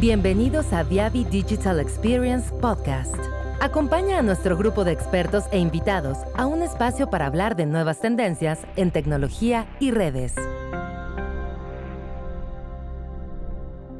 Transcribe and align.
Bienvenidos 0.00 0.72
a 0.72 0.84
Viavi 0.84 1.24
Digital 1.24 1.80
Experience 1.80 2.52
Podcast. 2.60 3.16
Acompaña 3.60 4.20
a 4.20 4.22
nuestro 4.22 4.56
grupo 4.56 4.84
de 4.84 4.92
expertos 4.92 5.42
e 5.50 5.58
invitados 5.58 6.18
a 6.36 6.46
un 6.46 6.62
espacio 6.62 7.10
para 7.10 7.26
hablar 7.26 7.56
de 7.56 7.66
nuevas 7.66 8.00
tendencias 8.00 8.60
en 8.76 8.92
tecnología 8.92 9.66
y 9.80 9.90
redes. 9.90 10.34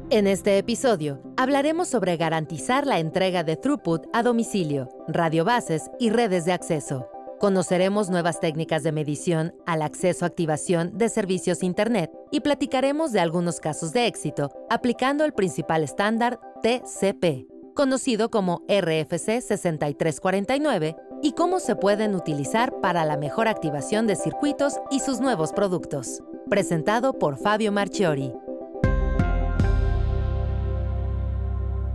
En 0.09 0.25
este 0.25 0.57
episodio 0.57 1.19
hablaremos 1.35 1.89
sobre 1.89 2.15
garantizar 2.15 2.87
la 2.87 2.99
entrega 2.99 3.43
de 3.43 3.57
throughput 3.57 4.05
a 4.13 4.23
domicilio, 4.23 4.87
radiobases 5.09 5.91
y 5.99 6.11
redes 6.11 6.45
de 6.45 6.53
acceso. 6.53 7.09
Conoceremos 7.39 8.09
nuevas 8.09 8.41
técnicas 8.41 8.83
de 8.83 8.91
medición 8.91 9.53
al 9.65 9.81
acceso-activación 9.81 10.97
de 10.97 11.07
servicios 11.07 11.63
Internet 11.63 12.11
y 12.31 12.41
platicaremos 12.41 13.13
de 13.13 13.21
algunos 13.21 13.61
casos 13.61 13.93
de 13.93 14.07
éxito 14.07 14.51
aplicando 14.69 15.23
el 15.23 15.31
principal 15.31 15.83
estándar 15.83 16.41
TCP, 16.61 17.47
conocido 17.75 18.29
como 18.29 18.63
RFC 18.67 19.39
6349, 19.39 20.97
y 21.21 21.31
cómo 21.31 21.61
se 21.61 21.77
pueden 21.77 22.13
utilizar 22.13 22.81
para 22.81 23.05
la 23.05 23.15
mejor 23.15 23.47
activación 23.47 24.05
de 24.05 24.17
circuitos 24.17 24.79
y 24.91 24.99
sus 24.99 25.21
nuevos 25.21 25.53
productos. 25.53 26.21
Presentado 26.49 27.13
por 27.13 27.37
Fabio 27.37 27.71
Marchiori. 27.71 28.33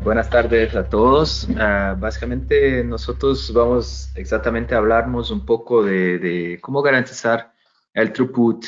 Buenas 0.05 0.29
tardes 0.29 0.77
a 0.77 0.87
todos. 0.87 1.49
Uh, 1.49 1.99
básicamente 1.99 2.85
nosotros 2.85 3.51
vamos 3.55 4.13
exactamente 4.17 4.75
a 4.75 4.79
hablarnos 4.79 5.31
un 5.31 5.47
poco 5.47 5.83
de, 5.83 6.19
de 6.19 6.59
cómo 6.61 6.83
garantizar 6.83 7.55
el 7.95 8.13
throughput 8.13 8.67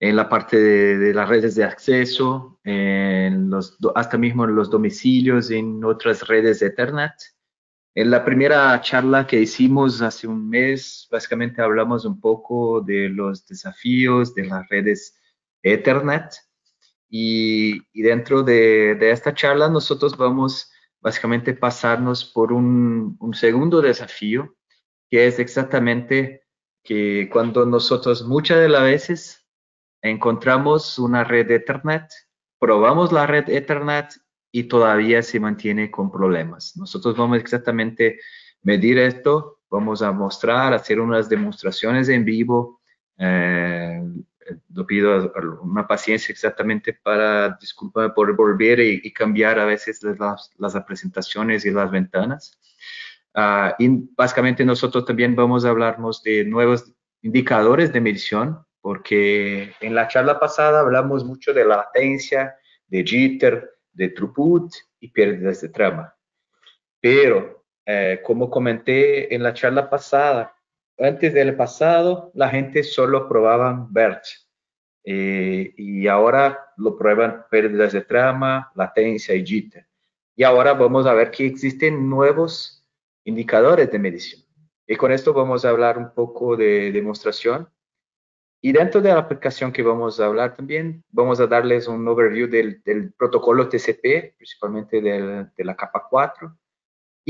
en 0.00 0.16
la 0.16 0.28
parte 0.28 0.58
de, 0.58 0.98
de, 0.98 1.14
las 1.14 1.30
redes 1.30 1.54
de 1.54 1.64
acceso, 1.64 2.60
en 2.62 3.48
los, 3.48 3.78
hasta 3.94 4.18
mismo 4.18 4.44
en 4.44 4.54
los 4.54 4.68
domicilios, 4.68 5.50
en 5.50 5.82
otras 5.82 6.28
redes 6.28 6.60
de 6.60 6.66
Ethernet. 6.66 7.14
En 7.94 8.10
la 8.10 8.22
primera 8.22 8.78
charla 8.82 9.26
que 9.26 9.40
hicimos 9.40 10.02
hace 10.02 10.26
un 10.26 10.46
mes, 10.46 11.08
básicamente 11.10 11.62
hablamos 11.62 12.04
un 12.04 12.20
poco 12.20 12.82
de 12.82 13.08
los 13.08 13.46
desafíos 13.46 14.34
de 14.34 14.44
las 14.44 14.68
redes 14.68 15.18
Ethernet 15.62 16.49
y, 17.10 17.82
y 17.92 18.02
dentro 18.02 18.42
de, 18.44 18.94
de, 18.94 19.10
esta 19.10 19.34
charla 19.34 19.68
nosotros 19.68 20.16
vamos 20.16 20.70
básicamente 21.00 21.54
pasarnos 21.54 22.24
por 22.24 22.52
un, 22.52 23.16
un, 23.20 23.34
segundo 23.34 23.82
desafío, 23.82 24.56
que 25.10 25.26
es 25.26 25.40
exactamente 25.40 26.44
que 26.84 27.28
cuando 27.32 27.66
nosotros 27.66 28.22
muchas 28.26 28.60
de 28.60 28.68
las 28.68 28.82
veces 28.82 29.46
encontramos 30.02 30.98
una 30.98 31.24
red 31.24 31.50
Ethernet, 31.50 32.06
probamos 32.58 33.12
la 33.12 33.26
red 33.26 33.48
Ethernet 33.48 34.14
y 34.52 34.64
todavía 34.64 35.22
se 35.22 35.40
mantiene 35.40 35.90
con 35.90 36.12
problemas. 36.12 36.76
Nosotros 36.76 37.16
vamos 37.16 37.38
exactamente 37.38 38.20
medir 38.62 38.98
esto, 38.98 39.60
vamos 39.68 40.02
a 40.02 40.12
mostrar, 40.12 40.72
hacer 40.74 41.00
unas 41.00 41.28
demostraciones 41.28 42.08
en 42.08 42.24
vivo, 42.24 42.80
eh, 43.18 44.02
lo 44.72 44.86
pido 44.86 45.32
una 45.62 45.86
paciencia 45.86 46.32
exactamente 46.32 46.92
para, 46.92 47.56
disculpa 47.60 48.14
por 48.14 48.34
volver 48.36 48.80
y, 48.80 49.00
y 49.02 49.12
cambiar 49.12 49.58
a 49.58 49.64
veces 49.64 50.02
las, 50.02 50.50
las, 50.58 50.84
presentaciones 50.84 51.64
y 51.64 51.70
las 51.70 51.90
ventanas. 51.90 52.58
Uh, 53.34 53.70
y 53.78 53.88
básicamente 54.16 54.64
nosotros 54.64 55.04
también 55.04 55.36
vamos 55.36 55.64
a 55.64 55.70
hablarnos 55.70 56.22
de 56.22 56.44
nuevos 56.44 56.92
indicadores 57.22 57.92
de 57.92 58.00
medición, 58.00 58.64
porque 58.80 59.72
en 59.80 59.94
la 59.94 60.08
charla 60.08 60.40
pasada 60.40 60.80
hablamos 60.80 61.24
mucho 61.24 61.52
de 61.52 61.64
latencia, 61.64 62.56
de 62.88 63.04
jitter, 63.04 63.70
de 63.92 64.08
throughput 64.08 64.72
y 65.00 65.08
pérdidas 65.08 65.60
de 65.60 65.68
trama. 65.68 66.14
Pero, 67.00 67.64
eh, 67.86 68.20
como 68.24 68.50
comenté 68.50 69.34
en 69.34 69.42
la 69.42 69.54
charla 69.54 69.88
pasada, 69.88 70.54
antes 71.00 71.32
del 71.32 71.56
pasado, 71.56 72.30
la 72.34 72.48
gente 72.50 72.82
solo 72.82 73.28
probaba 73.28 73.86
BERT. 73.90 74.24
Eh, 75.04 75.72
y 75.76 76.06
ahora 76.06 76.72
lo 76.76 76.96
prueban 76.98 77.46
pérdidas 77.50 77.92
de 77.92 78.02
trama, 78.02 78.70
latencia 78.74 79.34
y 79.34 79.44
jitter. 79.44 79.86
Y 80.36 80.44
ahora 80.44 80.74
vamos 80.74 81.06
a 81.06 81.14
ver 81.14 81.30
que 81.30 81.46
existen 81.46 82.08
nuevos 82.08 82.86
indicadores 83.24 83.90
de 83.90 83.98
medición. 83.98 84.42
Y 84.86 84.96
con 84.96 85.12
esto 85.12 85.32
vamos 85.32 85.64
a 85.64 85.70
hablar 85.70 85.96
un 85.98 86.12
poco 86.12 86.56
de 86.56 86.92
demostración. 86.92 87.68
Y 88.62 88.72
dentro 88.72 89.00
de 89.00 89.08
la 89.08 89.20
aplicación 89.20 89.72
que 89.72 89.82
vamos 89.82 90.20
a 90.20 90.26
hablar 90.26 90.54
también, 90.54 91.02
vamos 91.10 91.40
a 91.40 91.46
darles 91.46 91.88
un 91.88 92.06
overview 92.06 92.46
del, 92.46 93.12
protocolo 93.16 93.68
TCP, 93.68 94.36
principalmente 94.36 95.00
de 95.00 95.64
la 95.64 95.76
capa 95.76 96.06
4, 96.10 96.58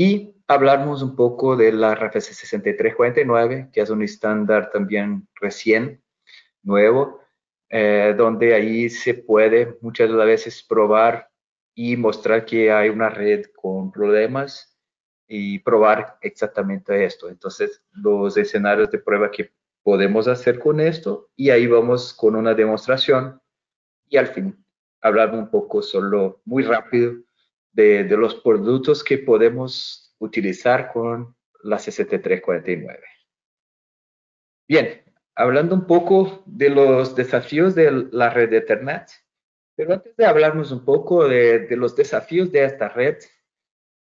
y 0.01 0.33
hablarnos 0.47 1.03
un 1.03 1.15
poco 1.15 1.55
de 1.55 1.71
la 1.71 1.93
RFC 1.93 2.33
6349, 2.33 3.69
que 3.71 3.81
es 3.81 3.89
un 3.91 4.01
estándar 4.01 4.71
también 4.71 5.27
recién, 5.39 6.01
nuevo, 6.63 7.19
eh, 7.69 8.15
donde 8.17 8.55
ahí 8.55 8.89
se 8.89 9.13
puede 9.13 9.77
muchas 9.79 10.11
veces 10.11 10.63
probar 10.63 11.29
y 11.75 11.97
mostrar 11.97 12.45
que 12.45 12.71
hay 12.71 12.89
una 12.89 13.09
red 13.09 13.45
con 13.55 13.91
problemas 13.91 14.75
y 15.27 15.59
probar 15.59 16.17
exactamente 16.21 17.05
esto. 17.05 17.29
Entonces, 17.29 17.83
los 17.91 18.35
escenarios 18.37 18.89
de 18.89 18.97
prueba 18.97 19.29
que 19.29 19.51
podemos 19.83 20.27
hacer 20.27 20.57
con 20.57 20.79
esto 20.79 21.29
y 21.35 21.51
ahí 21.51 21.67
vamos 21.67 22.11
con 22.11 22.35
una 22.35 22.55
demostración 22.55 23.39
y 24.09 24.17
al 24.17 24.27
fin 24.27 24.65
hablar 24.99 25.31
un 25.35 25.51
poco 25.51 25.83
solo 25.83 26.41
muy 26.43 26.63
rápido 26.63 27.13
de, 27.71 28.03
los 28.03 28.35
productos 28.35 29.03
que 29.03 29.17
podemos 29.17 30.15
utilizar 30.19 30.91
con 30.91 31.35
la 31.63 31.77
CCT349. 31.77 32.99
Bien, 34.67 35.01
hablando 35.35 35.75
un 35.75 35.85
poco 35.85 36.43
de 36.45 36.69
los 36.69 37.15
desafíos 37.15 37.75
de 37.75 38.07
la 38.11 38.29
red 38.29 38.49
de 38.49 38.57
Ethernet, 38.57 39.09
pero 39.75 39.93
antes 39.93 40.15
de 40.15 40.25
hablarnos 40.25 40.71
un 40.71 40.85
poco 40.85 41.27
de, 41.27 41.67
los 41.71 41.95
desafíos 41.95 42.51
de 42.51 42.65
esta 42.65 42.89
red, 42.89 43.17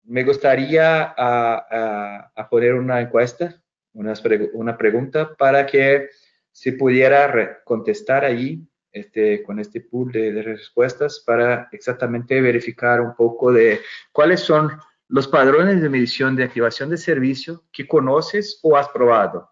me 0.04 0.24
gustaría 0.24 1.14
a 1.16 2.48
poner 2.50 2.74
una 2.74 3.00
encuesta, 3.00 3.62
una, 3.92 4.14
una, 4.54 4.76
pregunta 4.76 5.34
para 5.36 5.66
que 5.66 6.08
se 6.50 6.72
pudiera 6.72 7.62
contestar 7.64 8.24
ahí 8.24 8.66
este, 8.92 9.42
con 9.42 9.58
este 9.58 9.80
pool 9.80 10.12
de, 10.12 10.32
de, 10.32 10.42
respuestas 10.42 11.22
para 11.26 11.68
exactamente 11.72 12.40
verificar 12.40 13.00
un 13.00 13.14
poco 13.14 13.52
de 13.52 13.80
cuáles 14.12 14.40
son 14.40 14.70
los 15.08 15.28
padrones 15.28 15.80
de 15.80 15.88
medición 15.88 16.36
de 16.36 16.44
activación 16.44 16.90
de 16.90 16.96
servicio 16.96 17.64
que 17.72 17.88
conoces 17.88 18.60
o 18.62 18.76
has 18.76 18.88
probado. 18.88 19.50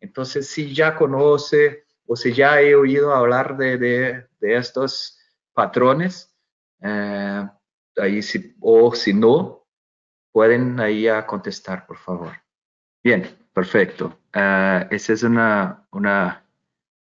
Entonces, 0.00 0.48
si 0.48 0.74
ya 0.74 0.94
conoce 0.94 1.84
o 2.06 2.16
si 2.16 2.32
ya 2.32 2.60
he 2.60 2.74
oído 2.74 3.14
hablar 3.14 3.56
de, 3.56 3.78
de, 3.78 4.26
de 4.40 4.56
estos 4.56 5.18
patrones, 5.54 6.34
eh, 6.80 7.48
ahí 7.96 8.22
si, 8.22 8.54
o 8.60 8.94
si 8.94 9.14
no, 9.14 9.66
pueden 10.32 10.80
ahí 10.80 11.08
a 11.08 11.26
contestar, 11.26 11.86
por 11.86 11.98
favor. 11.98 12.32
Bien, 13.02 13.28
perfecto. 13.52 14.18
Uh, 14.34 14.88
esa 14.90 15.12
es 15.12 15.22
una, 15.22 15.86
una, 15.90 16.44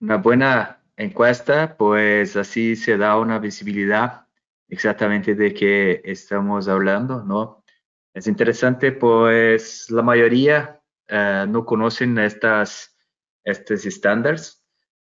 una 0.01 0.17
buena 0.17 0.82
encuesta, 0.97 1.77
pues 1.77 2.37
así 2.37 2.77
se 2.77 2.97
da 2.97 3.19
una 3.19 3.39
visibilidad 3.39 4.27
exactamente 4.69 5.35
de 5.35 5.53
qué 5.53 6.01
estamos 6.05 6.69
hablando, 6.69 7.23
¿no? 7.25 7.63
Es 8.15 8.27
interesante, 8.27 8.93
pues 8.93 9.91
la 9.91 10.03
mayoría 10.03 10.81
uh, 11.11 11.47
no 11.47 11.65
conocen 11.65 12.19
estas, 12.19 12.97
estos 13.45 13.87
estándares. 13.87 14.65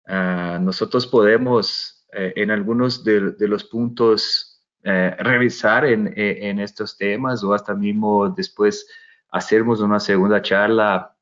Uh, 0.09 0.59
nosotros 0.61 1.07
podemos 1.07 2.07
uh, 2.13 2.33
en 2.37 2.51
algunos 2.51 3.05
de, 3.05 3.35
los 3.39 3.65
puntos 3.65 4.53
revisar 5.19 5.85
en, 5.85 6.13
en, 6.17 6.61
estos 6.61 6.97
temas 6.97 7.43
o 7.43 7.53
hasta 7.53 7.75
mismo 7.75 8.29
después 8.29 8.87
hacernos 9.33 9.81
una 9.81 9.99
segunda 9.99 10.41
charla 10.41 11.16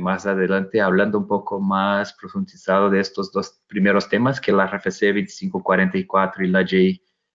más 0.00 0.24
adelante 0.26 0.80
hablando 0.80 1.18
un 1.18 1.26
poco 1.26 1.60
más 1.60 2.14
profundizado 2.14 2.88
de 2.88 3.00
estos 3.00 3.32
dos 3.32 3.60
primeros 3.66 4.08
temas, 4.08 4.40
que 4.40 4.52
la 4.52 4.66
RFC 4.66 5.12
2544 5.12 6.44
y 6.44 6.48
la 6.48 6.60
J 6.60 6.76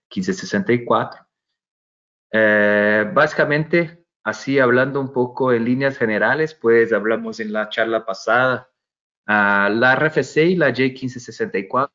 1564. 0.09 1.27
básicamente, 3.13 4.03
Así, 4.23 4.57
hablando 4.57 5.01
un 5.01 5.11
poco 5.11 5.51
en 5.51 5.65
líneas 5.65 5.97
generales, 5.97 6.53
pues 6.53 6.93
hablamos 6.93 7.41
en 7.41 7.51
la 7.51 7.67
charla 7.67 8.05
pasada, 8.05 8.69
uh, 9.27 9.69
la 9.69 9.95
RFC 9.97 10.37
y 10.37 10.55
la 10.55 10.69
J1564. 10.69 11.91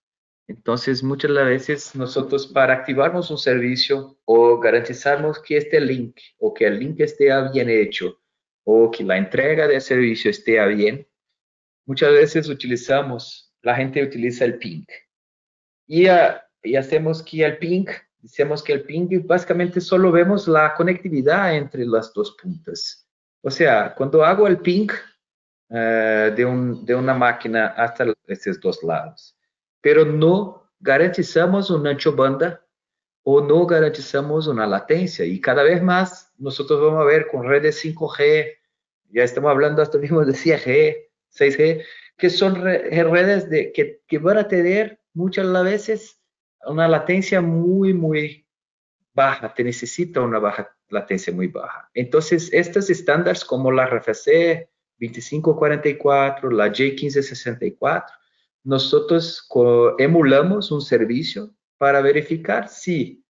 Entonces, 0.46 1.02
muchas 1.02 1.32
veces 1.32 1.94
nosotros 1.94 2.46
para 2.46 2.74
activarnos 2.74 3.30
un 3.30 3.38
servicio 3.38 4.18
o 4.26 4.60
garantizarnos 4.60 5.40
que 5.40 5.56
este 5.56 5.80
link 5.80 6.18
o 6.38 6.52
que 6.52 6.66
el 6.66 6.78
link 6.78 7.00
esté 7.00 7.28
bien 7.50 7.70
hecho 7.70 8.20
o 8.70 8.90
que 8.90 9.02
la 9.02 9.16
entrega 9.16 9.66
del 9.66 9.80
servicio 9.80 10.30
esté 10.30 10.62
bien, 10.66 11.08
muchas 11.86 12.12
veces 12.12 12.50
utilizamos, 12.50 13.50
la 13.62 13.74
gente 13.74 14.02
utiliza 14.02 14.44
el 14.44 14.58
ping. 14.58 14.84
Y, 15.86 16.06
uh, 16.06 16.36
y 16.62 16.76
hacemos 16.76 17.22
que 17.22 17.46
el 17.46 17.56
ping 17.56 17.86
decimos 18.18 18.62
que 18.62 18.74
el 18.74 18.82
ping 18.82 19.08
básicamente 19.24 19.80
solo 19.80 20.12
vemos 20.12 20.46
la 20.46 20.74
conectividad 20.74 21.56
entre 21.56 21.86
las 21.86 22.12
dos 22.12 22.36
puntas. 22.42 23.08
O 23.40 23.50
sea, 23.50 23.94
cuando 23.94 24.22
hago 24.22 24.46
el 24.46 24.58
ping 24.58 24.90
uh, 25.70 26.34
de, 26.36 26.44
un, 26.44 26.84
de, 26.84 26.94
una 26.94 27.14
máquina 27.14 27.68
hasta 27.68 28.12
estos 28.26 28.60
dos 28.60 28.82
lados, 28.82 29.34
pero 29.80 30.04
no 30.04 30.70
garantizamos 30.78 31.70
un 31.70 31.86
ancho 31.86 32.14
banda 32.14 32.62
o 33.22 33.40
no 33.40 33.64
garantizamos 33.64 34.46
una 34.46 34.66
latencia. 34.66 35.24
Y 35.24 35.40
cada 35.40 35.62
vez 35.62 35.82
más 35.82 36.34
nosotros 36.36 36.82
vamos 36.82 37.00
a 37.00 37.06
ver 37.06 37.28
con 37.28 37.48
redes 37.48 37.82
5G, 37.82 38.57
ya 39.10 39.24
estamos 39.24 39.50
hablando 39.50 39.82
hasta 39.82 39.98
mismo 39.98 40.24
de 40.24 40.32
6G, 40.32 41.08
6G, 41.38 41.84
que 42.16 42.30
son 42.30 42.62
redes 42.62 43.48
de, 43.48 43.72
que, 43.72 44.00
que 44.06 44.18
van 44.18 44.38
a 44.38 44.48
tener 44.48 45.00
muchas 45.14 45.50
veces 45.64 46.20
una 46.66 46.88
latencia 46.88 47.40
muy, 47.40 47.94
muy 47.94 48.46
baja, 49.14 49.52
te 49.54 49.64
necesita 49.64 50.20
una 50.20 50.38
baja 50.38 50.74
latencia 50.90 51.32
muy 51.32 51.48
baja. 51.48 51.88
Entonces, 51.94 52.50
estos 52.52 52.90
estándares 52.90 53.44
como 53.44 53.70
la 53.70 53.86
RFC 53.86 54.68
2544, 54.98 56.50
la 56.50 56.68
J1564, 56.68 58.04
nosotros 58.64 59.48
emulamos 59.98 60.70
un 60.70 60.80
servicio 60.80 61.54
para 61.78 62.00
verificar 62.00 62.68
si 62.68 63.24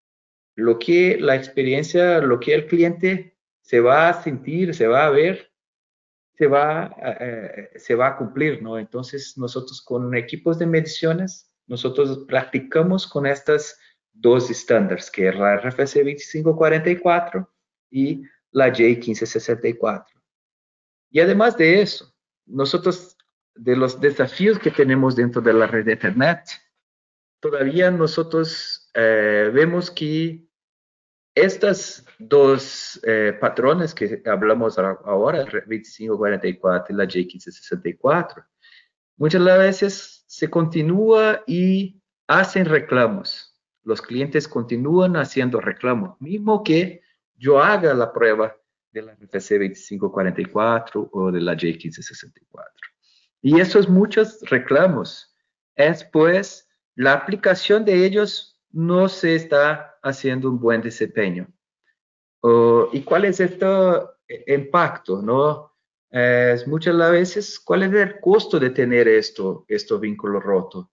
lo 0.55 0.79
que 0.79 1.19
la 1.21 1.37
experiencia, 1.37 2.21
lo 2.21 2.41
que 2.41 2.55
el 2.55 2.67
cliente 2.67 3.37
se 3.61 3.81
va 3.81 4.09
a 4.09 4.23
sentir, 4.23 4.75
se 4.75 4.87
va 4.87 5.07
a 5.07 5.11
ver, 5.11 5.48
se 6.39 6.47
va, 6.47 6.95
eh, 7.03 7.71
se 7.77 7.97
va 7.97 8.09
a 8.09 8.17
cumplir, 8.17 8.63
¿no? 8.63 8.79
Entonces, 8.79 9.37
nosotros 9.37 9.83
con 9.83 10.15
equipos 10.17 10.57
de 10.59 10.67
mediciones, 10.67 11.51
nosotros 11.67 12.25
practicamos 12.29 13.09
con 13.09 13.27
estas 13.27 13.77
dos 14.13 14.49
estándares, 14.49 15.11
que 15.11 15.29
es 15.29 15.37
la 15.37 15.57
RFC 15.57 16.05
2544 16.05 17.51
y 17.91 18.23
la 18.53 18.69
J1564. 18.69 20.07
Y 21.11 21.21
además 21.21 21.57
de 21.57 21.83
eso, 21.83 22.15
nosotros, 22.47 23.17
de 23.57 23.75
los 23.75 24.01
desafíos 24.01 24.61
que 24.61 24.71
tenemos 24.71 25.17
dentro 25.17 25.43
de 25.43 25.53
la 25.53 25.67
red 25.67 25.87
de 25.87 25.93
Internet, 25.95 26.41
todavía 27.41 27.91
nosotros 27.91 28.89
eh, 28.95 29.51
vemos 29.53 29.91
que 29.91 30.48
estas 31.41 32.05
dos 32.19 33.01
eh, 33.05 33.37
patrones 33.41 33.95
que 33.95 34.23
hablamos 34.27 34.79
ahora, 34.79 35.45
2544 35.45 36.95
y 36.95 36.97
la 36.97 37.05
J1564, 37.05 38.45
muchas 39.17 39.45
veces 39.45 40.25
se 40.27 40.49
continúa 40.49 41.43
y 41.47 42.01
hacen 42.27 42.65
reclamos. 42.65 43.59
Los 43.85 44.03
clientes 44.03 44.47
continúan 44.49 45.17
haciendo 45.17 45.61
reclamos, 45.61 46.21
mismo 46.21 46.63
que 46.63 47.03
yo 47.37 47.63
haga 47.63 47.95
la 47.95 48.13
prueba 48.13 48.57
de 48.93 49.03
la 49.03 49.13
RFC 49.15 49.59
2544 49.59 51.11
o 51.13 51.33
de 51.33 51.41
la 51.41 51.55
J1564. 51.55 52.65
Y 53.41 53.61
esos 53.61 53.89
muchos 53.89 54.41
reclamos 54.43 55.35
es 55.77 56.05
pues 56.05 56.69
la 56.97 57.13
aplicación 57.13 57.85
de 57.85 58.05
ellos 58.05 58.58
no 58.71 59.09
se 59.09 59.35
está 59.35 59.99
haciendo 60.03 60.51
un 60.51 60.59
buen 60.59 60.83
desempeño. 60.83 61.49
¿Y 62.93 63.03
cuál 63.03 63.25
es 63.25 63.41
este 63.41 63.67
impacto? 64.47 65.23
¿no? 65.23 65.73
Es 66.11 66.67
muchas 66.67 66.97
veces, 67.11 67.61
¿cuál 67.61 67.83
es 67.83 67.93
el 67.93 68.21
costo 68.21 68.59
de 68.59 68.71
tener 68.71 69.09
esto, 69.09 69.65
estos 69.69 70.01
vínculos 70.01 70.43
rotos? 70.43 70.87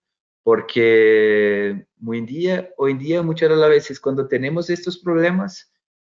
Porque 0.43 1.87
hoy 2.05 2.17
en, 2.17 2.25
día, 2.25 2.69
hoy 2.77 2.91
en 2.91 2.99
día, 2.99 3.21
muchas 3.21 3.49
veces, 3.69 3.99
cuando 3.99 4.27
tenemos 4.27 4.69
estos 4.69 4.97
problemas, 4.97 5.71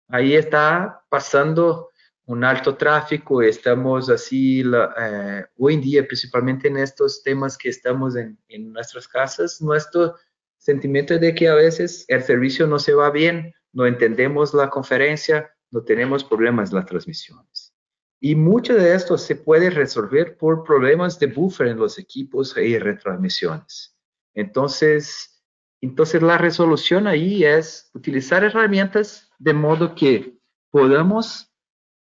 ahí 0.09 0.35
está 0.35 1.05
pasando 1.09 1.89
un 2.27 2.45
alto 2.45 2.77
tráfico, 2.77 3.43
estamos 3.43 4.09
así, 4.09 4.63
eh, 5.01 5.45
hoy 5.57 5.75
en 5.75 5.81
día, 5.81 6.07
principalmente 6.07 6.69
en 6.69 6.77
estos 6.77 7.25
temas 7.25 7.59
que 7.59 7.71
estamos 7.71 8.15
en, 8.15 8.39
en 8.47 8.73
nuestras 8.73 9.09
casas, 9.09 9.61
nuestro 9.61 10.15
sentimiento 10.61 11.19
de 11.19 11.35
que 11.35 11.49
a 11.49 11.55
veces 11.55 12.05
el 12.09 12.23
servicio 12.23 12.67
no 12.67 12.79
se 12.79 12.95
va 12.95 13.11
bien, 13.11 13.53
no 13.73 13.87
entendemos 13.87 14.55
la 14.55 14.69
conferencia, 14.69 15.51
no 15.71 15.83
tenemos 15.83 16.23
problemas 16.23 16.71
en 16.71 16.77
las 16.77 16.87
transmisiones. 16.87 17.75
Y 18.21 18.35
mucho 18.35 18.75
de 18.75 18.95
esto 18.95 19.17
se 19.17 19.37
puede 19.37 19.71
resolver 19.71 20.37
por 20.37 20.63
problemas 20.63 21.19
de 21.19 21.29
buffer 21.29 21.69
en 21.69 21.79
los 21.79 21.99
equipos 21.99 22.55
y 22.57 22.79
retransmisiones. 22.79 23.97
Entonces, 24.35 25.43
entonces 25.81 26.21
la 26.21 26.37
resolución 26.37 27.07
ahí 27.07 27.45
es 27.45 27.91
utilizar 27.95 28.45
herramientas 28.45 29.31
de 29.39 29.55
modo 29.55 29.95
que 29.95 30.39
podamos 30.71 31.51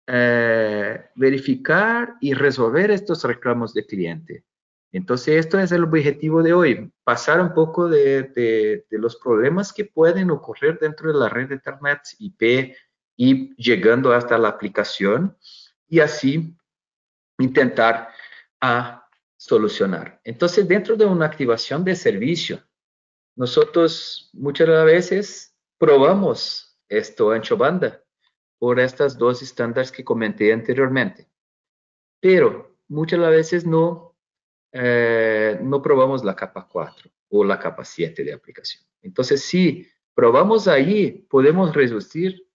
eh, 0.07 1.05
verificar 1.15 2.15
y 2.19 2.33
resolver 2.33 2.89
estos 2.89 3.23
reclamos 3.23 3.75
de 3.75 3.85
cliente. 3.85 4.46
Entonces, 4.91 5.35
esto 5.35 5.59
es 5.59 5.71
el 5.71 5.83
objetivo 5.83 6.41
de 6.41 6.53
hoy, 6.53 6.91
pasar 7.03 7.41
un 7.41 7.53
poco 7.53 7.89
de, 7.89 8.85
los 8.89 9.17
problemas 9.17 9.73
que 9.73 9.85
pueden 9.85 10.31
ocurrir 10.31 10.79
dentro 10.79 11.11
de 11.11 11.19
la 11.19 11.29
red 11.29 11.49
de 11.49 11.55
Internet 11.55 12.01
IP 12.19 12.75
y 13.17 13.55
llegando 13.55 14.13
hasta 14.13 14.37
la 14.37 14.49
aplicación 14.49 15.37
y 15.87 15.99
así 15.99 16.55
intentar 17.37 18.09
a 18.61 19.07
solucionar. 19.35 20.21
Entonces, 20.23 20.67
dentro 20.67 20.95
de 20.95 21.05
una 21.05 21.25
activación 21.25 21.83
de 21.83 21.95
servicio, 21.95 22.63
nosotros 23.35 24.29
muchas 24.33 24.67
veces 24.85 25.55
probamos 25.77 26.79
esto 26.89 27.31
ancho 27.31 27.57
banda 27.57 28.01
por 28.57 28.79
estas 28.79 29.17
dos 29.17 29.41
estándares 29.41 29.91
que 29.91 30.03
comenté 30.03 30.51
anteriormente, 30.51 31.29
pero 32.19 32.75
muchas 32.87 33.19
veces 33.19 33.65
no 33.65 34.06
eh, 34.79 35.59
no 35.61 35.81
probamos 35.81 36.23
la 36.23 36.35
capa 36.35 36.67
4 36.71 37.09
o 37.29 37.43
la 37.43 37.57
capa 37.57 37.83
7 37.83 38.23
de 38.23 38.33
aplicación. 38.33 38.83
Entonces, 39.01 39.41
si 39.41 39.87
probamos 40.13 40.67
ahí, 40.67 41.25
podemos 41.29 41.73
reducir 41.73 42.45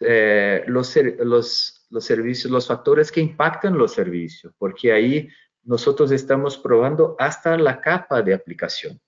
eh, 0.00 0.64
los, 0.66 0.96
los, 1.18 2.04
servicios, 2.04 2.50
los 2.52 2.66
factores 2.66 3.10
que 3.10 3.20
impactan 3.20 3.76
los 3.76 3.92
servicios, 3.92 4.52
porque 4.58 4.92
ahí 4.92 5.28
nosotros 5.62 6.12
estamos 6.12 6.58
probando 6.58 7.16
hasta 7.18 7.56
la 7.56 7.80
capa 7.80 8.22
de 8.22 8.34
aplicación. 8.34 9.00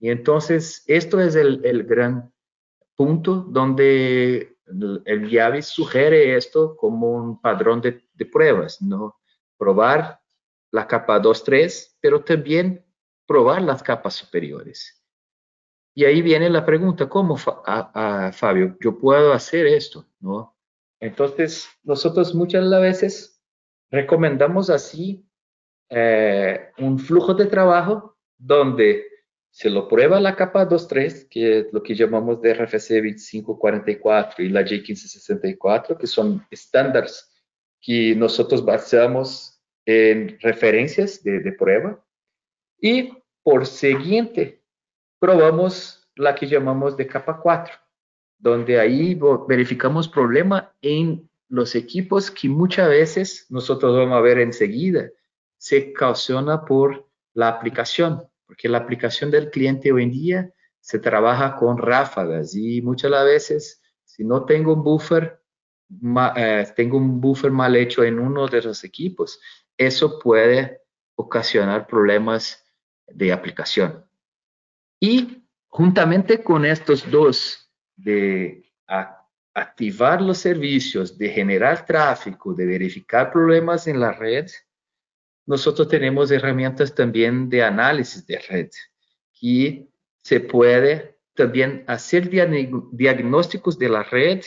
Y 0.00 0.10
entonces, 0.10 0.82
esto 0.86 1.20
es 1.20 1.36
el, 1.36 1.64
el 1.64 1.84
gran 1.84 2.32
punto 2.96 3.46
donde 3.48 4.56
el, 4.66 5.02
el 5.04 5.62
sugiere 5.62 6.36
esto 6.36 6.76
como 6.76 7.12
un 7.12 7.40
padrón 7.40 7.80
de, 7.80 8.02
de 8.14 8.26
pruebas, 8.26 8.82
¿no? 8.82 9.20
Probar 9.56 10.20
la 10.70 10.86
capa 10.86 11.18
2, 11.18 11.44
3, 11.44 11.98
pero 12.00 12.22
también 12.22 12.84
probar 13.26 13.62
las 13.62 13.82
capas 13.82 14.14
superiores. 14.14 15.02
Y 15.94 16.04
ahí 16.04 16.20
viene 16.20 16.50
la 16.50 16.64
pregunta, 16.64 17.08
¿cómo, 17.08 17.36
Fabio, 17.36 18.76
yo 18.80 18.98
puedo 18.98 19.32
hacer 19.32 19.66
esto? 19.66 20.06
¿no? 20.20 20.56
Entonces, 21.00 21.68
nosotros 21.82 22.34
muchas 22.34 22.68
veces 22.70 23.42
recomendamos 23.90 24.68
así 24.68 25.26
eh, 25.88 26.70
un 26.78 26.98
flujo 26.98 27.34
de 27.34 27.46
trabajo 27.46 28.18
donde 28.36 29.06
se 29.50 29.70
lo 29.70 29.88
prueba 29.88 30.20
la 30.20 30.36
capa 30.36 30.68
2.3, 30.68 31.28
que 31.30 31.60
es 31.60 31.72
lo 31.72 31.82
que 31.82 31.94
llamamos 31.94 32.42
de 32.42 32.52
RFC 32.52 32.96
2544 32.96 34.44
y 34.44 34.50
la 34.50 34.60
J1564, 34.60 35.96
que 35.96 36.06
son 36.06 36.46
estándares 36.50 37.32
que 37.80 38.14
nosotros 38.14 38.62
basamos 38.62 39.55
en 39.86 40.38
referencias 40.40 41.22
de, 41.22 41.52
prueba. 41.52 42.04
Y 42.78 43.12
por 43.42 43.66
siguiente, 43.66 44.62
probamos 45.18 46.06
la 46.16 46.34
que 46.34 46.46
llamamos 46.46 46.96
de 46.96 47.06
capa 47.06 47.40
4, 47.40 47.74
donde 48.38 48.78
ahí 48.78 49.18
verificamos 49.48 50.08
problema 50.08 50.74
en 50.82 51.30
los 51.48 51.76
equipos 51.76 52.30
que 52.30 52.48
muchas 52.48 52.88
veces 52.88 53.46
nosotros 53.48 53.96
vamos 53.96 54.16
a 54.16 54.20
ver 54.20 54.40
enseguida, 54.40 55.10
se 55.56 55.92
ocasiona 55.92 56.64
por 56.64 57.08
la 57.34 57.48
aplicación, 57.48 58.24
porque 58.46 58.68
la 58.68 58.78
aplicación 58.78 59.30
del 59.30 59.50
cliente 59.50 59.92
hoy 59.92 60.02
en 60.02 60.10
día 60.10 60.52
se 60.80 60.98
trabaja 60.98 61.56
con 61.56 61.78
ráfagas 61.78 62.54
y 62.54 62.82
muchas 62.82 63.10
veces, 63.24 63.82
si 64.04 64.24
no 64.24 64.44
tengo 64.44 64.74
un 64.74 64.82
buffer, 64.82 65.40
eh, 66.36 66.66
tengo 66.74 66.96
un 66.96 67.20
buffer 67.20 67.52
mal 67.52 67.76
hecho 67.76 68.02
en 68.02 68.18
uno 68.18 68.48
de 68.48 68.62
los 68.62 68.82
equipos, 68.84 69.40
eso 69.76 70.18
puede 70.18 70.80
ocasionar 71.16 71.86
problemas 71.86 72.64
de 73.06 73.32
aplicación. 73.32 74.04
Y 75.00 75.44
juntamente 75.68 76.42
con 76.42 76.64
estos 76.64 77.10
dos, 77.10 77.70
de 77.96 78.62
activar 79.54 80.20
los 80.20 80.38
servicios, 80.38 81.16
de 81.16 81.30
generar 81.30 81.86
tráfico, 81.86 82.52
de 82.52 82.66
verificar 82.66 83.32
problemas 83.32 83.86
en 83.86 84.00
la 84.00 84.12
red, 84.12 84.46
nosotros 85.46 85.88
tenemos 85.88 86.30
herramientas 86.30 86.94
también 86.94 87.48
de 87.48 87.62
análisis 87.62 88.26
de 88.26 88.38
red 88.38 88.68
que 89.32 89.88
se 90.22 90.40
puede 90.40 91.18
también 91.34 91.84
hacer 91.86 92.28
diagnósticos 92.28 93.78
de 93.78 93.88
la 93.88 94.02
red 94.02 94.42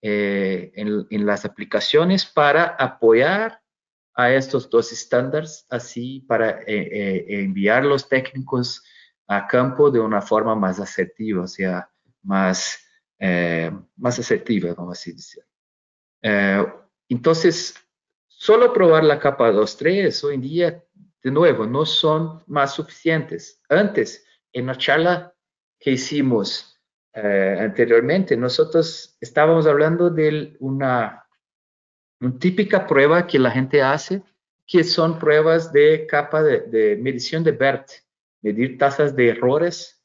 eh, 0.00 0.72
en, 0.74 1.26
las 1.26 1.44
aplicaciones 1.44 2.24
para 2.24 2.64
apoyar 2.64 3.61
a 4.14 4.32
estos 4.32 4.68
dos 4.68 4.92
estándares, 4.92 5.66
así 5.70 6.20
para 6.20 6.60
eh, 6.62 6.64
eh, 6.66 7.24
enviar 7.42 7.84
los 7.84 8.08
técnicos 8.08 8.84
a 9.26 9.46
campo 9.46 9.90
de 9.90 10.00
una 10.00 10.20
forma 10.20 10.54
más 10.54 10.78
asertiva, 10.80 11.44
o 11.44 11.48
sea, 11.48 11.88
más, 12.22 12.78
más 13.96 14.18
asertiva, 14.18 14.74
vamos 14.74 14.98
así 14.98 15.12
decir. 15.12 15.44
entonces, 17.08 17.74
solo 18.26 18.72
probar 18.72 19.04
la 19.04 19.18
capa 19.18 19.50
2.3 19.52 20.24
hoy 20.24 20.34
en 20.34 20.40
día, 20.40 20.84
de 21.22 21.30
nuevo, 21.30 21.66
no 21.66 21.86
son 21.86 22.42
más 22.46 22.74
suficientes. 22.74 23.62
Antes, 23.68 24.26
en 24.52 24.66
la 24.66 24.76
charla 24.76 25.34
que 25.78 25.92
hicimos 25.92 26.80
eh, 27.14 27.58
anteriormente, 27.60 28.36
nosotros 28.36 29.16
estábamos 29.20 29.66
hablando 29.66 30.10
de 30.10 30.56
una, 30.60 31.24
una, 32.22 32.38
típica 32.38 32.86
prueba 32.86 33.26
que 33.26 33.38
la 33.38 33.50
gente 33.50 33.82
hace, 33.82 34.22
que 34.66 34.84
son 34.84 35.18
pruebas 35.18 35.72
de 35.72 36.06
capa 36.06 36.42
de, 36.42 36.96
medición 37.00 37.44
de 37.44 37.52
BERT, 37.52 37.90
medir 38.42 38.78
tasas 38.78 39.14
de 39.14 39.28
errores 39.28 40.02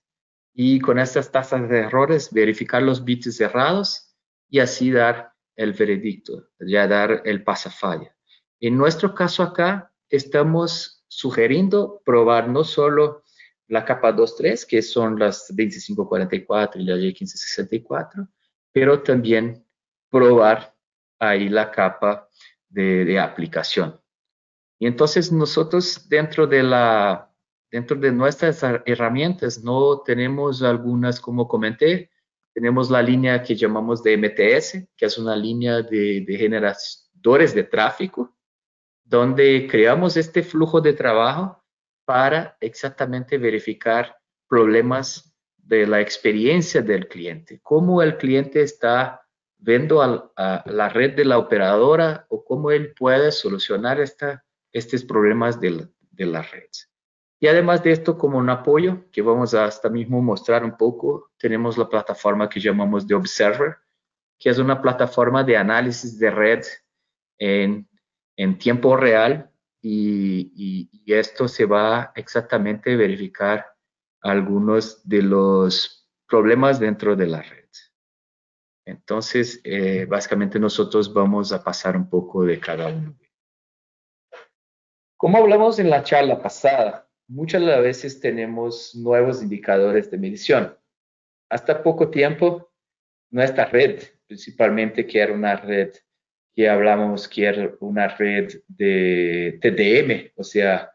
y 0.53 0.79
con 0.79 0.99
estas 0.99 1.31
tasas 1.31 1.69
de 1.69 1.79
errores 1.79 2.33
verificar 2.33 2.81
los 2.81 3.03
bits 3.03 3.37
cerrados 3.37 4.15
y 4.49 4.59
así 4.59 4.91
dar 4.91 5.33
el 5.55 5.73
veredicto, 5.73 6.49
ya 6.59 6.87
dar 6.87 7.21
el 7.25 7.43
pasafalla. 7.43 8.15
En 8.59 8.77
nuestro 8.77 9.13
caso 9.13 9.43
acá, 9.43 9.93
estamos 10.09 11.03
sugiriendo 11.07 12.01
probar 12.03 12.49
no 12.49 12.63
solo 12.63 13.23
la 13.67 13.85
capa 13.85 14.15
2.3, 14.15 14.65
que 14.65 14.81
son 14.81 15.19
las 15.19 15.47
2544 15.49 16.81
y 16.81 16.85
la 16.85 16.95
Y1564, 16.95 18.27
pero 18.71 19.03
también 19.03 19.65
probar 20.09 20.76
ahí 21.19 21.49
la 21.49 21.71
capa 21.71 22.27
de, 22.69 23.19
aplicación. 23.19 23.99
Y 24.79 24.87
entonces 24.87 25.31
nosotros 25.31 26.07
dentro 26.07 26.47
de 26.47 26.63
la 26.63 27.23
dentro 27.69 27.97
de 27.97 28.11
nuestras 28.11 28.63
herramientas 28.85 29.61
no 29.61 30.01
tenemos 30.01 30.63
algunas, 30.63 31.19
como 31.19 31.47
comenté, 31.47 32.09
tenemos 32.53 32.89
la 32.89 33.01
línea 33.01 33.43
que 33.43 33.55
llamamos 33.55 34.01
de 34.01 34.17
MTS, 34.17 34.87
que 34.95 35.05
es 35.05 35.17
una 35.17 35.35
línea 35.35 35.81
de, 35.81 36.21
de 36.21 36.37
generadores 36.37 37.53
de 37.53 37.63
tráfico, 37.65 38.35
donde 39.03 39.67
creamos 39.69 40.15
este 40.15 40.43
flujo 40.43 40.79
de 40.79 40.93
trabajo 40.93 41.61
para 42.05 42.57
exactamente 42.61 43.37
verificar 43.37 44.17
problemas 44.47 45.35
de 45.57 45.85
la 45.85 45.99
experiencia 45.99 46.81
del 46.81 47.07
cliente, 47.09 47.59
cómo 47.61 48.01
el 48.01 48.17
cliente 48.17 48.61
está 48.61 49.26
viendo 49.57 50.01
a, 50.01 50.63
la 50.65 50.89
red 50.89 51.15
de 51.15 51.25
la 51.25 51.37
operadora 51.37 52.25
o 52.29 52.43
cómo 52.43 52.71
él 52.71 52.93
puede 52.93 53.31
solucionar 53.31 53.99
estos 53.99 55.03
problemas 55.03 55.59
de 55.59 55.71
la, 55.71 55.89
de 56.11 56.25
la 56.25 56.41
red. 56.41 56.69
Y 57.39 57.47
además 57.47 57.83
de 57.83 57.91
esto, 57.91 58.17
como 58.17 58.39
un 58.39 58.49
apoyo, 58.49 59.05
que 59.11 59.21
vamos 59.21 59.53
a 59.53 59.65
hasta 59.65 59.89
mismo 59.89 60.21
mostrar 60.21 60.63
un 60.63 60.75
poco, 60.75 61.31
tenemos 61.37 61.77
la 61.77 61.87
plataforma 61.87 62.49
que 62.49 62.59
llamamos 62.59 63.05
de 63.07 63.13
Observer, 63.13 63.77
que 64.39 64.49
es 64.49 64.57
una 64.57 64.81
plataforma 64.81 65.43
de 65.43 65.57
análisis 65.57 66.17
de 66.17 66.31
red 66.31 66.63
en, 67.37 67.87
tiempo 68.59 68.95
real 68.95 69.51
y, 69.81 70.89
esto 71.05 71.47
se 71.47 71.65
va 71.65 72.11
exactamente 72.15 72.93
a 72.93 72.97
verificar 72.97 73.65
algunos 74.21 75.07
de 75.07 75.21
los 75.21 76.07
problemas 76.27 76.79
dentro 76.79 77.15
de 77.15 77.27
la 77.27 77.41
red. 77.41 77.69
Entonces, 78.87 79.59
eh, 79.65 80.05
básicamente 80.05 80.57
nosotros 80.59 81.13
vamos 81.13 81.51
a 81.51 81.61
pasar 81.61 81.97
un 81.97 82.09
poco 82.09 82.45
de 82.45 82.57
cada 82.57 82.87
uno. 82.87 83.17
Como 85.17 85.37
hablamos 85.37 85.77
en 85.79 85.89
la 85.89 86.03
charla 86.03 86.41
pasada, 86.41 87.05
muchas 87.27 87.61
de 87.61 87.67
las 87.67 87.81
veces 87.81 88.21
tenemos 88.21 88.95
nuevos 88.95 89.43
indicadores 89.43 90.09
de 90.09 90.17
medición. 90.17 90.77
Hasta 91.49 91.83
poco 91.83 92.09
tiempo, 92.09 92.71
nuestra 93.29 93.65
red, 93.65 94.03
principalmente 94.25 95.05
que 95.05 95.19
era 95.19 95.33
una 95.33 95.57
red 95.57 95.93
que 96.55 96.69
hablamos 96.69 97.27
que 97.27 97.45
era 97.45 97.71
una 97.81 98.07
red 98.07 98.61
de 98.69 99.59
TDM, 99.61 100.31
o 100.39 100.43
sea, 100.45 100.93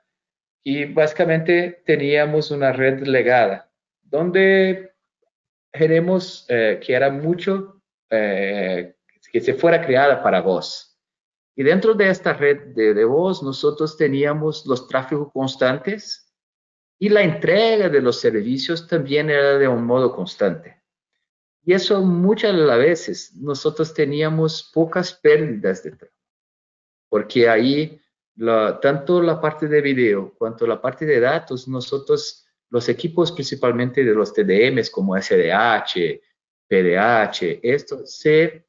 y 0.65 0.87
básicamente 0.87 1.83
teníamos 1.85 2.51
una 2.51 2.73
red 2.73 3.03
legada, 3.07 3.71
donde 4.01 4.95
queremos 5.71 6.47
eh, 6.49 6.81
que 6.83 6.95
era 6.95 7.11
mucho 7.11 7.82
eh, 8.13 8.95
que 9.33 9.41
se 9.41 9.55
fuera 9.55 9.85
creada 9.85 10.23
para 10.23 10.43
voz. 10.43 10.99
Y 11.57 11.63
dentro 11.63 11.95
de 11.95 12.11
esta 12.11 12.33
red 12.35 12.75
de, 12.75 12.95
de 12.95 13.05
voz, 13.05 13.43
nosotros 13.43 13.97
teníamos 13.97 14.67
los 14.67 14.87
tráficos 14.87 15.33
constantes 15.33 16.33
y 16.99 17.09
la 17.09 17.23
entrega 17.23 17.89
de 17.89 18.01
los 18.01 18.21
servicios 18.21 18.87
también 18.87 19.31
era 19.31 19.59
de 19.59 19.67
un 19.67 19.85
modo 19.85 20.15
constante. 20.15 20.83
Y 21.65 21.73
eso 21.73 22.03
muchas 22.03 22.55
veces 22.79 23.35
nosotros 23.37 23.95
teníamos 23.95 24.71
pocas 24.75 25.13
pérdidas 25.15 25.83
de 25.83 25.93
trabajo, 25.93 26.19
porque 27.09 27.49
ahí 27.49 28.01
tanto 28.81 29.23
la 29.23 29.41
parte 29.41 29.69
de 29.69 29.81
video 29.81 30.35
cuanto 30.37 30.67
la 30.67 30.81
parte 30.81 31.07
de 31.07 31.21
datos, 31.21 31.69
nosotros, 31.69 32.47
los 32.71 32.89
equipos 32.89 33.33
principalmente 33.33 34.05
de 34.05 34.15
los 34.15 34.33
TDMs 34.33 34.91
como 34.91 35.17
SDH, 35.17 36.21
PDH, 36.73 37.61
esto 37.63 38.07
se 38.07 38.43
eh, 38.45 38.65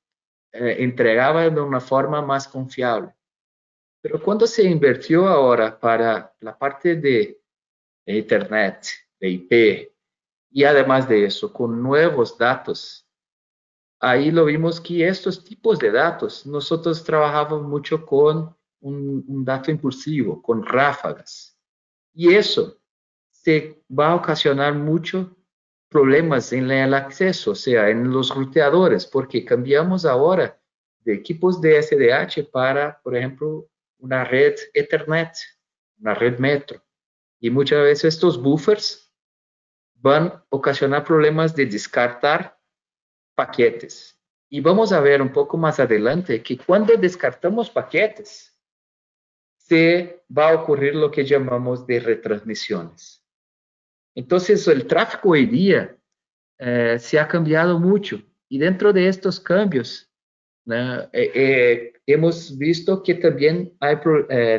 entregaba 0.80 1.50
de 1.50 1.62
una 1.62 1.80
forma 1.80 2.22
más 2.22 2.50
confiable. 2.50 3.16
Pero 4.02 4.22
cuando 4.22 4.46
se 4.46 4.64
invirtió 4.64 5.26
ahora 5.26 5.80
para 5.80 6.36
la 6.42 6.58
parte 6.58 6.98
de 6.98 7.42
Internet, 8.06 8.88
de 9.18 9.30
IP, 9.30 9.94
y 10.52 10.66
además 10.66 11.08
de 11.08 11.26
eso, 11.26 11.54
con 11.54 11.82
nuevos 11.82 12.38
datos. 12.38 13.08
Ahí 14.02 14.32
lo 14.32 14.44
vimos 14.44 14.82
que 14.82 15.08
estos 15.08 15.42
tipos 15.42 15.80
de 15.80 15.90
datos, 15.90 16.46
nosotros 16.46 17.02
trabajamos 17.06 17.64
mucho 17.64 18.06
con 18.06 18.54
un, 18.82 19.46
dato 19.46 19.72
impulsivo, 19.72 20.42
con 20.42 20.66
ráfagas. 20.66 21.58
Y 22.14 22.34
eso 22.34 22.78
se 23.32 23.82
va 23.90 24.10
a 24.10 24.16
ocasionar 24.16 24.76
mucho 24.76 25.38
problemas 25.94 26.52
en 26.52 26.70
el 26.70 26.94
acceso, 26.94 27.52
o 27.52 27.56
sea, 27.56 27.90
en 27.90 28.12
los 28.12 28.36
ruteadores, 28.36 29.06
porque 29.06 29.46
cambiamos 29.46 30.06
ahora 30.06 30.60
de 31.00 31.14
equipos 31.14 31.62
de 31.62 31.82
SDH 31.82 32.52
para, 32.52 33.00
por 33.02 33.16
ejemplo, 33.16 33.70
una 34.00 34.26
red 34.26 34.56
Ethernet, 34.74 35.34
una 36.00 36.14
red 36.14 36.40
Metro. 36.40 36.84
Y 37.40 37.50
muchas 37.50 37.82
veces 37.84 38.16
estos 38.16 38.42
buffers 38.42 39.14
van 39.96 40.28
a 40.28 40.46
ocasionar 40.50 41.06
problemas 41.06 41.56
de 41.56 41.66
descartar 41.66 42.60
paquetes. 43.36 44.20
Y 44.50 44.60
vamos 44.60 44.92
a 44.92 45.00
ver 45.00 45.22
un 45.22 45.32
poco 45.32 45.58
más 45.58 45.80
adelante 45.80 46.44
que 46.44 46.58
cuando 46.58 46.96
descartamos 46.96 47.70
paquetes, 47.70 48.54
se 49.58 50.26
va 50.36 50.50
a 50.50 50.56
ocurrir 50.56 50.96
lo 50.96 51.10
que 51.10 51.24
llamamos 51.24 51.88
de 51.88 52.00
retransmisiones. 52.00 53.23
Entonces, 54.16 54.68
el 54.68 54.86
tráfico 54.86 55.30
hoy 55.30 55.46
día 55.46 55.96
eh, 56.60 56.98
se 57.00 57.20
ha 57.20 57.28
cambiado 57.28 57.80
mucho 57.80 58.22
y 58.48 58.60
dentro 58.60 58.94
de 58.94 59.08
estos 59.08 59.40
cambios 59.40 60.10
eh, 60.72 61.10
eh, 61.14 61.94
hemos 62.06 62.58
visto 62.58 63.04
que 63.04 63.16
también 63.16 63.76
hay 63.80 63.98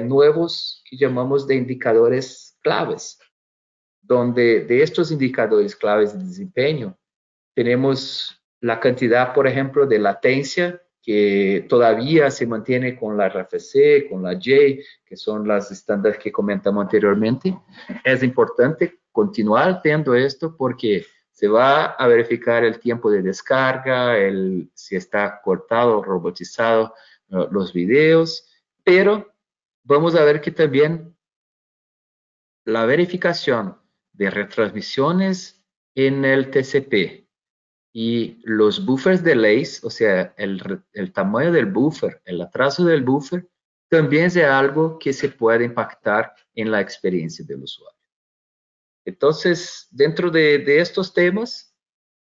nuevos 0.02 0.82
que 0.88 0.96
llamamos 0.96 1.46
de 1.46 1.54
indicadores 1.54 2.58
claves 2.62 3.18
donde 4.02 4.64
de 4.64 4.82
estos 4.82 5.10
indicadores 5.10 5.74
claves 5.74 6.12
de 6.12 6.24
desempeño 6.24 6.98
tenemos 7.54 8.38
la 8.60 8.80
cantidad, 8.80 9.32
por 9.32 9.46
ejemplo, 9.46 9.86
de 9.86 9.98
latencia 9.98 10.80
que 11.02 11.66
todavía 11.68 12.30
se 12.30 12.46
mantiene 12.46 12.96
con 12.96 13.16
la 13.16 13.28
RFC, 13.28 14.08
con 14.08 14.22
la 14.22 14.32
J, 14.32 14.82
que 15.04 15.16
son 15.16 15.46
las 15.46 15.70
estándares 15.70 16.18
que 16.18 16.32
comentamos 16.32 16.82
anteriormente. 16.82 17.56
Es 18.04 18.22
importante 18.22 19.00
continuar 19.14 19.80
teniendo 19.80 20.12
esto 20.16 20.56
porque 20.56 21.06
se 21.30 21.46
va 21.46 21.84
a 21.84 22.06
verificar 22.08 22.64
el 22.64 22.80
tiempo 22.80 23.10
de 23.12 23.22
descarga, 23.22 24.18
el, 24.18 24.68
si 24.74 24.96
está 24.96 25.40
cortado 25.40 26.02
robotizado 26.02 26.94
uh, 27.28 27.46
los 27.52 27.72
videos, 27.72 28.50
pero 28.82 29.32
vamos 29.84 30.16
a 30.16 30.24
ver 30.24 30.40
que 30.40 30.50
también 30.50 31.16
la 32.64 32.86
verificación 32.86 33.78
de 34.12 34.30
retransmisiones 34.30 35.64
en 35.94 36.24
el 36.24 36.50
TCP 36.50 37.28
y 37.92 38.40
los 38.42 38.84
buffers 38.84 39.22
delays, 39.22 39.84
o 39.84 39.90
sea, 39.90 40.34
el, 40.36 40.82
el 40.92 41.12
tamaño 41.12 41.52
del 41.52 41.66
buffer, 41.66 42.20
el 42.24 42.40
atraso 42.40 42.84
del 42.84 43.04
buffer, 43.04 43.48
también 43.88 44.24
es 44.24 44.36
algo 44.38 44.98
que 44.98 45.12
se 45.12 45.28
puede 45.28 45.66
impactar 45.66 46.34
en 46.56 46.72
la 46.72 46.80
experiencia 46.80 47.44
del 47.44 47.62
usuario. 47.62 48.03
Entonces, 49.04 49.88
dentro 49.90 50.30
de, 50.30 50.78
estos 50.78 51.12
temas, 51.12 51.74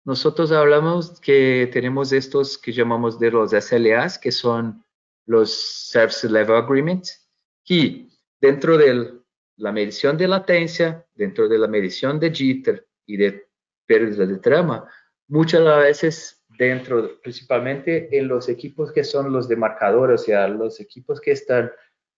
nosotros 0.05 0.51
hablamos 0.51 1.19
que 1.21 1.69
tenemos 1.71 2.11
estos 2.11 2.57
que 2.57 2.73
llamamos 2.73 3.19
de 3.19 3.31
los 3.31 3.51
SLAs, 3.51 4.19
que 4.19 4.31
son 4.31 4.83
los 5.25 5.53
Service 5.53 6.27
Level 6.27 6.57
Agreements, 6.57 7.29
que 7.63 8.09
dentro 8.41 8.77
de 8.77 9.13
la 9.55 9.71
medición 9.71 10.17
de 10.17 10.27
latencia, 10.27 11.05
dentro 11.13 11.47
de 11.47 11.57
la 11.57 11.67
medición 11.67 12.19
de 12.19 12.31
jitter 12.31 12.85
y 13.05 13.15
de 13.15 13.47
pérdida 13.85 14.25
de 14.25 14.39
trama, 14.39 14.89
muchas 15.27 15.63
veces 15.63 16.43
dentro, 16.57 17.19
principalmente 17.21 18.15
en 18.17 18.27
los 18.27 18.49
equipos 18.49 18.91
que 18.91 19.05
son 19.05 19.31
los 19.31 19.47
de 19.47 19.55
marcadores, 19.55 20.21
o 20.21 20.23
sea, 20.25 20.47
los 20.49 20.81
equipos 20.81 21.21
que 21.21 21.31
están 21.31 21.71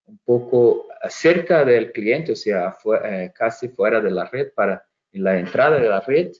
un 0.05 0.19
poco 0.19 0.87
cerca 1.09 1.65
del 1.65 1.91
cliente, 1.91 2.33
o 2.33 2.35
sea, 2.35 2.77
eh, 3.03 3.31
casi 3.35 3.69
fuera 3.69 4.01
de 4.01 4.11
la 4.11 4.25
red 4.25 4.51
para 4.53 4.85
la 5.11 5.39
entrada 5.39 5.79
de 5.79 5.89
la 5.89 6.01
red, 6.01 6.31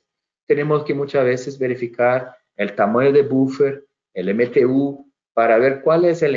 tenemos 0.48 0.84
que 0.84 0.94
muchas 0.94 1.26
veces 1.26 1.58
verificar 1.58 2.38
el 2.56 2.76
tamaño 2.76 3.12
de 3.12 3.24
buffer, 3.24 3.86
el 4.14 4.34
MTU, 4.34 5.12
para 5.34 5.58
ver 5.58 5.82
cuál 5.82 6.06
es 6.06 6.22
el 6.22 6.36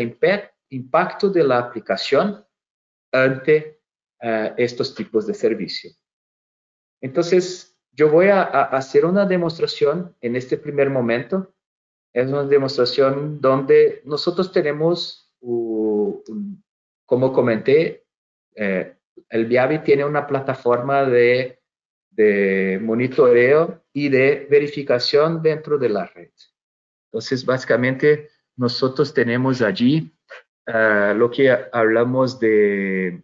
impacto 0.70 1.30
de 1.30 1.44
la 1.44 1.58
aplicación 1.58 2.44
ante 3.12 3.80
eh, 4.20 4.54
estos 4.56 4.94
tipos 4.94 5.26
de 5.26 5.34
servicio. 5.34 5.90
Entonces, 7.00 7.78
yo 7.92 8.10
voy 8.10 8.28
a, 8.28 8.42
hacer 8.42 9.04
una 9.04 9.24
demostración 9.26 10.16
en 10.20 10.36
este 10.36 10.56
primer 10.56 10.90
momento. 10.90 11.52
Es 12.12 12.28
una 12.28 12.44
demostración 12.44 13.40
donde 13.40 14.02
nosotros 14.04 14.52
tenemos, 14.52 15.32
como 17.08 17.32
comenté, 17.32 18.04
eh, 18.54 18.94
el 19.30 19.46
Viavi 19.46 19.78
tiene 19.78 20.04
una 20.04 20.26
plataforma 20.26 21.06
de 21.06 21.58
monitoreo 22.82 23.82
y 23.94 24.10
de 24.10 24.46
verificación 24.50 25.40
dentro 25.40 25.78
de 25.78 25.88
la 25.88 26.04
red. 26.04 26.30
Entonces, 27.06 27.46
básicamente, 27.46 28.28
nosotros 28.56 29.14
tenemos 29.14 29.62
allí 29.62 30.12
ah, 30.66 31.14
lo 31.16 31.30
que 31.30 31.50
hablamos 31.72 32.38
de, 32.38 33.22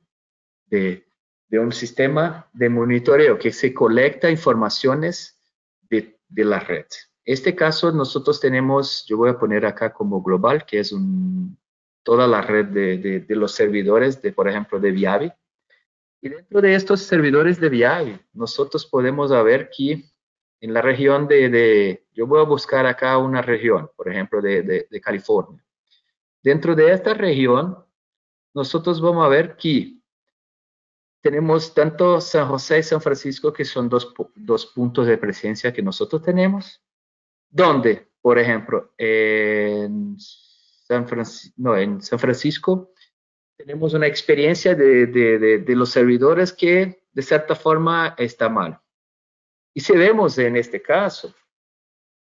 de, 0.67 1.05
un 1.53 1.71
sistema 1.71 2.49
de 2.53 2.69
monitoreo 2.69 3.39
que 3.39 3.53
se 3.53 3.73
colecta 3.73 4.31
informaciones 4.31 5.39
de, 5.83 6.19
de, 6.29 6.45
la 6.45 6.59
red. 6.59 6.87
Este 7.25 7.55
caso, 7.55 7.93
nosotros 7.93 8.41
tenemos, 8.41 9.05
yo 9.07 9.19
voy 9.19 9.31
a 9.31 9.39
poner 9.39 9.67
acá 9.67 9.93
como 9.93 10.23
global, 10.23 10.65
que 10.67 10.81
es 10.81 10.93
un, 10.93 11.57
toda 12.05 12.29
la 12.29 12.41
red 12.43 12.67
de, 12.67 13.21
de 13.21 13.37
los 13.37 13.53
servidores, 13.53 14.23
de, 14.23 14.33
por 14.33 14.49
ejemplo, 14.49 14.79
de 14.79 14.93
Viavi. 14.93 15.33
Y 16.21 16.29
dentro 16.29 16.61
de 16.61 16.75
estos 16.75 17.01
servidores 17.03 17.59
de 17.59 17.69
VI, 17.69 18.21
nosotros 18.33 18.87
podemos 18.87 19.31
ver 19.45 19.69
que 19.77 20.05
en 20.65 20.73
la 20.73 20.81
región 20.81 21.29
de, 21.29 22.07
yo 22.15 22.27
voy 22.27 22.41
a 22.41 22.45
buscar 22.45 22.87
acá 22.87 23.19
una 23.19 23.43
región, 23.43 23.91
por 23.95 24.09
ejemplo, 24.09 24.41
de, 24.41 24.63
de, 24.63 25.01
California. 25.03 25.63
Dentro 26.43 26.75
de 26.75 26.91
esta 26.91 27.13
región, 27.13 27.77
nosotros 28.55 28.99
vamos 28.99 29.27
a 29.27 29.29
ver 29.29 29.57
que 29.57 29.99
tenemos 31.21 31.75
tanto 31.75 32.19
San 32.19 32.49
José 32.49 32.79
y 32.79 32.83
San 32.83 33.03
Francisco, 33.03 33.53
que 33.53 33.67
son 33.67 33.91
dos, 33.91 34.15
dos 34.35 34.65
puntos 34.65 35.07
de 35.07 35.19
presencia 35.19 35.71
que 35.71 35.83
nosotros 35.83 36.23
tenemos, 36.23 36.83
donde, 37.51 38.09
por 38.23 38.39
ejemplo, 38.39 38.95
en 38.97 40.17
San, 40.85 41.07
no, 41.57 41.77
en 41.77 42.03
San 42.03 42.19
Francisco 42.19 42.93
tenemos 43.57 43.95
una 43.95 44.07
experiencia 44.07 44.75
de, 44.75 45.07
de, 45.07 45.59
de, 45.59 45.77
los 45.77 45.91
servidores 45.91 46.53
que 46.53 47.05
de 47.13 47.23
cierta 47.23 47.55
forma 47.55 48.15
está 48.19 48.49
mal. 48.49 48.81
Y 49.75 49.81
si 49.81 49.97
vemos 49.97 50.39
en 50.39 50.57
este 50.57 50.83
caso, 50.83 51.35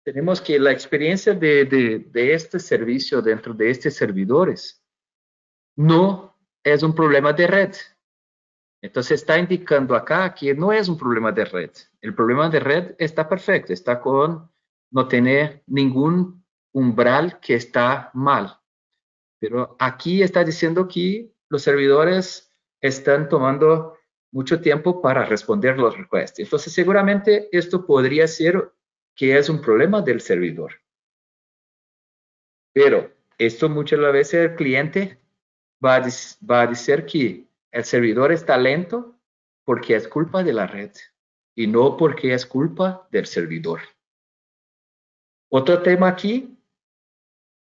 tenemos 0.05 0.41
que 0.41 0.59
la 0.59 0.73
experiencia 0.73 1.35
de, 1.35 2.11
este 2.15 2.59
servicio 2.59 3.23
dentro 3.23 3.55
de 3.55 3.71
estos 3.71 3.95
servidores 3.95 4.83
no 5.77 6.37
es 6.65 6.83
un 6.83 6.95
problema 6.95 7.33
de 7.33 7.47
red. 7.47 7.75
Entonces 8.83 9.21
está 9.21 9.39
indicando 9.39 9.95
acá 9.95 10.35
que 10.35 10.55
no 10.55 10.73
es 10.73 10.89
un 10.89 10.97
problema 10.97 11.33
de 11.33 11.45
red. 11.45 11.71
El 12.01 12.15
problema 12.15 12.49
de 12.49 12.61
red 12.61 12.95
está 12.99 13.29
perfecto, 13.29 13.73
está 13.73 14.01
con 14.01 14.51
no 14.91 15.07
tener 15.07 15.63
ningún 15.67 16.40
umbral 16.73 17.41
que 17.41 17.55
está 17.55 18.11
mal. 18.15 18.61
Pero 19.41 19.77
aquí 19.79 20.23
está 20.23 20.45
diciendo 20.45 20.87
que 20.87 21.33
los 21.49 21.63
servidores 21.63 22.53
están 22.81 23.29
tomando 23.29 23.97
mucho 24.33 24.61
tiempo 24.61 25.03
para 25.03 25.25
responder 25.25 25.79
los 25.79 25.97
requests. 25.97 26.39
Entonces, 26.39 26.73
seguramente 26.73 27.49
esto 27.57 27.85
podría 27.85 28.27
ser 28.29 28.73
que 29.15 29.37
es 29.37 29.49
un 29.49 29.61
problema 29.61 30.03
del 30.03 30.21
servidor. 30.21 30.75
Pero 32.73 33.11
esto 33.39 33.69
muchas 33.69 33.99
veces 34.01 34.51
el 34.51 34.55
cliente 34.55 35.21
va 35.85 35.97
a, 35.97 36.09
va 36.49 36.63
a 36.63 36.67
decir 36.67 37.05
que 37.07 37.47
el 37.73 37.85
servidor 37.85 38.33
está 38.33 38.57
lento 38.57 39.19
porque 39.65 39.97
es 39.97 40.07
culpa 40.07 40.43
de 40.43 40.53
la 40.53 40.67
red 40.67 40.93
y 41.55 41.67
no 41.67 41.97
porque 41.97 42.33
es 42.35 42.47
culpa 42.47 43.09
del 43.11 43.27
servidor. 43.27 43.81
Otro 45.51 45.83
tema 45.83 46.09
aquí 46.09 46.57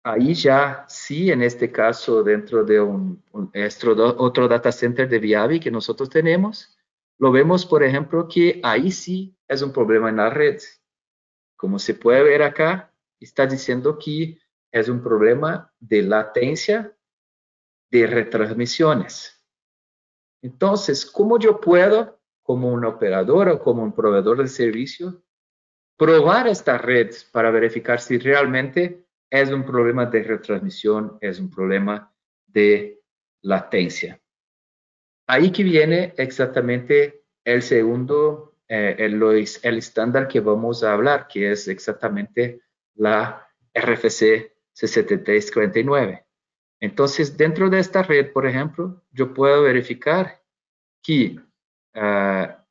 ahí 0.05 0.35
ya 0.35 0.85
sí, 0.87 1.31
en 1.31 1.41
este 1.41 1.71
caso, 1.71 2.23
dentro 2.23 2.63
de 2.63 2.79
un, 2.79 3.23
otro 3.31 4.47
data 4.47 4.71
center 4.71 5.09
de 5.09 5.17
Viavi 5.17 5.59
que 5.59 5.71
nosotros 5.71 6.09
tenemos, 6.11 6.77
lo 7.17 7.31
vemos, 7.31 7.65
por 7.65 7.81
ejemplo, 7.83 8.27
que 8.27 8.61
ahí 8.63 8.91
sí 8.91 9.35
es 9.47 9.63
un 9.63 9.73
problema 9.73 10.09
en 10.09 10.17
la 10.17 10.29
red. 10.29 10.59
Como 11.57 11.79
se 11.79 11.95
puede 11.95 12.21
ver 12.21 12.43
acá, 12.43 12.93
está 13.19 13.47
diciendo 13.47 13.97
que 13.97 14.37
es 14.71 14.89
un 14.89 15.01
problema 15.01 15.73
de 15.79 16.03
latencia 16.03 16.95
de 17.89 18.05
retransmisiones. 18.05 19.43
Entonces, 20.43 21.03
¿cómo 21.07 21.39
yo 21.39 21.59
puedo, 21.59 22.19
como 22.43 22.71
un 22.71 22.85
operador 22.85 23.49
o 23.49 23.59
como 23.59 23.81
un 23.81 23.95
proveedor 23.95 24.37
de 24.37 24.47
servicio, 24.49 25.23
probar 25.97 26.47
esta 26.47 26.77
red 26.77 27.11
para 27.31 27.49
verificar 27.49 27.99
si 27.99 28.19
realmente 28.19 29.04
es 29.41 29.51
un 29.51 29.65
problema 29.65 30.05
de 30.05 30.23
retransmisión, 30.23 31.17
es 31.21 31.39
un 31.39 31.49
problema 31.49 32.11
de 32.47 33.01
latencia. 33.41 34.21
Ahí 35.27 35.51
que 35.51 35.63
viene 35.63 36.13
exactamente 36.17 37.23
el 37.43 37.61
segundo, 37.61 38.55
eh, 38.67 38.95
el, 38.99 39.77
estándar 39.77 40.27
que 40.27 40.39
vamos 40.39 40.83
a 40.83 40.93
hablar, 40.93 41.27
que 41.27 41.51
es 41.51 41.67
exactamente 41.67 42.61
la 42.95 43.47
RFC 43.73 44.53
6349. 44.73 46.25
Entonces, 46.79 47.37
dentro 47.37 47.69
de 47.69 47.79
esta 47.79 48.03
red, 48.03 48.31
por 48.31 48.45
ejemplo, 48.45 49.03
yo 49.11 49.33
puedo 49.33 49.63
verificar 49.63 50.41
que 51.01 51.39
ah, 51.93 52.63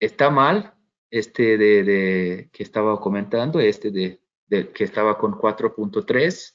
está 0.00 0.30
mal 0.30 0.74
este 1.10 1.56
de, 1.56 2.48
que 2.52 2.62
estaba 2.62 3.00
comentando, 3.00 3.60
este 3.60 3.90
de 3.90 4.20
que 4.48 4.84
estaba 4.84 5.18
con 5.18 5.32
4.3. 5.32 6.54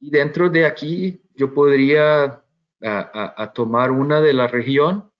Y 0.00 0.10
dentro 0.10 0.50
de 0.50 0.66
aquí 0.66 1.22
yo 1.34 1.54
podría 1.54 2.42
a, 2.82 3.52
tomar 3.54 3.90
una 3.90 4.20
de 4.20 4.32
la 4.32 4.48
región 4.48 5.10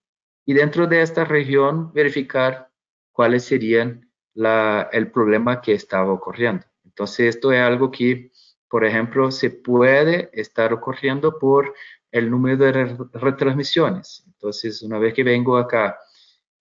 y 0.44 0.54
dentro 0.54 0.86
de 0.86 1.02
esta 1.02 1.24
región 1.24 1.92
verificar 1.92 2.70
cuáles 3.12 3.44
serían 3.44 4.10
la, 4.34 4.88
el 4.92 5.10
problema 5.10 5.60
que 5.60 5.74
estaba 5.74 6.12
ocurriendo. 6.12 6.64
Entonces 6.84 7.36
esto 7.36 7.52
es 7.52 7.60
algo 7.60 7.90
que, 7.90 8.32
por 8.68 8.84
ejemplo, 8.84 9.30
se 9.30 9.50
puede 9.50 10.30
estar 10.32 10.72
ocurriendo 10.72 11.38
por 11.38 11.74
el 12.10 12.30
número 12.30 12.56
de 12.56 12.96
retransmisiones. 13.14 14.24
Entonces, 14.26 14.82
una 14.82 14.98
vez 14.98 15.14
que 15.14 15.24
vengo 15.24 15.56
acá 15.56 15.98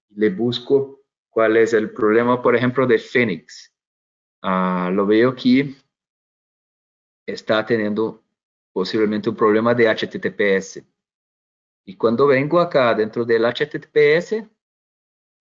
le 0.09 0.29
busco 0.29 1.01
cuál 1.29 1.57
es 1.57 1.73
el 1.73 1.91
problema, 1.91 2.41
por 2.41 2.55
ejemplo, 2.55 2.85
de 2.85 2.99
Phoenix, 2.99 3.70
Ah, 4.41 4.89
lo 4.91 5.05
veo 5.05 5.29
aquí, 5.29 5.77
está 7.25 7.65
teniendo 7.65 8.23
posiblemente 8.73 9.29
un 9.29 9.35
problema 9.35 9.73
de 9.73 9.87
HTTPS. 9.87 10.83
Y 11.85 11.95
cuando 11.95 12.27
vengo 12.27 12.59
acá 12.59 12.93
dentro 12.93 13.25
del 13.25 13.45
HTTPS, 13.45 14.47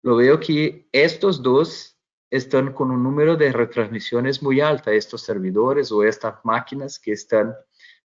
lo 0.03 0.15
veo 0.15 0.39
que 0.39 0.87
estos 0.91 1.41
dos 1.41 1.97
están 2.31 2.73
con 2.73 2.91
un 2.91 3.03
número 3.03 3.35
de 3.35 3.51
retransmisiones 3.51 4.41
muy 4.41 4.61
alta, 4.61 4.91
estos 4.91 5.21
servidores 5.21 5.91
o 5.91 6.03
estas 6.03 6.43
máquinas 6.43 6.99
que 6.99 7.11
están 7.11 7.55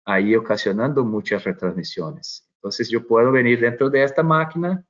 ahí 0.05 0.35
ocasionando 0.35 1.03
muchas 1.05 1.43
retransmisiones. 1.43 2.47
Entonces 2.55 2.89
yo 2.89 3.07
puedo 3.07 3.31
venir 3.31 3.59
dentro 3.59 3.89
de 3.89 4.03
esta 4.03 4.23
máquina 4.23 4.85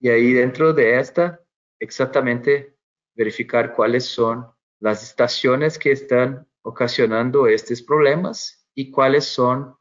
y 0.00 0.08
ahí 0.08 0.32
dentro 0.32 0.72
de 0.72 0.98
esta 0.98 1.40
exactamente 1.78 2.76
verificar 3.14 3.74
cuáles 3.74 4.06
son 4.06 4.46
las 4.80 5.02
estaciones 5.02 5.78
que 5.78 5.92
están 5.92 6.46
ocasionando 6.62 7.46
estos 7.46 7.82
problemas 7.82 8.66
y 8.74 8.90
cuáles 8.90 9.24
son 9.24 9.74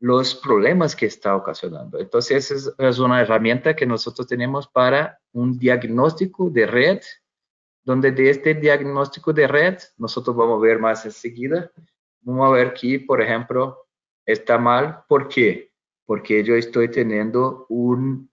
los 0.00 0.34
problemas 0.34 0.96
que 0.96 1.06
está 1.06 1.36
ocasionando. 1.36 1.98
Entonces, 1.98 2.50
es, 2.50 2.72
es 2.78 2.98
una 2.98 3.20
herramienta 3.20 3.76
que 3.76 3.84
nosotros 3.84 4.26
tenemos 4.26 4.66
para 4.68 5.20
un 5.32 5.58
diagnóstico 5.58 6.48
de 6.48 6.66
red 6.66 7.00
donde 7.82 8.12
de 8.12 8.30
este 8.30 8.54
diagnóstico 8.54 9.32
de 9.32 9.46
red, 9.46 9.78
nosotros 9.96 10.36
vamos 10.36 10.58
a 10.58 10.66
ver 10.66 10.78
más 10.78 11.04
enseguida, 11.04 11.70
vamos 12.20 12.48
a 12.48 12.52
ver 12.52 12.74
que, 12.74 13.00
por 13.00 13.20
ejemplo, 13.20 13.88
está 14.24 14.58
mal. 14.58 15.02
¿Por 15.08 15.28
qué? 15.28 15.72
Porque 16.04 16.44
yo 16.44 16.54
estoy 16.54 16.90
teniendo 16.90 17.66
un, 17.68 18.30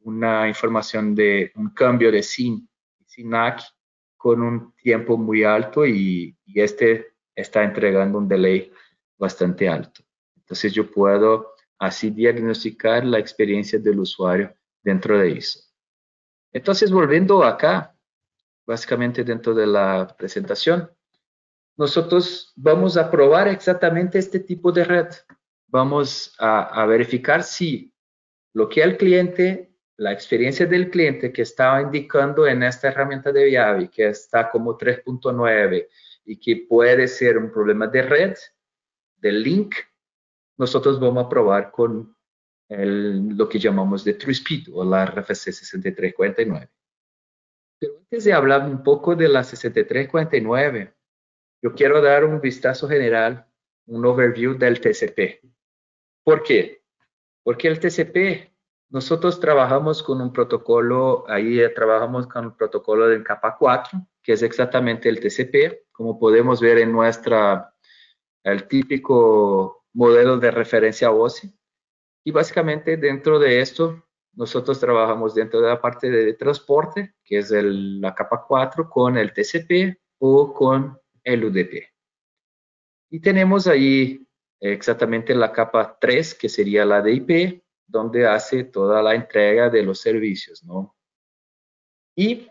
una 0.00 0.46
información 0.48 1.14
de 1.14 1.52
un 1.56 1.70
cambio 1.70 2.12
de 2.12 2.22
SIN, 2.22 2.68
SINAC 3.06 3.62
con 4.22 4.40
un 4.40 4.72
tiempo 4.76 5.16
muy 5.16 5.42
alto 5.42 5.84
y, 5.84 6.36
este 6.54 7.14
está 7.34 7.64
entregando 7.64 8.18
un 8.18 8.28
delay 8.28 8.70
bastante 9.18 9.68
alto. 9.68 10.02
Entonces 10.36 10.72
yo 10.72 10.88
puedo 10.88 11.54
así 11.78 12.10
diagnosticar 12.10 13.04
la 13.04 13.18
experiencia 13.18 13.80
del 13.80 13.98
usuario 13.98 14.54
dentro 14.82 15.18
de 15.18 15.32
eso. 15.38 15.60
Entonces, 16.52 16.92
volviendo 16.92 17.42
acá, 17.42 17.96
básicamente 18.64 19.24
dentro 19.24 19.54
de 19.54 19.66
la 19.66 20.14
presentación, 20.16 20.88
nosotros 21.76 22.52
vamos 22.54 22.96
a 22.96 23.10
probar 23.10 23.48
exactamente 23.48 24.18
este 24.18 24.38
tipo 24.38 24.70
de 24.70 24.84
red. 24.84 25.08
Vamos 25.66 26.36
a, 26.38 26.84
verificar 26.86 27.42
si 27.42 27.92
lo 28.52 28.68
que 28.68 28.82
el 28.82 28.98
cliente, 28.98 29.71
la 29.98 30.12
experiencia 30.12 30.66
del 30.66 30.90
cliente 30.90 31.32
que 31.32 31.42
estaba 31.42 31.82
indicando 31.82 32.46
en 32.46 32.62
esta 32.62 32.88
herramienta 32.88 33.32
de 33.32 33.44
Viavi, 33.44 33.88
que 33.88 34.08
está 34.08 34.50
como 34.50 34.76
3.9 34.76 35.88
y 36.24 36.38
que 36.38 36.66
puede 36.68 37.08
ser 37.08 37.38
un 37.38 37.50
problema 37.50 37.86
de 37.86 38.02
red, 38.02 38.34
de 39.16 39.32
link, 39.32 39.74
nosotros 40.58 40.98
vamos 40.98 41.26
a 41.26 41.28
probar 41.28 41.70
con 41.70 42.16
lo 42.68 43.48
que 43.48 43.58
llamamos 43.58 44.02
de 44.02 44.14
TrueSpeed 44.14 44.68
o 44.72 44.84
la 44.84 45.04
RFC 45.04 45.52
6349. 45.52 46.70
Pero 47.78 47.98
antes 47.98 48.24
de 48.24 48.32
hablar 48.32 48.64
un 48.64 48.82
poco 48.82 49.14
de 49.14 49.28
la 49.28 49.44
6349, 49.44 50.94
yo 51.62 51.74
quiero 51.74 52.00
dar 52.00 52.24
un 52.24 52.40
vistazo 52.40 52.88
general, 52.88 53.46
un 53.86 54.04
overview 54.06 54.56
del 54.56 54.80
TCP. 54.80 55.42
¿Por 56.24 56.42
qué? 56.42 56.82
Porque 57.42 57.68
el 57.68 57.78
TCP, 57.78 58.51
nosotros 58.92 59.40
trabajamos 59.40 60.02
con 60.02 60.20
un 60.20 60.34
protocolo, 60.34 61.24
ahí 61.26 61.58
trabajamos 61.74 62.26
con 62.26 62.44
el 62.44 62.52
protocolo 62.52 63.08
del 63.08 63.24
capa 63.24 63.56
4, 63.58 64.06
que 64.22 64.34
es 64.34 64.42
exactamente 64.42 65.08
el 65.08 65.18
TCP, 65.18 65.90
como 65.90 66.18
podemos 66.18 66.60
ver 66.60 66.76
en 66.76 66.92
nuestra, 66.92 67.74
el 68.44 68.68
típico 68.68 69.86
modelo 69.94 70.36
de 70.36 70.50
referencia 70.50 71.10
OSI. 71.10 71.58
Y 72.22 72.32
básicamente 72.32 72.98
dentro 72.98 73.38
de 73.38 73.62
esto, 73.62 74.04
nosotros 74.34 74.78
trabajamos 74.78 75.34
dentro 75.34 75.62
de 75.62 75.68
la 75.68 75.80
parte 75.80 76.10
de 76.10 76.34
transporte, 76.34 77.14
que 77.24 77.38
es 77.38 77.50
la 77.50 78.14
capa 78.14 78.44
4, 78.46 78.90
con 78.90 79.16
el 79.16 79.32
TCP 79.32 79.98
o 80.18 80.52
con 80.52 80.98
el 81.24 81.46
UDP. 81.46 81.88
Y 83.10 83.20
tenemos 83.20 83.66
ahí 83.66 84.26
exactamente 84.60 85.34
la 85.34 85.50
capa 85.50 85.96
3, 85.98 86.34
que 86.34 86.50
sería 86.50 86.84
la 86.84 87.00
de 87.00 87.12
IP, 87.12 87.61
donde 87.92 88.26
hace 88.26 88.64
toda 88.64 89.02
la 89.02 89.14
entrega 89.14 89.68
de 89.68 89.82
los 89.82 90.00
servicios, 90.00 90.64
¿no? 90.64 90.96
Y 92.16 92.50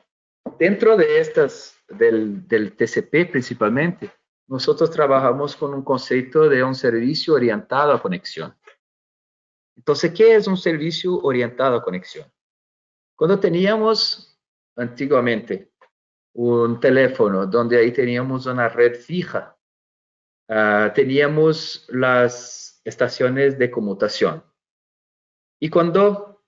dentro 0.60 0.96
de 0.96 1.20
estas, 1.20 1.76
del, 1.90 2.46
TCP 2.48 3.32
principalmente, 3.32 4.12
nosotros 4.48 4.92
trabajamos 4.92 5.56
con 5.56 5.74
un 5.74 5.84
concepto 5.84 6.48
de 6.48 6.64
un 6.64 6.76
servicio 6.76 7.34
orientado 7.34 7.92
a 7.92 8.02
conexión. 8.02 8.56
Entonces, 9.76 10.14
¿qué 10.14 10.36
es 10.36 10.46
un 10.48 10.58
servicio 10.58 11.18
orientado 11.18 11.76
a 11.76 11.84
conexión? 11.84 12.32
Cuando 13.16 13.40
teníamos 13.40 14.40
antiguamente 14.76 15.72
un 16.34 16.80
teléfono 16.80 17.48
donde 17.48 17.80
ahí 17.80 17.92
teníamos 17.92 18.46
una 18.46 18.70
red 18.70 18.96
fija, 18.96 19.58
ah, 20.50 20.92
teníamos 20.94 21.88
las 21.90 22.80
estaciones 22.84 23.58
de 23.58 23.72
conmutación. 23.72 24.44
Y 25.64 25.70
cuando 25.70 26.44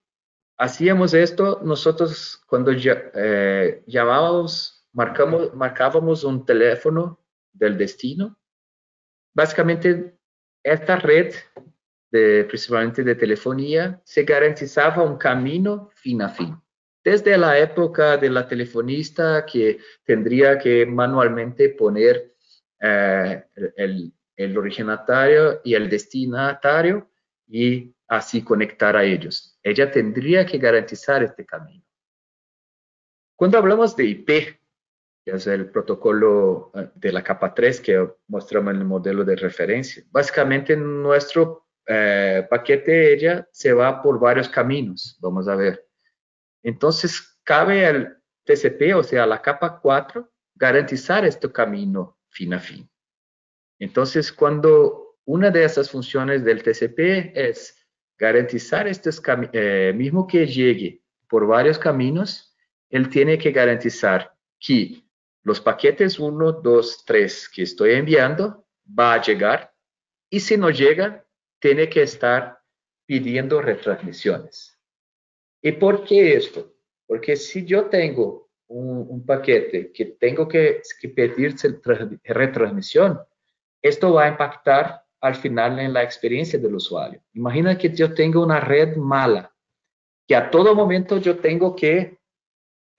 hacíamos 0.58 1.14
esto, 1.14 1.62
nosotros 1.64 2.42
cuando 2.48 2.72
eh, 2.72 3.84
llamábamos, 3.86 4.88
marcábamos 4.94 6.24
un 6.24 6.46
teléfono 6.46 7.20
del 7.52 7.78
destino, 7.78 8.40
básicamente 9.36 10.18
esta 10.64 10.96
red 10.96 11.34
principalmente 12.48 13.04
de 13.04 13.16
telefonía, 13.16 14.00
se 14.04 14.24
garantizaba 14.24 15.04
un 15.04 15.18
camino 15.18 15.90
fin 15.96 16.22
a 16.22 16.30
fin. 16.30 16.56
Desde 17.04 17.38
la 17.38 17.58
época 17.58 18.18
de 18.18 18.30
la 18.30 18.48
telefonista 18.48 19.46
que 19.46 19.80
tendría 20.06 20.58
que 20.58 20.86
manualmente 20.86 21.70
poner 21.70 22.36
eh, 22.80 23.44
el, 23.76 24.14
el 24.36 24.58
originatario 24.58 25.60
y 25.64 25.74
el 25.74 25.90
destinatario 25.90 27.10
y 27.54 27.96
así 28.08 28.44
conectar 28.44 28.98
a 28.98 29.04
ellos. 29.04 29.60
Ella 29.62 29.92
tendría 29.92 30.44
que 30.44 30.58
garantizar 30.58 31.22
este 31.22 31.46
camino. 31.46 31.86
Cuando 33.36 33.60
hablamos 33.60 33.96
de 33.96 34.06
IP, 34.06 34.28
que 35.24 35.32
es 35.32 35.46
el 35.46 35.70
protocolo 35.70 36.72
eh, 36.74 36.90
de 36.96 37.12
la 37.12 37.24
capa 37.24 37.54
3 37.54 37.80
que 37.80 38.10
mostramos 38.28 38.74
en 38.74 38.80
el 38.80 38.86
modelo 38.86 39.24
de 39.24 39.36
referencia, 39.36 40.04
básicamente 40.10 40.76
nuestro 40.76 41.68
eh, 41.86 42.48
paquete 42.50 43.14
ella 43.14 43.48
se 43.52 43.72
va 43.72 44.02
por 44.02 44.20
varios 44.20 44.50
caminos, 44.50 45.20
vamos 45.22 45.48
a 45.48 45.56
ver. 45.56 45.88
Entonces, 46.64 47.40
cabe 47.44 47.86
al 47.86 48.18
TCP, 48.46 48.96
o 48.96 49.04
sea, 49.04 49.28
la 49.28 49.44
capa 49.44 49.80
4, 49.80 50.28
garantizar 50.56 51.24
este 51.24 51.52
camino 51.52 52.18
fin 52.30 52.56
a 52.56 52.60
fin. 52.60 52.90
Entonces, 53.78 54.32
cuando 54.32 55.03
una 55.26 55.50
de 55.50 55.64
esas 55.64 55.90
funciones 55.90 56.44
del 56.44 56.64
TCP 56.64 57.36
es 57.36 57.78
garantizar 58.18 58.88
este 58.88 59.10
eh, 59.54 59.94
mismo 59.96 60.28
que 60.28 60.46
llegue 60.46 61.02
por 61.28 61.48
varios 61.48 61.80
caminos, 61.80 62.56
él 62.90 63.10
tiene 63.10 63.38
que 63.38 63.52
garantizar 63.52 64.34
que 64.60 65.04
los 65.44 65.60
paquetes 65.60 66.20
1, 66.20 66.52
2, 66.54 67.06
3 67.06 67.50
que 67.50 67.64
estoy 67.64 67.94
enviando 67.94 68.66
va 68.88 69.16
a 69.16 69.22
llegar 69.22 69.74
y 70.30 70.40
si 70.40 70.58
no 70.58 70.70
llega, 70.70 71.26
tiene 71.60 71.90
que 71.90 72.04
estar 72.04 72.60
pidiendo 73.06 73.62
retransmisiones. 73.62 74.80
¿Y 75.62 75.74
por 75.74 76.04
qué 76.04 76.36
esto? 76.36 76.74
Porque 77.06 77.36
si 77.36 77.66
yo 77.66 77.86
tengo 77.86 78.50
un, 78.68 79.26
paquete 79.26 79.92
que 79.92 80.06
tengo 80.06 80.48
que, 80.48 80.82
que 81.00 81.10
pedir 81.10 81.56
retransmisión, 82.24 83.20
esto 83.82 84.14
va 84.14 84.26
a 84.26 84.30
impactar 84.30 85.03
al 85.24 85.36
final 85.36 85.80
en 85.80 85.94
la 85.94 86.04
experiencia 86.04 86.60
del 86.60 86.76
usuario. 86.76 87.24
Imagina 87.32 87.78
que 87.78 87.90
yo 87.96 88.14
tengo 88.14 88.44
una 88.44 88.60
red 88.60 88.98
mala, 88.98 89.56
que 90.28 90.36
a 90.36 90.52
todo 90.52 90.76
momento 90.76 91.18
yo 91.18 91.38
tengo 91.40 91.74
que 91.78 92.20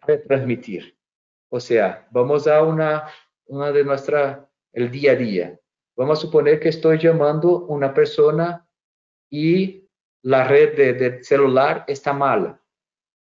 retransmitir. 0.00 0.96
O 1.50 1.60
sea, 1.60 2.08
vamos 2.10 2.46
a 2.46 2.62
una, 2.62 3.06
una 3.44 3.70
de 3.72 3.84
nuestra, 3.84 4.50
el 4.72 4.90
día 4.90 5.12
a 5.12 5.16
día. 5.16 5.60
Vamos 5.96 6.18
a 6.18 6.22
suponer 6.22 6.58
que 6.58 6.70
estoy 6.70 6.98
llamando 6.98 7.66
una 7.66 7.92
persona 7.92 8.66
y 9.30 9.86
la 10.22 10.44
red 10.44 10.76
de, 10.76 11.22
celular 11.22 11.84
está 11.86 12.14
mala. 12.14 12.58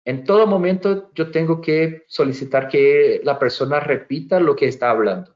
En 0.04 0.24
todo 0.24 0.46
momento 0.46 1.10
yo 1.14 1.30
tengo 1.30 1.62
que 1.62 2.04
solicitar 2.08 2.68
que 2.68 3.22
la 3.24 3.38
persona 3.38 3.80
repita 3.80 4.38
lo 4.38 4.54
que 4.54 4.68
está 4.68 4.90
hablando. 4.90 5.34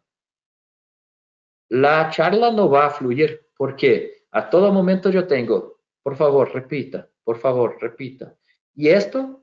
La 1.71 2.11
charla 2.11 2.51
no 2.51 2.69
va 2.69 2.87
a 2.87 2.90
fluir 2.90 3.46
porque 3.57 4.25
a 4.31 4.51
todo 4.51 4.73
momento 4.73 5.11
yo 5.11 5.27
tengo, 5.27 5.81
por 6.03 6.16
favor, 6.16 6.53
repita, 6.53 7.09
por 7.25 7.38
favor, 7.38 7.79
repita. 7.81 8.37
Y 8.75 8.88
esto 8.88 9.42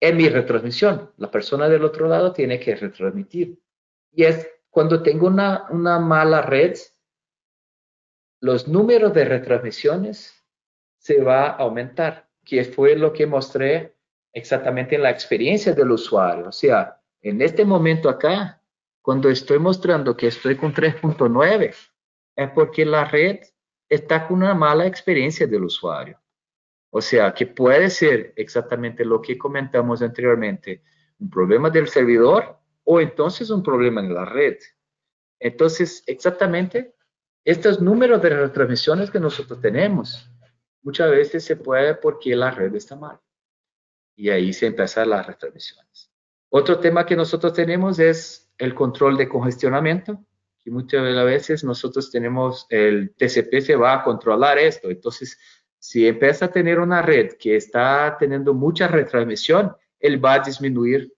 es 0.00 0.14
mi 0.14 0.28
retransmisión. 0.28 1.12
La 1.16 1.30
persona 1.30 1.68
del 1.68 1.84
otro 1.84 2.08
lado 2.08 2.32
tiene 2.32 2.58
que 2.58 2.74
retransmitir. 2.74 3.58
Y 4.12 4.24
es 4.24 4.48
cuando 4.70 5.02
tengo 5.02 5.28
una, 5.28 5.66
una 5.70 5.98
mala 5.98 6.42
red, 6.42 6.76
los 8.40 8.68
números 8.68 9.14
de 9.14 9.24
retransmisiones 9.24 10.44
se 10.98 11.22
va 11.22 11.46
a 11.46 11.56
aumentar, 11.56 12.28
que 12.44 12.64
fue 12.64 12.96
lo 12.96 13.12
que 13.12 13.26
mostré 13.26 13.94
exactamente 14.32 14.96
en 14.96 15.02
la 15.02 15.10
experiencia 15.10 15.72
del 15.72 15.92
usuario. 15.92 16.48
O 16.48 16.52
sea, 16.52 17.00
en 17.22 17.40
este 17.40 17.64
momento 17.64 18.08
acá, 18.08 18.60
cuando 19.00 19.30
estoy 19.30 19.58
mostrando 19.58 20.16
que 20.16 20.26
estoy 20.26 20.56
con 20.56 20.74
3.9, 20.74 21.74
es 22.36 22.50
porque 22.50 22.84
la 22.84 23.04
red 23.04 23.40
está 23.88 24.26
con 24.26 24.38
una 24.38 24.54
mala 24.54 24.86
experiencia 24.86 25.46
del 25.46 25.64
usuario. 25.64 26.20
O 26.90 27.00
sea, 27.00 27.34
que 27.34 27.46
puede 27.46 27.90
ser 27.90 28.32
exactamente 28.36 29.04
lo 29.04 29.20
que 29.20 29.36
comentamos 29.36 30.02
anteriormente, 30.02 30.82
un 31.18 31.30
problema 31.30 31.70
del 31.70 31.88
servidor 31.88 32.58
o 32.84 33.00
entonces 33.00 33.50
un 33.50 33.62
problema 33.62 34.00
en 34.00 34.14
la 34.14 34.24
red. 34.24 34.58
Entonces, 35.40 36.02
exactamente 36.06 36.94
estos 37.44 37.80
números 37.80 38.22
de 38.22 38.30
retransmisiones 38.30 39.10
que 39.10 39.20
nosotros 39.20 39.60
tenemos, 39.60 40.30
muchas 40.82 41.10
veces 41.10 41.44
se 41.44 41.56
puede 41.56 41.94
porque 41.94 42.34
la 42.34 42.50
red 42.50 42.74
está 42.74 42.96
mal. 42.96 43.20
Y 44.16 44.30
ahí 44.30 44.52
se 44.52 44.66
empiezan 44.66 45.10
las 45.10 45.26
retransmisiones. 45.26 46.10
Otro 46.48 46.78
tema 46.78 47.04
que 47.04 47.16
nosotros 47.16 47.52
tenemos 47.52 47.98
es 47.98 48.52
el 48.56 48.74
control 48.74 49.16
de 49.16 49.28
congestionamiento, 49.28 50.24
que 50.64 50.70
muchas 50.70 51.02
veces 51.02 51.62
nosotros 51.62 52.10
tenemos, 52.10 52.66
el 52.70 53.14
TCP 53.14 53.60
se 53.60 53.76
va 53.76 53.92
a 53.92 54.02
controlar 54.02 54.58
esto. 54.58 54.90
Entonces, 54.90 55.38
si 55.78 56.08
empieza 56.08 56.46
a 56.46 56.50
tener 56.50 56.80
una 56.80 57.02
red 57.02 57.34
que 57.38 57.56
está 57.56 58.16
teniendo 58.18 58.54
mucha 58.54 58.88
retransmisión, 58.88 59.76
él 60.00 60.24
va 60.24 60.34
a 60.34 60.38
disminuir 60.38 61.12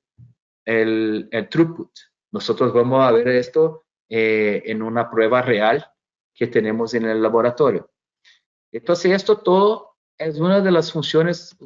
el, 0.64 1.28
throughput. 1.48 1.90
Nosotros 2.32 2.72
vamos 2.74 3.06
a 3.06 3.12
ver 3.12 3.28
esto 3.28 3.84
eh, 4.08 4.64
en 4.66 4.82
una 4.82 5.08
prueba 5.08 5.42
real 5.42 5.86
que 6.34 6.48
tenemos 6.48 6.92
en 6.94 7.04
el 7.04 7.22
laboratorio. 7.22 7.88
Entonces, 8.72 9.12
esto 9.12 9.38
todo 9.38 9.96
es 10.18 10.40
una 10.40 10.60
de 10.60 10.72
las 10.72 10.90
funciones 10.90 11.56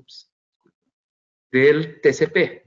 del 1.50 2.00
TCP. 2.02 2.62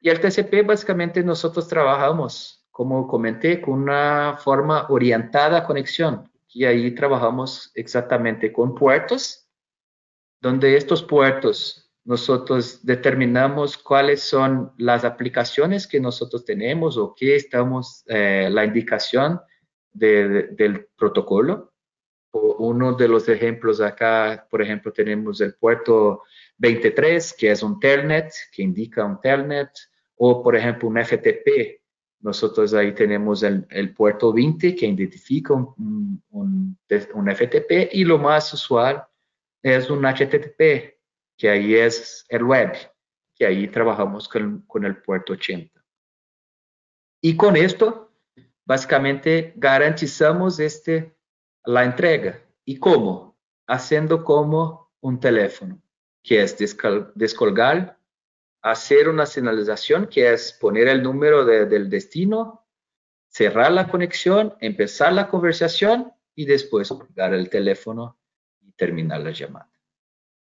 Y 0.00 0.10
el 0.10 0.20
TCP 0.20 0.66
básicamente 0.66 1.22
nosotros 1.22 1.66
trabajamos, 1.66 2.55
como 2.76 3.08
comenté, 3.08 3.62
con 3.62 3.84
una 3.84 4.36
forma 4.36 4.84
orientada 4.90 5.56
a 5.56 5.64
conexión. 5.64 6.30
Y 6.52 6.66
ahí 6.66 6.94
trabajamos 6.94 7.72
exactamente 7.74 8.52
con 8.52 8.74
puertos, 8.74 9.48
donde 10.42 10.76
estos 10.76 11.02
puertos 11.02 11.90
nosotros 12.04 12.84
determinamos 12.84 13.78
cuáles 13.78 14.20
son 14.20 14.74
las 14.76 15.06
aplicaciones 15.06 15.86
que 15.86 16.00
nosotros 16.00 16.44
tenemos 16.44 16.98
o 16.98 17.14
qué 17.16 17.36
estamos, 17.36 18.04
eh, 18.08 18.50
la 18.50 18.66
indicación 18.66 19.40
del 19.90 20.86
protocolo. 20.98 21.72
Uno 22.30 22.92
de 22.92 23.08
los 23.08 23.26
ejemplos 23.30 23.80
acá, 23.80 24.46
por 24.50 24.60
ejemplo, 24.60 24.92
tenemos 24.92 25.40
el 25.40 25.54
puerto 25.54 26.24
23, 26.58 27.32
que 27.38 27.52
es 27.52 27.62
un 27.62 27.80
telnet, 27.80 28.30
que 28.52 28.62
indica 28.62 29.02
un 29.02 29.18
telnet 29.18 29.70
o 30.16 30.42
por 30.42 30.54
ejemplo 30.56 30.90
un 30.90 31.02
FTP. 31.02 31.85
Nosotros 32.26 32.74
ahí 32.74 32.92
tenemos 32.92 33.44
el, 33.44 33.94
puerto 33.94 34.32
20 34.32 34.74
que 34.74 34.84
identifica 34.84 35.54
un, 35.54 36.20
un, 36.30 36.76
FTP 36.88 37.92
y 37.92 38.02
lo 38.02 38.18
más 38.18 38.52
usual 38.52 39.06
es 39.62 39.88
un 39.88 40.04
HTTP, 40.04 40.98
que 41.38 41.48
ahí 41.48 41.76
es 41.76 42.26
el 42.28 42.42
web, 42.42 42.72
que 43.32 43.46
ahí 43.46 43.68
trabajamos 43.68 44.28
con, 44.28 44.62
con 44.62 44.84
el 44.84 44.96
puerto 44.96 45.34
80. 45.34 45.80
Y 47.22 47.36
con 47.36 47.56
esto, 47.56 48.10
básicamente 48.64 49.52
garantizamos 49.54 50.58
este, 50.58 51.16
la 51.64 51.84
entrega. 51.84 52.42
¿Y 52.64 52.80
cómo? 52.80 53.38
Haciendo 53.68 54.24
como 54.24 54.90
un 54.98 55.20
teléfono, 55.20 55.80
que 56.24 56.42
es 56.42 56.56
descolgar 57.14 57.95
hacer 58.62 59.08
una 59.08 59.26
señalización 59.26 60.06
que 60.08 60.32
es 60.32 60.52
poner 60.52 60.88
el 60.88 61.02
número 61.02 61.44
del 61.44 61.88
destino, 61.88 62.66
cerrar 63.28 63.72
la 63.72 63.88
conexión, 63.88 64.54
empezar 64.60 65.12
la 65.12 65.28
conversación 65.28 66.12
y 66.34 66.46
después 66.46 66.92
dar 67.10 67.34
el 67.34 67.48
teléfono 67.48 68.18
y 68.60 68.72
terminar 68.72 69.20
la 69.20 69.30
llamada. 69.30 69.70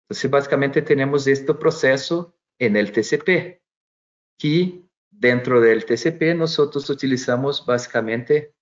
Entonces, 0.04 0.30
básicamente 0.30 0.82
tenemos 0.82 1.26
este 1.28 1.54
proceso 1.54 2.36
en 2.60 2.76
el 2.76 2.92
TCP, 2.92 3.62
y 4.44 4.90
dentro 5.10 5.62
del 5.62 5.86
TCP 5.86 6.36
nosotros 6.36 6.90
utilizamos 6.90 7.66
básicamente 7.66 8.56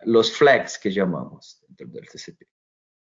los 0.00 0.32
flags 0.32 0.78
que 0.78 0.90
llamamos 0.90 1.64
dentro 1.68 2.00
del 2.00 2.08
TCP. 2.08 2.48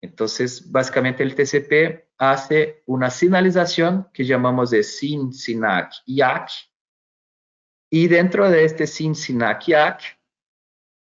Entonces, 0.02 0.70
básicamente 0.70 1.22
el 1.22 1.34
TCP 1.34 2.09
hace 2.20 2.82
una 2.84 3.08
señalización 3.08 4.06
que 4.12 4.26
llamamos 4.26 4.70
de 4.70 4.82
SYN, 4.82 5.32
SYNAC, 5.32 5.90
IAC. 6.04 6.50
Y 7.90 8.08
dentro 8.08 8.50
de 8.50 8.64
este 8.66 8.86
SYN, 8.86 9.14
SYNAC, 9.14 9.68
IAC, 9.68 10.02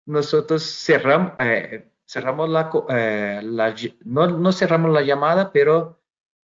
nosotros 0.05 0.63
cerramos, 0.63 1.31
eh, 1.39 1.93
cerramos 2.05 2.49
la, 2.49 2.69
eh, 2.89 3.41
no, 4.03 4.27
no, 4.27 4.51
cerramos 4.51 4.91
la 4.91 5.01
llamada, 5.01 5.49
pero 5.53 6.01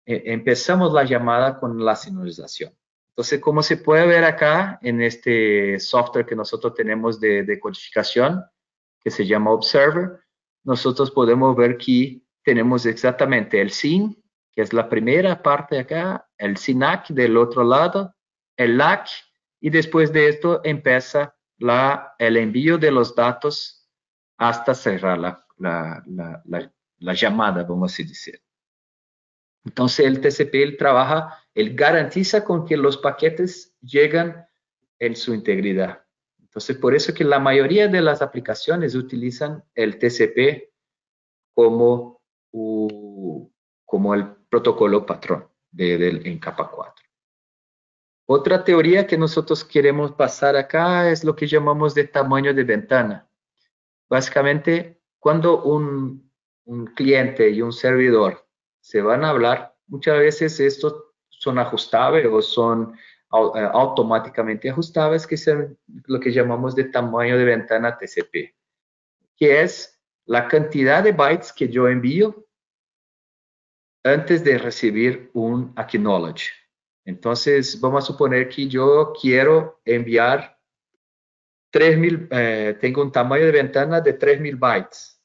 eh, 0.07 0.22
empezamos 0.27 0.92
la 0.92 1.03
llamada 1.03 1.59
con 1.59 1.85
la 1.85 1.96
señalización. 1.96 2.72
Entonces, 3.11 3.40
como 3.40 3.64
se 3.64 3.79
puede 3.79 4.07
ver 4.07 4.25
acá 4.25 4.79
en 4.81 5.03
este 5.03 5.81
software 5.81 6.25
que 6.25 6.37
nosotros 6.37 6.72
tenemos 6.75 7.18
de, 7.18 7.42
de 7.42 7.59
codificación, 7.59 8.44
que 9.03 9.11
se 9.11 9.27
llama 9.27 9.51
Observer, 9.51 10.20
nosotros 10.62 11.11
podemos 11.11 11.57
ver 11.57 11.77
que 11.77 12.22
tenemos 12.44 12.87
exactamente 12.87 13.61
el 13.61 13.72
SIN, 13.72 14.21
que 14.52 14.62
es 14.62 14.72
la 14.72 14.88
primera 14.88 15.42
parte 15.42 15.78
acá, 15.78 16.28
el 16.36 16.56
SINAC 16.56 17.08
del 17.08 17.36
otro 17.36 17.64
lado, 17.64 18.14
el 18.56 18.76
LAC, 18.76 19.08
y 19.60 19.70
después 19.70 20.12
de 20.12 20.28
esto 20.28 20.60
empieza 20.64 21.34
la, 21.58 22.14
el 22.18 22.36
envío 22.36 22.78
de 22.78 22.90
los 22.90 23.14
datos 23.14 23.88
hasta 24.36 24.74
cerrar 24.74 25.18
la, 25.18 25.46
la, 25.56 26.02
la, 26.06 26.72
la 26.98 27.14
llamada, 27.14 27.62
vamos 27.62 27.98
a 27.98 28.02
decir. 28.02 28.42
Entonces 29.64 30.06
el 30.06 30.20
TCP 30.20 30.76
trabaja, 30.76 31.38
él 31.54 31.74
garantiza 31.74 32.44
con 32.44 32.66
que 32.66 32.76
los 32.76 32.98
paquetes 32.98 33.76
llegan 33.80 34.46
en 34.98 35.14
su 35.14 35.32
integridad. 35.34 36.04
Entonces 36.40 36.76
por 36.76 36.94
eso 36.94 37.14
que 37.14 37.24
la 37.24 37.38
mayoría 37.38 37.88
de 37.88 38.00
las 38.00 38.20
aplicaciones 38.20 38.94
utilizan 38.94 39.64
el 39.74 39.98
TCP 39.98 40.70
como 41.54 42.20
como 43.92 44.14
el 44.14 44.41
protocolo 44.52 45.06
patrón 45.06 45.48
en 45.78 46.38
capa 46.38 46.70
4. 46.70 47.06
Otra 48.26 48.62
teoría 48.62 49.06
que 49.06 49.16
nosotros 49.16 49.64
queremos 49.64 50.12
pasar 50.12 50.56
acá 50.56 51.08
es 51.08 51.24
lo 51.24 51.34
que 51.34 51.46
llamamos 51.46 51.94
de 51.94 52.04
tamaño 52.04 52.52
de 52.52 52.62
ventana. 52.62 53.26
Básicamente, 54.10 55.00
cuando 55.18 55.62
un, 55.62 56.30
un 56.66 56.86
cliente 56.88 57.48
y 57.48 57.62
un 57.62 57.72
servidor 57.72 58.46
se 58.78 59.00
van 59.00 59.24
a 59.24 59.30
hablar, 59.30 59.74
muchas 59.86 60.18
veces 60.18 60.60
estos 60.60 61.02
son 61.30 61.58
ajustables 61.58 62.26
o 62.30 62.42
son 62.42 62.92
eh, 62.92 63.68
automáticamente 63.72 64.68
ajustables, 64.68 65.26
que 65.26 65.38
son 65.38 65.78
lo 66.04 66.20
que 66.20 66.30
llamamos 66.30 66.76
de 66.76 66.84
tamaño 66.84 67.38
de 67.38 67.44
ventana 67.46 67.96
TCP, 67.96 68.54
que 69.34 69.62
es 69.62 69.98
la 70.26 70.46
cantidad 70.46 71.02
de 71.02 71.12
bytes 71.12 71.54
que 71.54 71.68
yo 71.70 71.88
envío 71.88 72.46
antes 74.04 74.42
de 74.44 74.58
recibir 74.58 75.30
un 75.34 75.72
acknowledge. 75.76 76.50
Entonces, 77.04 77.80
vamos 77.80 78.04
a 78.04 78.06
suponer 78.06 78.48
que 78.48 78.68
yo 78.68 79.12
quiero 79.20 79.80
enviar 79.84 80.58
3000, 81.70 82.28
eh, 82.30 82.76
tengo 82.80 83.02
un 83.02 83.10
tamaño 83.10 83.46
de 83.46 83.52
ventana 83.52 84.00
de 84.00 84.12
3000 84.12 84.56
bytes. 84.56 85.20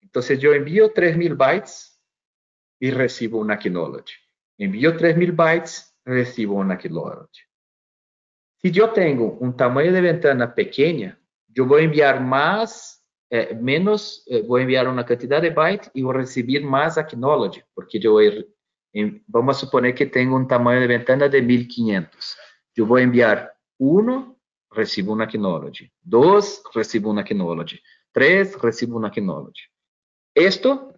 Entonces, 0.00 0.38
yo 0.38 0.52
envío 0.52 0.92
3000 0.92 1.34
bytes 1.34 2.00
y 2.78 2.90
recibo 2.90 3.40
un 3.40 3.50
acknowledge. 3.50 4.14
Envío 4.58 4.96
3000 4.96 5.32
bytes, 5.32 5.96
recibo 6.04 6.56
un 6.56 6.70
acknowledge. 6.70 7.46
Si 8.58 8.70
yo 8.70 8.90
tengo 8.90 9.32
un 9.40 9.56
tamaño 9.56 9.92
de 9.92 10.00
ventana 10.00 10.54
pequeña, 10.54 11.20
yo 11.48 11.66
voy 11.66 11.82
a 11.82 11.84
enviar 11.84 12.20
más 12.20 12.95
eh, 13.36 13.54
menos 13.54 14.24
eh, 14.26 14.42
voy 14.42 14.60
a 14.60 14.62
enviar 14.62 14.88
una 14.88 15.04
cantidad 15.04 15.42
de 15.42 15.50
bytes 15.50 15.90
y 15.94 16.02
voy 16.02 16.14
a 16.14 16.18
recibir 16.18 16.64
más 16.64 16.98
acknowledge, 16.98 17.64
porque 17.74 17.98
yo 17.98 18.12
voy 18.12 18.46
vamos 19.26 19.56
a 19.56 19.60
suponer 19.60 19.94
que 19.94 20.06
tengo 20.06 20.36
un 20.36 20.48
tamaño 20.48 20.80
de 20.80 20.86
ventana 20.86 21.28
de 21.28 21.42
1500. 21.42 22.36
Yo 22.74 22.86
voy 22.86 23.02
a 23.02 23.04
enviar 23.04 23.54
uno, 23.78 24.38
recibo 24.70 25.12
un 25.12 25.22
acknowledge. 25.22 25.92
Dos, 26.00 26.62
recibo 26.72 27.10
un 27.10 27.18
acknowledge. 27.18 27.82
Tres, 28.12 28.58
recibo 28.60 28.96
un 28.96 29.04
acknowledge. 29.04 29.70
Esto 30.34 30.94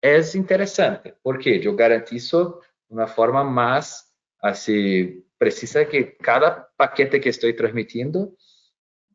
es 0.00 0.34
interesante 0.34 1.16
porque 1.22 1.60
yo 1.60 1.74
garantizo 1.74 2.60
una 2.88 3.06
forma 3.06 3.42
más 3.42 4.14
así 4.38 5.24
precisa 5.38 5.88
que 5.88 6.16
cada 6.16 6.70
paquete 6.76 7.20
que 7.20 7.30
estoy 7.30 7.54
transmitiendo 7.56 8.36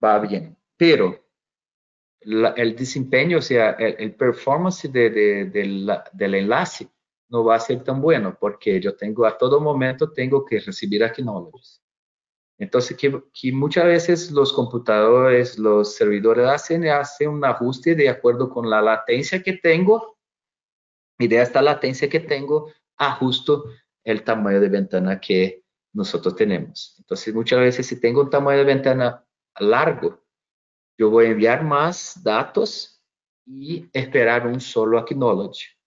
va 0.03 0.19
bien. 0.19 0.57
Pero 0.75 1.26
el 2.21 2.75
desempeño, 2.75 3.37
o 3.37 3.41
sea, 3.41 3.71
el, 3.71 4.13
performance 4.15 4.91
de, 4.91 5.45
del 6.13 6.35
enlace 6.35 6.89
no 7.29 7.43
va 7.43 7.55
a 7.55 7.59
ser 7.59 7.83
tan 7.83 8.01
bueno 8.01 8.37
porque 8.39 8.79
yo 8.79 8.95
tengo 8.95 9.25
a 9.25 9.37
todo 9.37 9.59
momento 9.59 10.11
tengo 10.11 10.45
que 10.45 10.59
recibir 10.59 11.03
acknowledges. 11.03 11.81
Entonces, 12.59 12.97
que, 12.97 13.51
muchas 13.51 13.85
veces 13.85 14.31
los 14.31 14.51
computadores, 14.51 15.59
los 15.59 15.95
servidores 15.95 16.47
hacen, 16.47 16.87
hacen 16.87 17.29
un 17.29 17.45
ajuste 17.45 17.93
de 17.93 18.09
acuerdo 18.09 18.49
con 18.49 18.69
la 18.69 18.81
latencia 18.81 19.43
que 19.43 19.53
tengo 19.53 20.17
y 21.19 21.27
de 21.27 21.41
esta 21.41 21.61
latencia 21.61 22.09
que 22.09 22.19
tengo, 22.19 22.71
ajusto 22.97 23.65
el 24.03 24.23
tamaño 24.23 24.59
de 24.59 24.69
ventana 24.69 25.19
que 25.19 25.63
nosotros 25.93 26.35
tenemos. 26.35 26.95
Entonces, 26.97 27.33
muchas 27.33 27.59
veces 27.59 27.85
si 27.85 27.99
tengo 27.99 28.21
un 28.21 28.29
tamaño 28.29 28.59
de 28.59 28.65
ventana 28.65 29.23
largo, 29.59 30.26
yo 30.97 31.09
voy 31.09 31.25
a 31.25 31.29
enviar 31.29 31.63
más 31.63 32.21
datos 32.23 33.01
y 33.45 33.87
esperar 33.93 34.47
un 34.47 34.59
solo 34.59 34.99
acknowledge. 34.99 35.77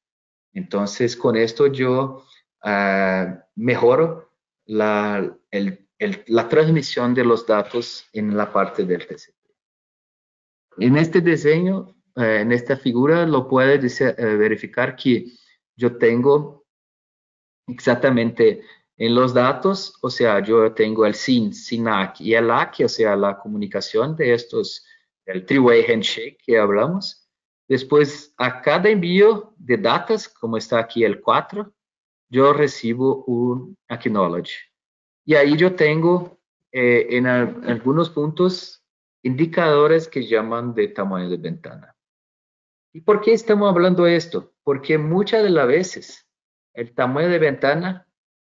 Entonces, 0.52 1.16
con 1.16 1.36
esto 1.36 1.66
yo 1.66 2.24
uh, 2.64 3.38
mejoro 3.56 4.32
la, 4.66 5.36
el, 5.50 5.86
la 6.26 6.48
transmisión 6.48 7.14
de 7.14 7.24
los 7.24 7.46
datos 7.46 8.08
en 8.12 8.36
la 8.36 8.52
parte 8.52 8.84
del 8.84 9.06
TCP. 9.06 9.34
En 10.78 10.96
este 10.96 11.20
diseño, 11.20 11.96
eh, 12.16 12.40
en 12.40 12.52
esta 12.52 12.76
figura, 12.76 13.26
lo 13.26 13.48
puedes 13.48 14.00
eh, 14.00 14.14
verificar 14.16 14.96
que 14.96 15.26
yo 15.76 15.98
tengo 15.98 16.64
exactamente 17.66 18.62
en 18.96 19.14
los 19.14 19.32
datos, 19.32 19.94
o 20.02 20.10
sea, 20.10 20.40
yo 20.40 20.72
tengo 20.72 21.06
el 21.06 21.14
SYN, 21.14 21.52
SYNAC 21.52 22.20
y 22.20 22.34
el 22.34 22.50
ACK, 22.50 22.80
o 22.84 22.88
sea, 22.88 23.16
la 23.16 23.38
comunicación 23.38 24.14
de 24.14 24.34
estos, 24.34 24.84
el 25.30 25.46
three-way 25.46 25.84
handshake 25.84 26.38
que 26.44 26.58
hablamos. 26.58 27.28
Después, 27.68 28.34
a 28.36 28.60
cada 28.62 28.88
envío 28.88 29.54
de 29.56 29.76
datos, 29.76 30.28
como 30.28 30.56
está 30.56 30.78
aquí 30.78 31.04
el 31.04 31.20
4, 31.20 31.72
yo 32.28 32.52
recibo 32.52 33.24
un 33.24 33.76
acknowledge. 33.88 34.54
Y 35.24 35.34
ahí 35.34 35.56
yo 35.56 35.74
tengo 35.74 36.40
eh, 36.72 37.06
en 37.10 37.26
algunos 37.26 38.10
puntos 38.10 38.84
indicadores 39.22 40.08
que 40.08 40.26
llaman 40.26 40.74
de 40.74 40.88
tamaño 40.88 41.28
de 41.28 41.36
ventana. 41.36 41.96
¿Y 42.92 43.02
por 43.02 43.20
qué 43.20 43.32
estamos 43.32 43.70
hablando 43.70 44.04
de 44.04 44.16
esto? 44.16 44.52
Porque 44.64 44.98
muchas 44.98 45.42
de 45.42 45.50
las 45.50 45.66
veces 45.66 46.28
el 46.74 46.94
tamaño 46.94 47.28
de 47.28 47.38
ventana 47.38 48.08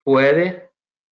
puede 0.02 0.70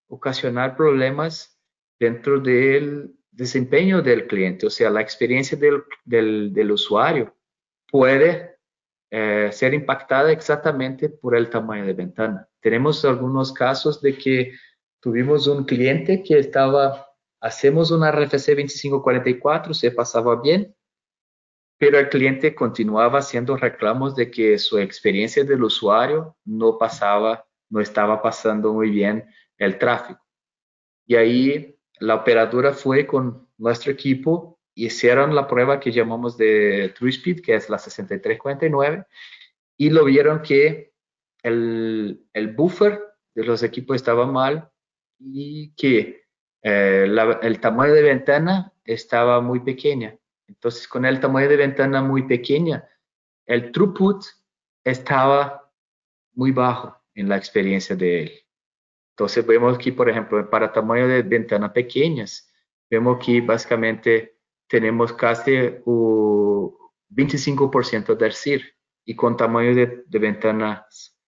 ocasionar 0.08 0.76
problemas 0.76 1.58
dentro 1.98 2.40
del 2.40 3.16
desempeño 3.32 4.02
del 4.02 4.26
cliente, 4.26 4.66
o 4.66 4.70
sea, 4.70 4.90
la 4.90 5.00
experiencia 5.00 5.58
del, 5.58 5.82
del, 6.52 6.70
usuario 6.70 7.34
puede 7.90 8.58
eh, 9.10 9.48
ser 9.52 9.74
impactada 9.74 10.30
exactamente 10.30 11.08
por 11.08 11.34
el 11.34 11.48
tamaño 11.48 11.86
de 11.86 11.94
ventana. 11.94 12.48
Tenemos 12.60 13.04
algunos 13.04 13.52
casos 13.52 14.00
de 14.02 14.16
que 14.16 14.52
tuvimos 15.00 15.46
un 15.46 15.64
cliente 15.64 16.22
que 16.22 16.38
estaba, 16.38 17.08
hacemos 17.40 17.90
una 17.90 18.12
RFC 18.12 18.54
2544, 18.54 19.74
se 19.74 19.90
pasaba 19.90 20.40
bien, 20.40 20.76
pero 21.78 21.98
el 21.98 22.10
cliente 22.10 22.54
continuaba 22.54 23.18
haciendo 23.18 23.56
reclamos 23.56 24.14
de 24.14 24.30
que 24.30 24.58
su 24.58 24.78
experiencia 24.78 25.42
del 25.42 25.64
usuario 25.64 26.36
no 26.44 26.78
pasaba, 26.78 27.46
no 27.70 27.80
estaba 27.80 28.22
pasando 28.22 28.72
muy 28.72 28.90
bien 28.90 29.26
el 29.56 29.78
tráfico. 29.78 30.20
Y 31.06 31.16
ahí 31.16 31.76
la 32.02 32.16
operadora 32.16 32.72
fue 32.72 33.06
con 33.06 33.48
nuestro 33.58 33.92
equipo, 33.92 34.58
hicieron 34.74 35.34
la 35.34 35.46
prueba 35.46 35.78
que 35.78 35.92
llamamos 35.92 36.36
de 36.36 36.92
TrueSpeed, 36.98 37.42
que 37.42 37.54
es 37.54 37.68
la 37.70 37.78
6349, 37.78 39.04
y 39.76 39.90
lo 39.90 40.04
vieron 40.04 40.42
que 40.42 40.92
el, 41.42 42.26
el 42.32 42.48
buffer 42.48 43.00
de 43.34 43.44
los 43.44 43.62
equipos 43.62 43.96
estaba 43.96 44.26
mal 44.26 44.68
y 45.20 45.72
que 45.74 46.24
eh, 46.62 47.06
el 47.42 47.60
tamaño 47.60 47.94
de 47.94 48.02
ventana 48.02 48.72
estaba 48.84 49.40
muy 49.40 49.60
pequeña. 49.60 50.16
Entonces, 50.48 50.88
con 50.88 51.04
el 51.04 51.20
tamaño 51.20 51.48
de 51.48 51.56
ventana 51.56 52.02
muy 52.02 52.26
pequeña, 52.26 52.88
el 53.46 53.70
throughput 53.70 54.24
estaba 54.82 55.72
muy 56.34 56.50
bajo 56.50 57.00
en 57.14 57.28
la 57.28 57.36
experiencia 57.36 57.94
de 57.94 58.22
él. 58.22 58.41
Entonces, 59.12 59.46
vemos 59.46 59.76
aquí, 59.76 59.92
por 59.92 60.08
ejemplo, 60.08 60.48
para 60.48 60.72
tamaño 60.72 61.06
de 61.06 61.22
ventana 61.22 61.72
pequeñas, 61.72 62.50
vemos 62.90 63.24
que 63.24 63.40
básicamente 63.40 64.38
tenemos 64.66 65.12
casi 65.12 65.52
un 65.84 66.74
25% 67.10 68.16
del 68.16 68.32
CIR 68.32 68.62
y 69.04 69.14
con 69.14 69.36
tamaño 69.36 69.74
de, 69.74 70.04
de 70.06 70.18
ventanas 70.18 71.18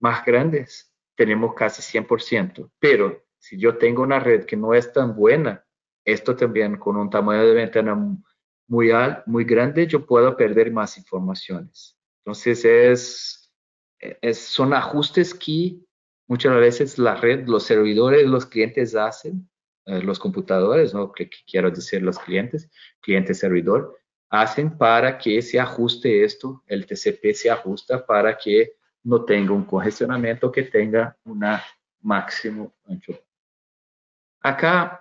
más 0.00 0.24
grandes 0.24 0.94
tenemos 1.14 1.54
casi 1.54 1.82
100%. 1.98 2.70
Pero 2.78 3.24
si 3.38 3.58
yo 3.58 3.76
tengo 3.76 4.02
una 4.02 4.20
red 4.20 4.44
que 4.46 4.56
no 4.56 4.74
es 4.74 4.92
tan 4.92 5.14
buena, 5.14 5.64
esto 6.04 6.34
también 6.36 6.76
con 6.76 6.96
un 6.96 7.10
tamaño 7.10 7.46
de 7.46 7.54
ventana 7.54 7.94
muy, 8.66 8.90
alto, 8.90 9.22
muy 9.26 9.44
grande, 9.44 9.86
yo 9.86 10.06
puedo 10.06 10.36
perder 10.36 10.72
más 10.72 10.96
informaciones. 10.96 11.98
Entonces, 12.24 12.64
es, 12.64 13.52
es, 13.98 14.38
son 14.38 14.72
ajustes 14.72 15.34
que 15.34 15.78
muchas 16.26 16.54
veces 16.56 16.98
la 16.98 17.14
red, 17.14 17.46
los 17.46 17.64
servidores, 17.64 18.26
los 18.26 18.46
clientes 18.46 18.94
hacen, 18.94 19.48
eh, 19.86 20.00
los 20.02 20.18
computadores, 20.18 20.94
¿no? 20.94 21.12
Que, 21.12 21.28
quiero 21.46 21.70
decir 21.70 22.02
los 22.02 22.18
clientes, 22.18 22.70
cliente-servidor, 23.00 23.98
hacen 24.30 24.76
para 24.76 25.18
que 25.18 25.42
se 25.42 25.60
ajuste 25.60 26.24
esto, 26.24 26.62
el 26.66 26.86
TCP 26.86 27.34
se 27.34 27.50
ajusta 27.50 28.04
para 28.04 28.36
que 28.36 28.76
no 29.02 29.24
tenga 29.24 29.52
un 29.52 29.64
congestionamiento, 29.64 30.50
que 30.50 30.62
tenga 30.62 31.16
una 31.24 31.62
máximo 32.00 32.74
ancho 32.86 33.18
Acá, 34.40 35.00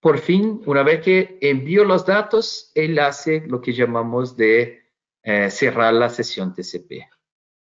por 0.00 0.18
fin, 0.18 0.62
una 0.66 0.82
vez 0.82 1.00
que 1.00 1.38
envío 1.40 1.84
los 1.84 2.04
datos, 2.06 2.72
él 2.74 2.98
hace 2.98 3.46
lo 3.46 3.60
que 3.60 3.72
llamamos 3.72 4.36
de 4.36 4.82
eh, 5.22 5.50
cerrar 5.50 5.94
la 5.94 6.08
sesión 6.08 6.54
TCP. 6.54 7.06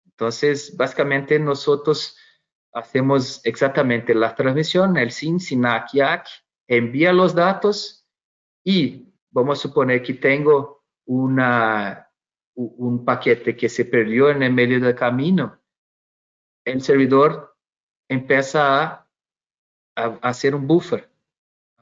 Entonces, 0.05 0.75
básicamente 0.75 1.37
nosotros 1.37 2.17
hacemos 2.73 3.41
exactamente 3.45 4.13
la 4.13 4.35
transmisión, 4.35 4.97
el 4.97 5.11
SYN, 5.11 5.39
SYNAC, 5.39 5.93
YAC, 5.93 6.27
envía 6.67 7.13
los 7.13 7.35
datos 7.35 8.07
y 8.63 9.13
vamos 9.29 9.59
a 9.59 9.61
suponer 9.61 10.01
que 10.01 10.13
tengo 10.13 10.85
una, 11.05 12.09
un 12.55 13.03
paquete 13.03 13.55
que 13.55 13.69
se 13.69 13.85
perdió 13.85 14.29
en 14.29 14.43
el 14.43 14.53
medio 14.53 14.79
del 14.79 14.95
camino. 14.95 15.59
El 16.63 16.81
servidor 16.81 17.55
empieza 18.07 18.83
a, 18.83 19.07
a 19.95 20.19
hacer 20.21 20.55
un 20.55 20.67
buffer 20.67 21.11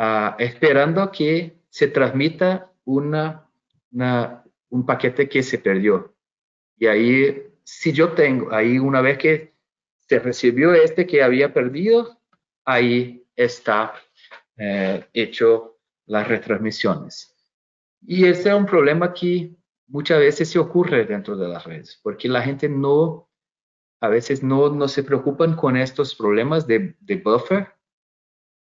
Ah, 0.02 0.38
esperando 0.39 1.12
que 1.12 1.60
se 1.67 1.89
transmita 1.89 2.71
una, 2.86 3.45
un 4.69 4.86
paquete 4.86 5.28
que 5.28 5.43
se 5.43 5.60
perdió. 5.60 6.15
Y 6.78 6.88
ahí, 6.88 7.43
si 7.63 7.91
yo 7.91 8.13
tengo, 8.13 8.54
ahí 8.54 8.80
una 8.80 9.02
vez 9.02 9.17
que 9.17 9.48
se 10.10 10.17
recibió 10.17 10.74
este 10.74 11.06
que 11.06 11.22
había 11.22 11.54
perdido, 11.54 12.19
ahí 12.65 13.24
está 13.36 13.93
eh, 14.58 15.06
hecho 15.13 15.78
las 16.08 16.28
retransmisiones. 16.28 17.36
Y 18.02 18.26
ese 18.26 18.50
es 18.50 18.56
un 18.56 18.65
problema 18.65 19.13
que 19.13 19.56
muchas 19.86 20.17
veces 20.17 20.50
se 20.50 20.58
ocurre 20.58 21.06
dentro 21.06 21.38
de 21.38 21.48
las 21.48 21.63
redes, 21.63 22.00
porque 22.02 22.28
la 22.28 22.41
gente 22.41 22.67
no, 22.67 23.30
a 24.02 24.08
veces 24.08 24.41
no, 24.41 24.69
no 24.69 24.88
se 24.88 25.04
preocupan 25.04 25.56
con 25.56 25.78
estos 25.78 26.15
problemas 26.15 26.65
de, 26.65 26.95
de 27.00 27.15
buffer 27.17 27.72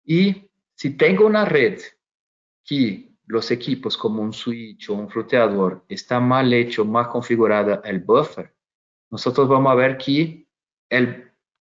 y 0.05 0.51
si 0.74 0.96
tengo 0.96 1.24
una 1.24 1.44
red 1.44 1.79
que 2.64 3.12
los 3.27 3.53
equipos 3.53 3.96
como 3.96 4.22
un 4.22 4.33
switch 4.33 4.90
o 4.90 4.94
un 4.94 5.09
fruteador 5.09 5.85
está 5.88 6.18
mal 6.18 6.53
hecho, 6.53 6.85
mal 6.85 7.09
configurada 7.09 7.81
el 7.85 8.01
buffer, 8.01 8.53
nosotros 9.11 9.48
vamos 9.48 9.70
a 9.70 9.77
ver 9.77 9.98
que 9.98 10.48
el, 10.88 11.27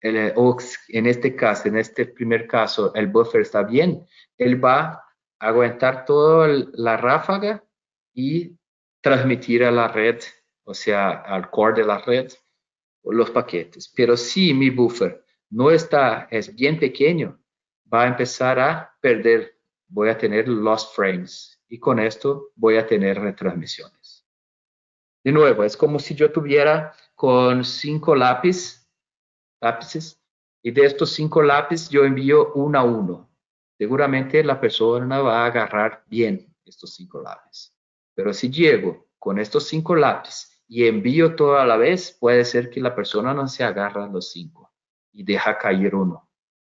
en 0.01 1.05
este 1.05 1.35
caso, 1.35 1.67
en 1.67 1.77
este 1.77 2.05
primer 2.05 2.47
caso, 2.47 2.93
el 2.95 3.07
buffer 3.07 3.41
está 3.41 3.63
bien, 3.63 4.05
él 4.37 4.63
va 4.63 4.79
a 5.39 5.47
aguantar 5.47 6.05
toda 6.05 6.47
la 6.73 6.97
ráfaga 6.97 7.63
y 8.13 8.57
transmitir 9.01 9.63
a 9.63 9.71
la 9.71 9.87
red, 9.87 10.19
o 10.63 10.73
sea, 10.73 11.11
al 11.11 11.49
core 11.49 11.81
de 11.81 11.87
la 11.87 11.99
red, 11.99 12.31
los 13.03 13.31
paquetes. 13.31 13.91
Pero 13.95 14.17
si 14.17 14.53
mi 14.53 14.69
buffer 14.69 15.23
no 15.49 15.71
está, 15.71 16.27
es 16.31 16.55
bien 16.55 16.79
pequeño, 16.79 17.39
va 17.91 18.03
a 18.03 18.07
empezar 18.07 18.59
a 18.59 18.95
perder, 19.01 19.57
voy 19.87 20.09
a 20.09 20.17
tener 20.17 20.47
lost 20.47 20.95
frames 20.95 21.59
y 21.67 21.79
con 21.79 21.99
esto 21.99 22.51
voy 22.55 22.77
a 22.77 22.87
tener 22.87 23.19
retransmisiones. 23.19 24.25
De 25.23 25.31
nuevo, 25.31 25.63
es 25.63 25.77
como 25.77 25.99
si 25.99 26.15
yo 26.15 26.31
tuviera 26.31 26.93
con 27.15 27.63
cinco 27.63 28.15
lápices, 28.15 28.80
lápices 29.61 30.21
y 30.61 30.71
de 30.71 30.85
estos 30.85 31.11
cinco 31.11 31.41
lápices 31.41 31.89
yo 31.89 32.03
envío 32.03 32.53
uno 32.53 32.79
a 32.79 32.83
uno. 32.83 33.29
Seguramente 33.77 34.43
la 34.43 34.59
persona 34.59 35.19
va 35.19 35.43
a 35.43 35.45
agarrar 35.45 36.03
bien 36.07 36.53
estos 36.65 36.93
cinco 36.95 37.21
lápices. 37.21 37.73
Pero 38.13 38.33
si 38.33 38.49
llego 38.49 39.07
con 39.17 39.39
estos 39.39 39.67
cinco 39.67 39.95
lápices 39.95 40.63
y 40.67 40.85
envío 40.87 41.35
todo 41.35 41.57
a 41.57 41.65
la 41.65 41.77
vez, 41.77 42.17
puede 42.19 42.45
ser 42.45 42.69
que 42.69 42.81
la 42.81 42.95
persona 42.95 43.33
no 43.33 43.47
se 43.47 43.63
agarra 43.63 44.07
los 44.07 44.31
cinco 44.31 44.73
y 45.11 45.23
deja 45.23 45.57
caer 45.57 45.95
uno 45.95 46.31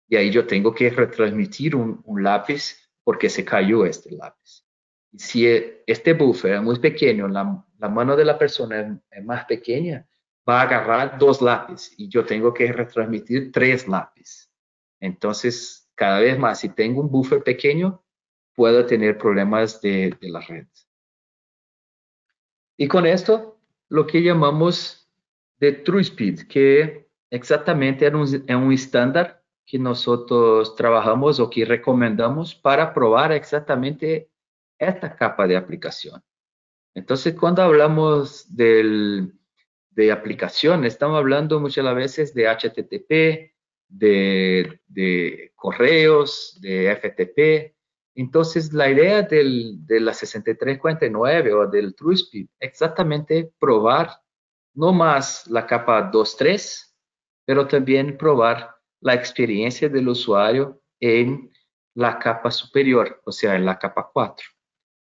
y 0.08 0.16
ahí 0.16 0.30
yo 0.30 0.46
tengo 0.46 0.74
que 0.74 0.90
retransmitir 0.90 1.74
un, 1.74 2.02
lápiz 2.22 2.76
porque 3.02 3.28
se 3.28 3.44
cayó 3.44 3.84
este 3.84 4.12
lápiz. 4.12 4.64
Y 5.12 5.18
si 5.18 5.46
este 5.86 6.12
buffer 6.12 6.54
es 6.54 6.62
muy 6.62 6.78
pequeño, 6.78 7.28
la 7.28 7.88
mano 7.88 8.16
de 8.16 8.24
la 8.24 8.38
persona 8.38 9.00
es, 9.10 9.24
más 9.24 9.44
pequeña, 9.46 10.06
va 10.48 10.60
a 10.60 10.62
agarrar 10.64 11.18
dos 11.18 11.40
lápices 11.40 11.94
y 11.96 12.08
yo 12.08 12.24
tengo 12.24 12.52
que 12.52 12.72
retransmitir 12.72 13.50
tres 13.52 13.88
lápices. 13.88 14.50
Entonces, 15.00 15.90
cada 15.94 16.20
vez 16.20 16.38
más, 16.38 16.60
si 16.60 16.68
tengo 16.68 17.00
un 17.00 17.10
buffer 17.10 17.42
pequeño, 17.42 18.04
puedo 18.54 18.86
tener 18.86 19.18
problemas 19.18 19.80
de, 19.80 20.16
de 20.20 20.28
la 20.28 20.40
red. 20.40 20.66
Y 22.76 22.88
con 22.88 23.06
esto, 23.06 23.60
lo 23.88 24.06
que 24.06 24.22
llamamos 24.22 25.08
de 25.58 25.72
True 25.72 26.02
Speed, 26.02 26.48
que 26.48 27.08
exactamente 27.30 28.06
es 28.06 28.14
un, 28.14 28.24
es 28.24 28.56
un 28.56 28.72
estándar 28.72 29.42
que 29.66 29.78
nosotros 29.78 30.74
trabajamos 30.76 31.40
o 31.40 31.48
que 31.48 31.64
recomendamos 31.64 32.54
para 32.54 32.92
probar 32.92 33.32
exactamente 33.32 34.30
esta 34.78 35.16
capa 35.16 35.46
de 35.46 35.56
aplicación. 35.56 36.22
Entonces, 36.94 37.34
cuando 37.34 37.62
hablamos 37.62 38.54
del, 38.54 39.32
de 39.94 40.12
aplicación, 40.12 40.84
estamos 40.84 41.18
hablando 41.18 41.60
muchas 41.60 41.94
veces 41.94 42.34
de 42.34 42.48
HTTP, 42.48 43.54
de, 43.88 44.80
de 44.86 45.52
correos, 45.54 46.58
de 46.60 46.94
FTP. 46.96 47.74
Entonces, 48.16 48.72
la 48.72 48.90
idea 48.90 49.22
del, 49.22 49.84
de 49.86 50.00
la 50.00 50.14
6349 50.14 51.52
o 51.52 51.66
del 51.66 51.94
TrueSpeed 51.94 52.46
es 52.58 52.68
exactamente 52.68 53.52
probar 53.58 54.10
no 54.74 54.92
más 54.92 55.46
la 55.46 55.66
capa 55.66 56.10
2.3, 56.10 56.92
pero 57.44 57.66
también 57.66 58.16
probar 58.16 58.74
la 59.00 59.14
experiencia 59.14 59.88
del 59.88 60.08
usuario 60.08 60.80
en 61.00 61.50
la 61.94 62.18
capa 62.18 62.50
superior, 62.50 63.20
o 63.24 63.30
sea, 63.30 63.54
en 63.54 63.64
la 63.64 63.78
capa 63.78 64.10
4. 64.12 64.46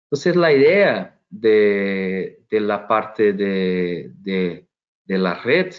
Entonces, 0.06 0.36
la 0.36 0.52
idea 0.52 1.20
de, 1.30 2.44
de 2.50 2.60
la 2.60 2.88
parte 2.88 3.34
de, 3.34 4.68
de 5.12 5.18
la 5.18 5.34
red 5.34 5.74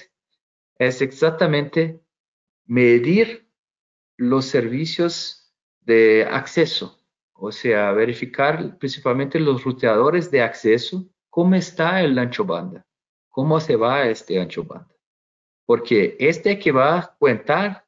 es 0.78 1.00
exactamente 1.00 1.98
medir 2.66 3.48
los 4.18 4.44
servicios 4.44 5.50
de 5.80 6.28
acceso, 6.30 7.00
o 7.32 7.50
sea, 7.50 7.92
verificar 7.92 8.76
principalmente 8.76 9.40
los 9.40 9.64
ruteadores 9.64 10.30
de 10.30 10.42
acceso, 10.42 11.08
cómo 11.30 11.54
está 11.54 12.02
el 12.02 12.18
ancho 12.18 12.44
banda, 12.44 12.84
cómo 13.30 13.58
se 13.58 13.76
va 13.76 14.06
este 14.06 14.38
ancho 14.38 14.64
banda. 14.64 14.94
Porque 15.64 16.14
este 16.20 16.58
que 16.58 16.70
va 16.70 16.98
a 16.98 17.16
contar 17.18 17.86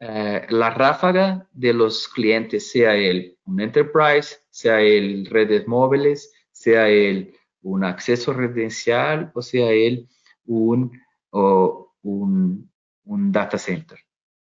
eh, 0.00 0.46
la 0.50 0.68
ráfaga 0.68 1.48
de 1.52 1.72
los 1.72 2.08
clientes, 2.08 2.70
sea 2.70 2.94
el 2.94 3.38
un 3.46 3.62
enterprise, 3.62 4.36
sea 4.50 4.82
el 4.82 5.24
redes 5.26 5.66
móviles, 5.66 6.30
sea 6.52 6.90
el 6.90 7.34
un 7.62 7.84
acceso 7.84 8.34
residencial 8.34 9.32
o 9.34 9.40
sea 9.40 9.70
el 9.70 10.06
un, 10.46 10.92
un, 11.30 12.70
un 13.04 13.32
data 13.32 13.58
center. 13.58 13.98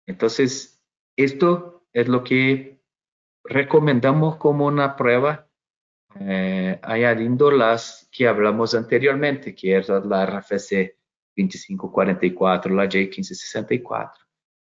Entonces, 0.05 0.81
esto 1.15 1.85
es 1.93 2.07
lo 2.07 2.23
que 2.23 2.79
recomendamos 3.43 4.37
como 4.37 4.65
una 4.65 4.95
prueba, 4.95 5.47
eh, 6.19 6.79
añadiendo 6.81 7.51
las 7.51 8.07
que 8.11 8.27
hablamos 8.27 8.75
anteriormente, 8.75 9.53
que 9.55 9.77
es 9.77 9.89
la 9.89 10.25
RFC 10.25 10.97
2544, 11.35 12.73
la 12.73 12.85
J1564. 12.85 14.11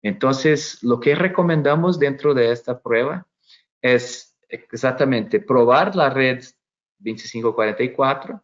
Entonces, 0.03 0.83
lo 0.83 1.01
que 1.01 1.15
recomendamos 1.15 1.99
dentro 1.99 2.35
de 2.35 2.53
esta 2.53 2.81
prueba 2.81 3.27
es 3.81 4.37
exactamente 4.49 5.41
probar 5.41 5.97
la 5.97 6.11
red 6.11 6.43
2544, 6.99 8.43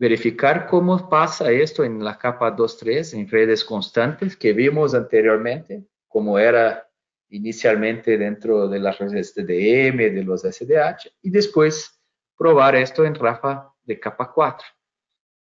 verificar 0.00 0.66
cómo 0.66 1.10
pasa 1.10 1.52
esto 1.52 1.84
en 1.84 2.02
la 2.02 2.16
capa 2.16 2.56
2.3, 2.56 3.18
en 3.18 3.28
redes 3.28 3.62
constantes 3.62 4.34
que 4.34 4.54
vimos 4.54 4.94
anteriormente, 4.94 5.84
como 6.08 6.38
era 6.38 6.88
inicialmente 7.28 8.16
dentro 8.16 8.66
de 8.66 8.78
las 8.78 8.98
redes 8.98 9.34
TDM, 9.34 9.98
de 10.14 10.24
los 10.24 10.40
SDH, 10.40 11.12
y 11.20 11.28
después 11.28 12.02
probar 12.34 12.76
esto 12.76 13.04
en 13.04 13.14
Rafa 13.14 13.74
de 13.82 14.00
capa 14.00 14.32
4. 14.32 14.66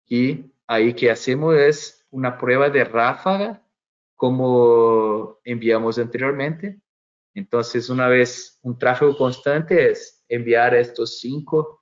Y 0.07 0.51
ahí 0.67 0.93
que 0.93 1.09
hacemos 1.09 1.55
es 1.55 2.05
una 2.09 2.37
prueba 2.37 2.69
de 2.69 2.83
ráfaga, 2.83 3.65
como 4.17 5.39
enviamos 5.45 5.97
anteriormente. 5.97 6.77
Entonces, 7.33 7.89
una 7.89 8.09
vez 8.09 8.59
un 8.63 8.77
tráfigo 8.77 9.17
constante 9.17 9.91
es 9.91 10.25
enviar 10.27 10.75
estos 10.75 11.19
cinco 11.19 11.80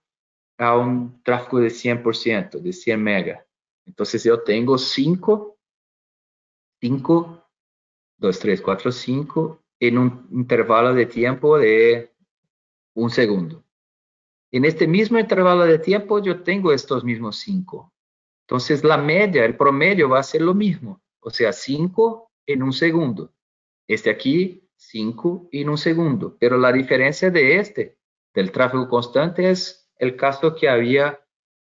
a 0.60 0.78
un 0.78 1.24
tráfico 1.24 1.60
de 1.60 1.70
100%, 1.70 2.60
de 2.60 2.72
100 2.72 3.02
mega. 3.02 3.46
Entonces, 3.86 4.24
yo 4.24 4.44
tengo 4.44 4.78
5, 4.78 5.58
5 6.82 7.40
2, 8.20 8.40
3, 8.40 8.62
4, 8.62 8.92
5 8.92 9.64
en 9.80 9.98
un 9.98 10.28
intervalo 10.32 10.94
de 10.94 11.06
tiempo 11.06 11.58
de 11.58 12.14
un 12.96 13.10
segundo. 13.10 13.64
En 14.52 14.66
este 14.66 14.88
mismo 14.88 15.18
intervalo 15.18 15.64
de 15.64 15.80
tiempo 15.80 16.22
yo 16.22 16.44
tengo 16.44 16.74
estos 16.74 17.04
mismos 17.04 17.38
5. 17.38 17.94
Entonces 18.46 18.84
la 18.84 18.98
media, 18.98 19.46
el 19.46 19.56
promedio 19.56 20.10
va 20.10 20.20
a 20.20 20.24
ser 20.24 20.42
lo 20.42 20.54
mismo, 20.54 21.02
o 21.22 21.30
sea, 21.30 21.54
5 21.54 22.32
en 22.48 22.64
un 22.64 22.74
segundo. 22.74 23.34
Este 23.88 24.10
aquí, 24.10 24.68
5 24.76 25.50
en 25.52 25.70
un 25.70 25.78
segundo. 25.78 26.36
Pero 26.40 26.58
la 26.58 26.72
diferencia 26.72 27.30
de 27.30 27.58
este, 27.58 27.98
del 28.34 28.52
tráfico 28.52 28.90
constante, 28.90 29.50
es 29.50 29.79
el 30.00 30.16
caso 30.16 30.56
que 30.56 30.68
había 30.68 31.20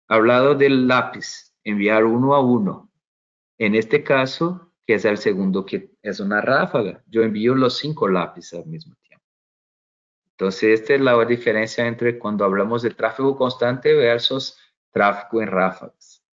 hablado 0.07 0.55
del 0.55 0.87
lápiz, 0.87 1.53
enviar 1.63 2.03
uno 2.03 2.35
a 2.35 2.41
uno. 2.41 2.91
En 3.57 3.75
este 3.75 4.03
caso, 4.03 4.73
que 4.85 4.95
es 4.95 5.05
el 5.05 5.17
segundo 5.17 5.65
que 5.65 5.91
es 6.01 6.19
una 6.19 6.41
ráfaga. 6.41 7.03
Yo 7.07 7.23
envío 7.23 7.55
los 7.55 7.77
cinco 7.77 8.09
lápices 8.09 8.59
al 8.59 8.65
mismo 8.65 8.95
tiempo. 8.95 9.23
Entonces, 10.31 10.81
esta 10.81 10.95
es 10.95 11.01
la 11.01 11.23
diferencia 11.25 11.87
entre 11.87 12.19
cuando 12.19 12.43
hablamos 12.43 12.81
de 12.81 12.89
tráfico 12.89 13.37
constante 13.37 13.93
versus 13.93 14.57
tráfico 14.91 15.41
en 15.41 15.47
ráfagas. 15.47 16.23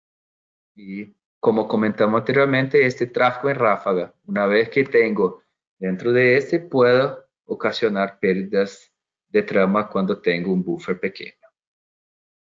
Y 0.74 1.14
como 1.38 1.68
comentamos 1.68 2.18
anteriormente, 2.18 2.84
este 2.84 3.06
tráfico 3.06 3.50
en 3.50 3.56
ráfaga, 3.56 4.14
una 4.26 4.46
vez 4.46 4.70
que 4.70 4.84
tengo 4.84 5.42
dentro 5.78 6.12
de 6.12 6.36
este, 6.36 6.60
puedo 6.60 7.24
ocasionar 7.44 8.18
pérdidas 8.18 8.92
de 9.28 9.42
trama 9.42 9.88
cuando 9.88 10.20
tengo 10.20 10.52
un 10.52 10.62
buffer 10.62 10.98
pequeño. 10.98 11.39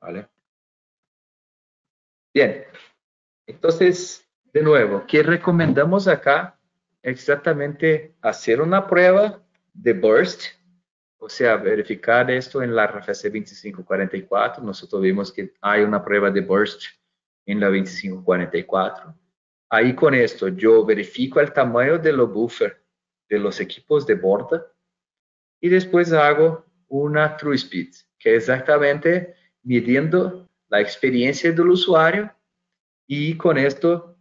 ¿Vale? 0.02 0.28
Bien, 2.34 2.66
entonces 3.46 4.28
de 4.52 4.64
nuevo, 4.64 5.06
¿qué 5.08 5.24
recomendamos 5.24 6.08
acá? 6.08 6.60
Exactamente 7.02 8.16
hacer 8.22 8.62
una 8.62 8.86
prueba 8.86 9.42
de 9.74 9.94
burst, 9.94 10.44
o 11.18 11.30
sea, 11.30 11.56
verificar 11.56 12.30
esto 12.30 12.62
en 12.62 12.76
la 12.76 12.88
RFC 12.88 13.30
2544. 13.32 14.64
Nosotros 14.64 15.02
vimos 15.02 15.32
que 15.32 15.54
hay 15.62 15.84
una 15.84 16.04
prueba 16.04 16.30
de 16.32 16.42
burst 16.42 16.82
en 17.46 17.60
la 17.60 17.68
2544. 17.68 19.16
Ahí 19.70 19.96
con 19.96 20.14
esto 20.14 20.50
yo 20.50 20.86
verifico 20.86 21.40
el 21.40 21.54
tamaño 21.54 21.98
de 21.98 22.12
los 22.12 22.32
buffer 22.32 22.84
de 23.30 23.40
los 23.40 23.60
equipos 23.62 24.06
de 24.06 24.16
borda 24.16 24.66
y 25.62 25.70
después 25.70 26.12
hago 26.12 26.66
una 26.90 27.38
true 27.38 27.56
speed, 27.56 27.94
que 28.20 28.36
exactamente 28.36 29.36
midiendo 29.64 30.50
la 30.70 30.82
experiencia 30.82 31.52
del 31.52 31.70
usuario 31.70 32.34
y 33.08 33.36
con 33.38 33.58
esto 33.58 34.12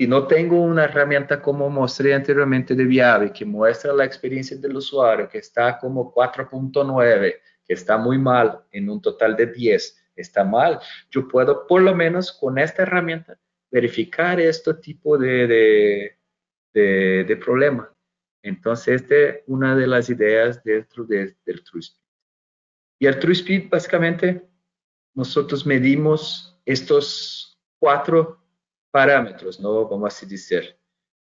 y 0.00 0.06
no 0.06 0.28
tengo 0.28 0.62
una 0.62 0.84
herramienta 0.84 1.42
como 1.42 1.68
mostré 1.68 2.14
anteriormente 2.14 2.76
de 2.76 2.84
Viave, 2.84 3.32
que 3.32 3.44
muestra 3.44 3.92
la 3.92 4.04
experiencia 4.04 4.56
del 4.56 4.76
usuario, 4.76 5.28
que 5.28 5.38
está 5.38 5.76
como 5.76 6.14
4.9, 6.14 7.34
que 7.64 7.74
está 7.74 7.98
muy 7.98 8.16
mal 8.16 8.60
en 8.70 8.88
un 8.88 9.02
total 9.02 9.34
de 9.34 9.46
10, 9.46 10.06
está 10.14 10.44
mal, 10.44 10.78
yo 11.10 11.26
puedo 11.26 11.66
por 11.66 11.82
lo 11.82 11.94
menos 11.96 12.32
con 12.32 12.58
esta 12.58 12.82
herramienta 12.82 13.38
verificar 13.70 14.40
este 14.40 14.74
tipo 14.74 15.18
de, 15.18 16.16
de, 16.72 17.24
de, 17.24 17.36
problema. 17.36 17.92
Entonces, 18.40 19.02
esta 19.02 19.14
es 19.16 19.42
una 19.46 19.74
de 19.74 19.86
las 19.88 20.08
ideas 20.08 20.62
dentro 20.62 21.04
del 21.04 21.36
TrueSpeed. 21.44 22.07
Y 22.98 23.06
el 23.06 23.18
TrueSpeed, 23.18 23.68
básicamente, 23.68 24.48
nosotros 25.14 25.64
medimos 25.64 26.60
estos 26.64 27.58
cuatro 27.78 28.42
parámetros, 28.90 29.60
¿no? 29.60 29.88
Vamos 29.88 30.14
así 30.14 30.26
decir. 30.26 30.76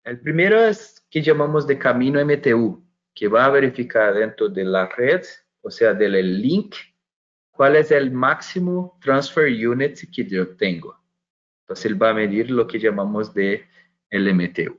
El 0.04 0.20
primero 0.20 0.60
es 0.64 1.06
que 1.10 1.22
llamamos 1.22 1.68
de 1.68 1.78
camino 1.78 2.24
MTU, 2.26 2.84
que 3.14 3.28
va 3.28 3.46
a 3.46 3.50
verificar 3.50 4.14
dentro 4.14 4.50
de 4.50 4.64
la 4.64 4.88
red, 4.88 5.24
o 5.62 5.70
sea, 5.70 5.94
del 5.94 6.42
link, 6.42 6.76
cuál 7.52 7.76
es 7.76 7.92
el 7.92 8.12
máximo 8.12 8.98
transfer 9.02 9.46
unit 9.46 10.00
que 10.12 10.26
yo 10.26 10.56
tengo. 10.56 10.98
Entonces, 11.64 11.86
él 11.86 12.02
va 12.02 12.10
a 12.10 12.14
medir 12.14 12.50
lo 12.50 12.66
que 12.68 12.80
llamamos 12.80 13.34
de 13.34 13.66
el 14.10 14.34
MTU. 14.34 14.78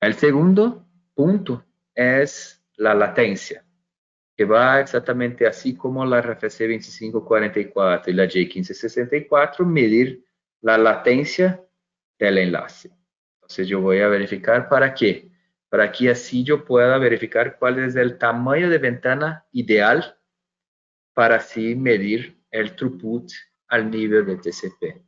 El 0.00 0.14
segundo 0.14 0.86
punto 1.14 1.64
es 1.94 2.62
la 2.76 2.94
latencia, 2.94 3.63
que 4.36 4.44
va 4.44 4.80
exactamente 4.80 5.46
así 5.46 5.76
como 5.76 6.04
la 6.04 6.20
RFC 6.20 6.66
2544 6.68 8.10
y 8.10 8.14
la 8.14 8.24
J1564, 8.24 9.64
medir 9.64 10.24
la 10.60 10.76
latencia 10.76 11.62
del 12.18 12.38
enlace. 12.38 12.90
Entonces 13.36 13.68
yo 13.68 13.80
voy 13.80 14.00
a 14.00 14.08
verificar 14.08 14.68
para 14.68 14.94
qué. 14.94 15.30
Para 15.68 15.92
que 15.92 16.10
así 16.10 16.42
yo 16.44 16.64
pueda 16.64 16.98
verificar 16.98 17.58
cuál 17.58 17.78
es 17.80 17.96
el 17.96 18.18
tamaño 18.18 18.70
de 18.70 18.78
ventana 18.78 19.44
ideal 19.52 20.18
para 21.12 21.36
así 21.36 21.74
medir 21.74 22.40
el 22.50 22.74
throughput 22.74 23.30
al 23.68 23.90
nivel 23.90 24.26
de 24.26 24.36
TCP. 24.36 25.02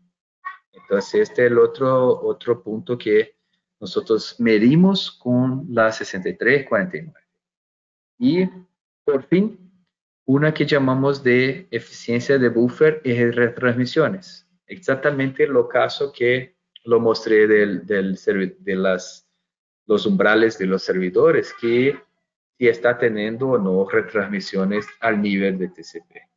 Entonces 0.73 1.29
este 1.29 1.47
es 1.47 1.51
el 1.51 1.59
otro, 1.59 2.21
otro 2.23 2.63
punto 2.63 2.99
que 2.99 3.37
nosotros 3.81 4.37
medimos 4.39 5.11
con 5.11 5.67
la 5.71 5.91
6349. 5.91 7.13
Y 8.19 8.49
por 9.07 9.23
fin, 9.23 9.73
una 10.27 10.53
que 10.53 10.67
llamamos 10.67 11.23
de 11.23 11.69
eficiencia 11.71 12.39
de 12.39 12.49
buffer 12.49 13.01
y 13.05 13.15
retransmisiones. 13.31 14.49
Exactamente 14.67 15.47
lo 15.47 15.69
caso 15.69 16.13
que 16.13 16.57
lo 16.85 16.99
mostré 16.99 17.47
de 17.47 18.77
las, 18.77 19.29
los 19.87 20.07
umbrales 20.07 20.59
de 20.59 20.67
los 20.67 20.83
servidores, 20.83 21.55
que 21.61 21.97
si 22.59 22.67
está 22.67 22.99
teniendo 22.99 23.51
o 23.51 23.59
no 23.59 23.89
retransmisiones 23.89 24.87
al 25.01 25.23
nivel 25.23 25.57
de 25.59 25.69
TCP. 25.69 26.29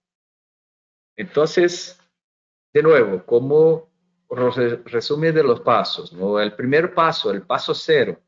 Entonces, 1.16 2.00
de 2.72 2.84
nuevo, 2.84 3.26
como 3.26 3.90
resumen 4.86 5.34
de 5.34 5.44
los 5.44 5.62
pasos, 5.62 6.14
¿no? 6.14 6.40
el 6.40 6.54
primer 6.54 6.94
paso, 6.94 7.32
el 7.32 7.42
paso 7.42 7.74
cero, 7.74 8.22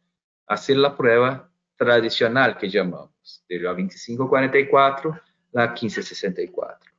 hacer 0.47 0.77
la 0.77 0.97
prueba 0.97 1.47
tradicional 1.75 2.57
que 2.57 2.69
llamamos, 2.69 3.10
de 3.47 3.59
la 3.59 3.71
2544 3.71 5.19
la 5.51 5.67
1564. 5.67 6.91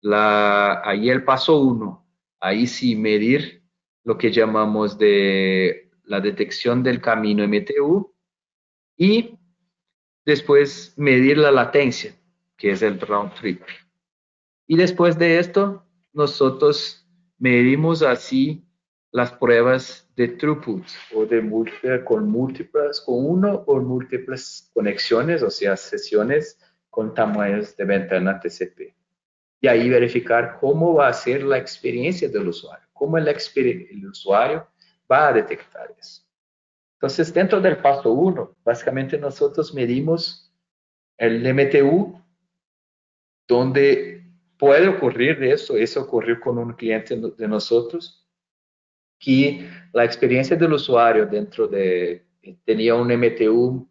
La, 0.00 0.82
ahí 0.84 1.10
el 1.10 1.24
paso 1.24 1.60
uno, 1.60 2.06
ahí 2.40 2.66
sí 2.66 2.94
medir 2.96 3.62
lo 4.04 4.18
que 4.18 4.30
llamamos 4.30 4.98
de 4.98 5.90
la 6.04 6.20
detección 6.20 6.82
del 6.82 7.00
camino 7.00 7.46
MTU 7.46 8.14
y 8.96 9.38
después 10.24 10.94
medir 10.96 11.38
la 11.38 11.50
latencia, 11.50 12.14
que 12.56 12.70
es 12.72 12.82
el 12.82 13.00
round 13.00 13.34
trip. 13.34 13.62
Y 14.66 14.76
después 14.76 15.18
de 15.18 15.38
esto, 15.38 15.86
nosotros 16.12 17.06
medimos 17.38 18.02
así 18.02 18.63
las 19.14 19.30
pruebas 19.30 20.10
de 20.16 20.26
throughput 20.26 20.84
o 21.14 21.24
de 21.24 21.40
con 22.04 22.28
múltiples, 22.28 23.00
con 23.00 23.24
uno 23.24 23.62
o 23.68 23.80
múltiples 23.80 24.68
conexiones, 24.74 25.40
o 25.44 25.50
sea, 25.50 25.76
sesiones 25.76 26.58
con 26.90 27.14
tamaños 27.14 27.76
de 27.76 27.84
ventana 27.84 28.40
TCP. 28.40 28.92
Y 29.60 29.68
ahí 29.68 29.88
verificar 29.88 30.58
cómo 30.58 30.94
va 30.94 31.06
a 31.06 31.12
ser 31.12 31.44
la 31.44 31.58
experiencia 31.58 32.28
del 32.28 32.48
usuario, 32.48 32.88
cómo 32.92 33.16
el, 33.16 33.28
el 33.28 34.06
usuario 34.08 34.66
va 35.10 35.28
a 35.28 35.32
detectar 35.32 35.94
eso. 35.96 36.24
Entonces, 36.94 37.32
dentro 37.32 37.60
del 37.60 37.76
paso 37.76 38.10
1, 38.10 38.56
básicamente 38.64 39.16
nosotros 39.16 39.72
medimos 39.72 40.52
el 41.18 41.54
MTU, 41.54 42.20
donde 43.46 44.26
puede 44.58 44.88
ocurrir 44.88 45.40
eso, 45.44 45.76
eso 45.76 46.02
ocurrió 46.02 46.40
con 46.40 46.58
un 46.58 46.72
cliente 46.72 47.16
de 47.16 47.46
nosotros, 47.46 48.23
que 49.24 49.68
la 49.92 50.04
experiencia 50.04 50.56
del 50.56 50.72
usuario 50.72 51.26
dentro 51.26 51.68
de, 51.68 52.26
tenía 52.64 52.94
un 52.94 53.08
MTU 53.08 53.88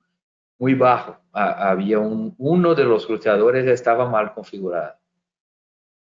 muy 0.60 0.74
bajo, 0.76 1.18
había 1.32 2.00
un, 2.00 2.36
uno 2.38 2.76
de 2.76 2.84
los 2.84 3.08
ruteadores 3.08 3.66
estaba 3.66 4.08
mal 4.10 4.34
configurado. 4.34 4.96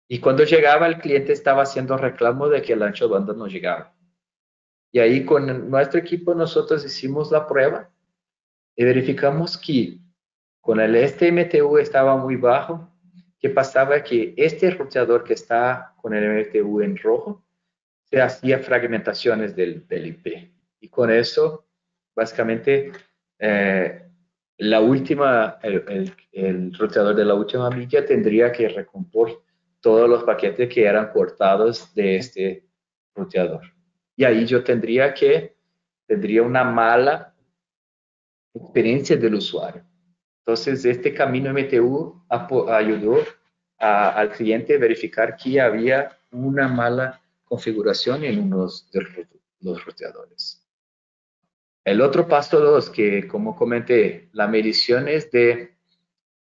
Y 0.09 0.21
cuando 0.21 0.45
llegaba 0.45 0.87
el 0.87 0.99
cliente 0.99 1.33
estaba 1.33 1.63
haciendo 1.63 1.97
reclamo 1.97 2.49
de 2.49 2.63
que 2.63 2.75
el 2.75 2.83
ancho 2.83 3.07
de 3.07 3.15
banda 3.15 3.33
no 3.33 3.47
llegaba. 3.49 3.93
Y 4.93 5.01
ahí 5.01 5.25
con 5.25 5.69
nuestro 5.69 5.99
equipo 5.99 6.35
nosotros 6.35 6.85
hicimos 6.85 7.33
la 7.33 7.47
prueba 7.47 7.91
y 8.77 8.85
verificamos 8.85 9.59
que 9.59 9.99
con 10.61 10.81
el 10.81 10.95
este 10.95 11.33
MTU 11.33 11.79
estaba 11.79 12.17
muy 12.17 12.37
bajo 12.37 12.89
¿Qué 13.39 13.51
pasaba? 13.51 14.03
Que 14.03 14.35
este 14.37 14.71
roteador 14.71 15.23
que 15.23 15.35
está 15.35 15.95
con 16.01 16.15
el 16.15 16.47
MTU 16.47 16.81
en 16.81 16.97
rojo, 16.97 17.45
se 18.09 18.21
hacía 18.21 18.61
fragmentaciones 18.61 19.55
del, 19.57 19.87
del 19.87 20.07
IP. 20.07 20.51
Y 20.81 20.89
con 20.89 21.11
eso, 21.11 21.67
básicamente, 22.15 22.93
eh, 23.39 24.03
la 24.59 24.81
última, 24.81 25.59
el, 25.63 26.13
el, 26.33 26.73
roteador 26.75 27.15
de 27.15 27.25
la 27.25 27.35
última 27.35 27.69
milla 27.71 28.05
tendría 28.07 28.53
que 28.53 28.69
recompor 28.69 29.43
todos 29.81 30.09
los 30.09 30.25
paquetes 30.25 30.73
que 30.73 30.85
eran 30.85 31.11
cortados 31.11 31.95
de 31.95 32.17
este 32.17 32.65
roteador. 33.15 33.63
Y 34.17 34.25
ahí 34.25 34.47
yo 34.47 34.63
tendría 34.63 35.13
que, 35.13 35.57
tendría 36.07 36.43
una 36.43 36.65
mala 36.65 37.35
experiencia 38.55 39.17
del 39.17 39.35
usuario. 39.35 39.85
Entonces, 40.39 40.85
este 40.85 41.13
camino 41.13 41.53
MTU 41.53 42.23
ayudó 42.69 43.19
al 43.79 44.31
cliente 44.31 44.77
a 44.77 44.79
verificar 44.79 45.37
que 45.37 45.61
había 45.61 46.17
una 46.31 46.69
mala 46.69 47.21
configuración 47.47 48.25
en 48.25 48.41
uno 48.41 48.69
de 48.93 49.29
los 49.61 49.85
roteadores. 49.85 50.63
El 51.85 52.01
otro 52.01 52.27
paso 52.27 52.61
2, 52.61 52.91
que 52.91 53.29
como 53.29 53.55
comenté, 53.55 54.29
la 54.33 54.49
medición 54.49 55.07
es 55.07 55.31
de 55.31 55.77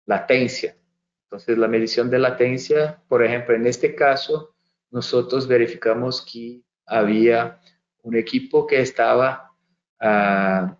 latencia. 0.05 0.77
Entonces, 1.23 1.57
la 1.57 1.69
medición 1.69 2.11
de 2.11 2.19
latencia, 2.19 3.01
por 3.09 3.25
ejemplo, 3.25 3.55
en 3.55 3.67
este 3.67 3.95
caso, 3.95 4.57
nosotros 4.91 5.47
verificamos 5.47 6.21
que 6.21 6.63
había 6.85 7.61
un 8.03 8.17
equipo 8.17 8.67
que 8.67 8.81
estaba 8.81 9.53
uh, 10.01 10.75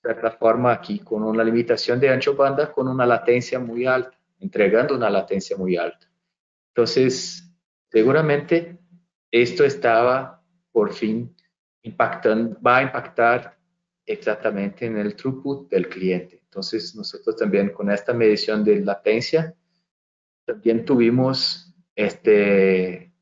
plataforma 0.00 0.72
aquí 0.72 0.98
con 0.98 1.22
una 1.22 1.44
limitación 1.44 2.00
de 2.00 2.08
ancho 2.08 2.34
banda 2.34 2.72
con 2.72 2.88
una 2.88 3.06
latencia 3.06 3.60
muy 3.60 3.86
alta, 3.86 4.18
entregando 4.40 4.96
una 4.96 5.08
latencia 5.08 5.56
muy 5.56 5.76
alta. 5.76 6.10
Entonces, 6.68 7.48
seguramente 7.90 8.79
esto 9.30 9.64
estaba 9.64 10.42
por 10.72 10.92
fin 10.92 11.34
impactando, 11.82 12.60
va 12.60 12.78
a 12.78 12.82
impactar 12.82 13.58
exactamente 14.06 14.86
en 14.86 14.96
el 14.96 15.14
throughput 15.14 15.70
del 15.70 15.88
cliente. 15.88 16.40
Entonces, 16.44 16.94
nosotros 16.94 17.36
también 17.36 17.70
con 17.70 17.90
esta 17.90 18.12
medición 18.12 18.64
de 18.64 18.80
latencia, 18.80 19.54
también 20.44 20.84
tuvimos 20.84 21.72
este, 21.94 23.12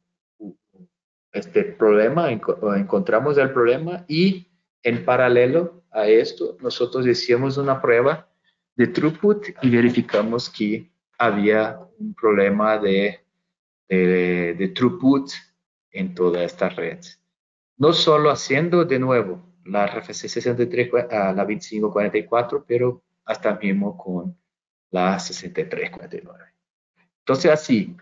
este 1.33 1.65
problema, 1.65 2.31
encontramos 2.31 3.37
el 3.39 3.53
problema 3.53 4.05
y 4.09 4.49
en 4.83 5.05
paralelo 5.05 5.85
a 5.91 6.07
esto, 6.07 6.57
nosotros 6.61 7.07
hicimos 7.07 7.59
una 7.59 7.81
prueba 7.81 8.29
de 8.77 8.87
throughput 8.87 9.47
y 9.63 9.71
verificamos 9.71 10.49
que 10.49 10.91
había 11.19 11.81
un 11.99 12.15
problema 12.15 12.79
de, 12.79 13.21
de, 13.89 14.73
throughput 14.75 15.31
en 15.91 16.15
toda 16.15 16.43
esta 16.45 16.69
red. 16.69 17.01
No 17.77 17.93
solo 17.93 18.31
haciendo 18.31 18.85
de 18.85 18.99
nuevo 18.99 19.43
la 19.65 19.87
RFC 19.87 20.29
63 20.29 20.91
a 21.11 21.33
la 21.33 21.45
2544, 21.45 22.65
pero 22.67 23.03
hasta 23.25 23.55
mismo 23.57 23.97
con 23.97 24.37
la 24.91 25.19
6349. 25.19 26.45
Entonces, 27.21 27.51
así, 27.51 27.95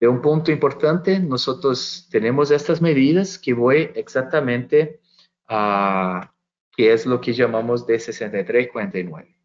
de 0.00 0.08
un 0.08 0.22
punto 0.22 0.50
importante, 0.50 1.18
nosotros 1.20 2.08
tenemos 2.10 2.50
estas 2.50 2.80
medidas 2.80 3.38
que 3.38 3.52
voy 3.52 3.90
exactamente 3.94 5.00
a 5.46 6.32
que 6.74 6.92
es 6.92 7.04
lo 7.04 7.20
que 7.20 7.34
llamamos 7.34 7.86
de 7.86 7.98
6349. 7.98 9.36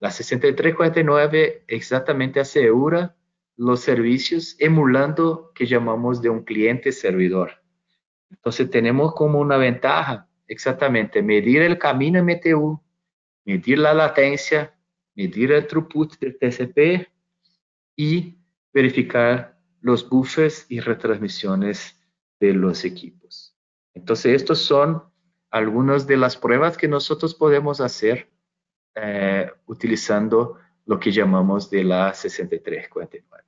La 0.00 0.10
6349 0.10 1.64
exactamente 1.68 2.40
asegura 2.40 3.14
los 3.56 3.80
servicios 3.80 4.56
emulando 4.58 5.52
que 5.54 5.66
llamamos 5.66 6.22
de 6.22 6.30
un 6.30 6.44
cliente 6.44 6.92
servidor. 6.92 7.62
Entonces 8.30 8.70
tenemos 8.70 9.14
como 9.14 9.40
una 9.40 9.56
ventaja 9.56 10.28
exactamente 10.46 11.22
medir 11.22 11.62
el 11.62 11.78
camino 11.78 12.22
MTU, 12.22 12.80
medir 13.44 13.78
la 13.78 13.94
latencia, 13.94 14.74
medir 15.14 15.52
el 15.52 15.66
throughput 15.66 16.18
del 16.18 16.38
TCP 16.38 17.08
y 17.96 18.38
verificar 18.72 19.58
los 19.80 20.08
buffers 20.08 20.66
y 20.68 20.80
retransmisiones 20.80 22.00
de 22.40 22.54
los 22.54 22.84
equipos. 22.84 23.56
Entonces 23.94 24.34
estos 24.34 24.60
son 24.60 25.02
algunas 25.50 26.06
de 26.06 26.16
las 26.16 26.36
pruebas 26.36 26.78
que 26.78 26.88
nosotros 26.88 27.34
podemos 27.34 27.80
hacer 27.80 28.30
eh, 28.94 29.50
utilizando 29.66 30.58
lo 30.86 30.98
que 30.98 31.12
llamamos 31.12 31.70
de 31.70 31.84
la 31.84 32.12
6349. 32.14 33.44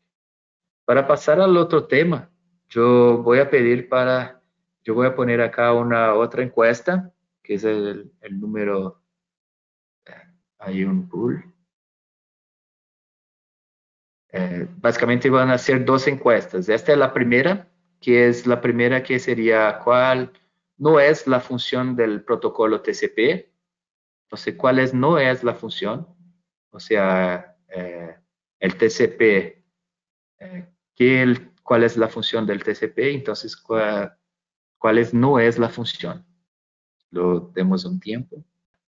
Para 0.84 1.06
pasar 1.06 1.40
al 1.40 1.56
otro 1.56 1.86
tema, 1.86 2.30
yo 2.68 3.18
voy 3.18 3.38
a 3.38 3.50
pedir 3.50 3.88
para, 3.88 4.42
yo 4.82 4.94
voy 4.94 5.06
a 5.06 5.14
poner 5.14 5.40
acá 5.40 5.72
una 5.72 6.14
otra 6.14 6.42
encuesta, 6.42 7.12
que 7.42 7.54
es 7.54 7.64
el, 7.64 8.12
número, 8.30 9.02
eh, 10.06 10.12
hay 10.58 10.84
un 10.84 11.08
pool. 11.08 11.44
Eh, 14.32 14.66
básicamente 14.78 15.30
van 15.30 15.50
a 15.50 15.58
ser 15.58 15.84
dos 15.84 16.06
encuestas. 16.08 16.68
Esta 16.68 16.92
es 16.92 16.98
la 16.98 17.12
primera, 17.12 17.68
que 18.00 18.28
es 18.28 18.46
la 18.46 18.60
primera 18.60 19.02
que 19.02 19.18
sería 19.18 19.78
cuál 19.78 20.32
no 20.76 20.98
es 20.98 21.26
la 21.26 21.40
función 21.40 21.94
del 21.94 22.22
protocolo 22.24 22.82
TCP. 22.82 23.48
Entonces, 24.24 24.54
¿cuál 24.56 24.80
es, 24.80 24.92
no 24.92 25.18
es 25.18 25.44
la 25.44 25.54
función? 25.54 26.08
O 26.74 26.80
sea, 26.80 27.56
eh, 27.68 28.16
el 28.58 28.74
TCP, 28.76 29.20
eh, 30.40 30.68
¿qué 30.94 31.50
¿cuál 31.62 31.84
es 31.84 31.96
la 31.96 32.08
función 32.08 32.46
del 32.46 32.62
TCP? 32.62 32.98
Entonces, 33.14 33.56
¿cuál, 33.56 34.98
es, 34.98 35.14
no 35.14 35.38
es 35.38 35.58
la 35.58 35.68
función? 35.68 36.26
lo 37.10 37.52
demos 37.54 37.84
un 37.84 38.00
tiempo. 38.00 38.44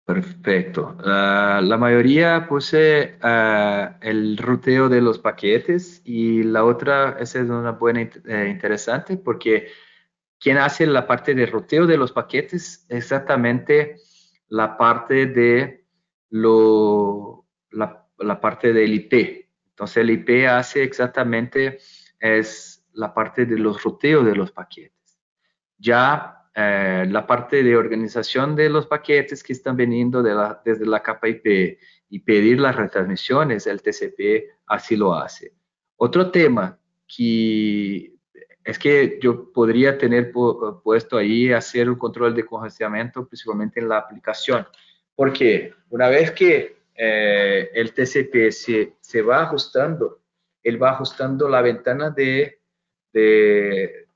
Perfecto. 0.05 0.97
Ah, 1.05 1.61
la 1.63 1.77
mayoría 1.77 2.47
posee 2.49 3.19
ah, 3.23 3.99
el 4.01 4.37
ruteo 4.37 4.89
de 4.89 5.01
los 5.01 5.19
paquetes 5.19 6.03
y 6.05 6.43
la 6.43 6.65
otra, 6.65 7.17
esa 7.21 7.41
es 7.41 7.49
una 7.49 7.73
buena 7.73 8.01
eh, 8.01 8.49
interesante 8.51 9.17
porque 9.17 9.69
quien 10.39 10.59
hace 10.59 10.87
la 10.87 11.07
parte 11.07 11.35
de 11.35 11.47
ruteo 11.47 11.87
de 11.87 11.97
los 11.97 12.13
paquetes 12.13 12.87
exactamente 12.89 13.97
la 14.49 14.77
parte 14.77 15.27
de 15.27 15.87
lo, 16.29 17.34
la, 17.75 18.07
la 18.19 18.41
parte 18.41 18.73
del 18.73 18.95
IP. 18.95 19.47
Entonces 19.71 19.97
el 19.99 20.11
IP 20.11 20.47
hace 20.49 20.83
exactamente 20.83 21.79
es 22.19 22.85
la 22.93 23.13
parte 23.13 23.45
de 23.45 23.59
los 23.59 23.83
ruteos 23.83 24.25
de 24.25 24.37
los 24.37 24.53
paquetes. 24.53 25.19
Ya 25.79 26.45
eh, 26.55 27.05
la 27.09 27.27
parte 27.27 27.65
de 27.65 27.77
organización 27.77 28.55
de 28.55 28.69
los 28.69 28.87
paquetes 28.87 29.43
que 29.43 29.53
están 29.53 29.77
viniendo 29.77 30.23
desde 30.23 30.87
la 30.87 31.03
capa 31.03 31.29
IP 31.29 31.79
y 32.09 32.21
pedir 32.21 32.61
las 32.61 32.77
retransmisiones, 32.77 33.67
el 33.67 33.83
TCP 33.83 34.63
así 34.67 34.97
lo 34.97 35.15
hace. 35.15 35.53
Otro 35.97 36.31
tema 36.31 36.79
que 37.09 38.15
es 38.63 38.79
que 38.79 39.19
yo 39.21 39.53
podría 39.53 39.99
tener 39.99 40.33
puesto 40.33 41.17
ahí 41.17 41.53
hacer 41.53 41.91
un 41.91 41.99
control 41.99 42.35
de 42.35 42.47
congestionamiento 42.47 43.27
principalmente 43.27 43.81
en 43.81 43.89
la 43.89 43.99
aplicación, 43.99 44.67
porque 45.15 45.75
una 45.91 46.09
vez 46.09 46.31
que 46.31 46.84
eh, 46.95 47.71
el 47.75 47.93
TCP 47.93 48.51
se, 48.51 48.97
se, 49.01 49.23
va 49.23 49.43
ajustando, 49.43 50.23
él 50.63 50.83
va 50.83 50.91
ajustando 50.91 51.49
la 51.49 51.61
ventana 51.61 52.11
de, 52.11 52.61
de, 53.13 54.09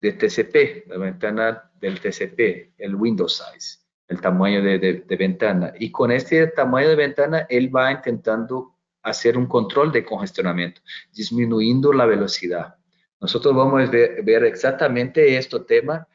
de 0.00 0.12
TCP, 0.12 0.88
la 0.88 0.98
ventana 0.98 1.70
del 1.80 2.00
TCP, 2.00 2.74
el 2.78 2.94
window 2.94 3.28
size, 3.28 3.80
el 4.08 4.20
tamaño 4.20 4.62
de, 4.62 4.78
de, 4.78 5.16
ventana. 5.16 5.72
Y 5.78 5.90
con 5.90 6.10
este 6.12 6.46
tamaño 6.48 6.88
de 6.88 6.96
ventana, 6.96 7.46
él 7.48 7.74
va 7.74 7.92
intentando 7.92 8.76
hacer 9.02 9.36
un 9.36 9.46
control 9.46 9.90
de 9.90 10.04
congestionamiento, 10.04 10.80
disminuyendo 11.12 11.92
la 11.92 12.06
velocidad. 12.06 12.76
Nosotros 13.20 13.54
vamos 13.54 13.88
a 13.88 13.90
ver, 13.90 14.44
exactamente 14.44 15.36
este 15.36 15.60
tema 15.60 16.06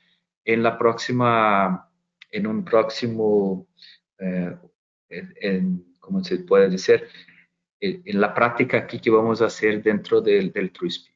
en 0.43 0.63
la 0.63 0.77
próxima, 0.77 1.89
en 2.31 2.47
un 2.47 2.63
próximo, 2.63 3.67
eh, 4.19 4.55
en, 5.09 5.85
¿cómo 5.99 6.23
se 6.23 6.39
puede 6.39 6.69
decir? 6.69 7.07
En, 7.79 8.19
la 8.19 8.33
práctica 8.33 8.77
aquí 8.77 8.99
que 8.99 9.09
vamos 9.09 9.41
a 9.41 9.45
hacer 9.45 9.81
dentro 9.83 10.21
del, 10.21 10.51
del 10.51 10.71
TrueSpeed. 10.71 11.13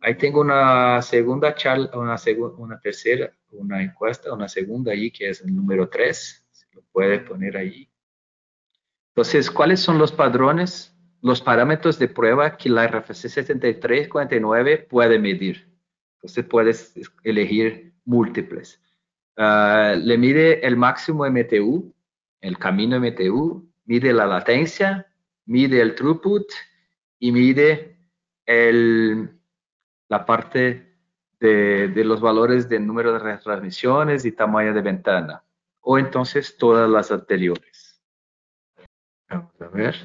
Ahí 0.00 0.16
tengo 0.16 0.40
una 0.40 1.00
segunda 1.00 1.54
charla, 1.54 1.90
una, 1.94 2.16
una 2.58 2.80
tercera, 2.80 3.32
una 3.50 3.82
encuesta, 3.82 4.32
una 4.32 4.48
segunda 4.48 4.92
ahí 4.92 5.10
que 5.10 5.28
es 5.28 5.42
el 5.42 5.54
número 5.54 5.88
3. 5.88 6.46
Se 6.50 6.66
lo 6.72 6.82
puede 6.90 7.20
poner 7.20 7.56
ahí. 7.56 7.88
Entonces, 9.10 9.50
¿cuáles 9.50 9.78
son 9.78 9.98
los 9.98 10.10
padrones 10.10 10.92
los 11.22 11.40
parámetros 11.40 11.98
de 11.98 12.08
prueba 12.08 12.56
que 12.56 12.68
la 12.68 12.86
RFC 12.86 13.28
7349 13.28 14.86
puede 14.90 15.18
medir. 15.18 15.68
Entonces 16.16 16.44
puedes 16.44 16.94
elegir 17.22 17.94
múltiples. 18.04 18.82
Ah, 19.36 19.94
le 19.96 20.18
mide 20.18 20.66
el 20.66 20.76
máximo 20.76 21.24
MTU, 21.24 21.94
el 22.42 22.58
camino 22.58 23.00
MTU, 23.00 23.72
mide 23.86 24.12
la 24.12 24.26
latencia, 24.26 25.06
mide 25.46 25.80
el 25.80 25.94
throughput 25.94 26.44
y 27.18 27.32
mide 27.32 27.96
el, 28.44 29.30
la 30.08 30.26
parte 30.26 30.98
de, 31.40 31.88
de 31.88 32.04
los 32.04 32.20
valores 32.20 32.68
del 32.68 32.86
número 32.86 33.14
de 33.14 33.20
retransmisiones 33.20 34.26
y 34.26 34.32
tamaño 34.32 34.74
de 34.74 34.82
ventana. 34.82 35.42
O 35.80 35.98
entonces 35.98 36.58
todas 36.58 36.90
las 36.90 37.10
anteriores. 37.10 38.02
Vamos 39.30 39.60
a 39.60 39.68
ver. 39.68 39.96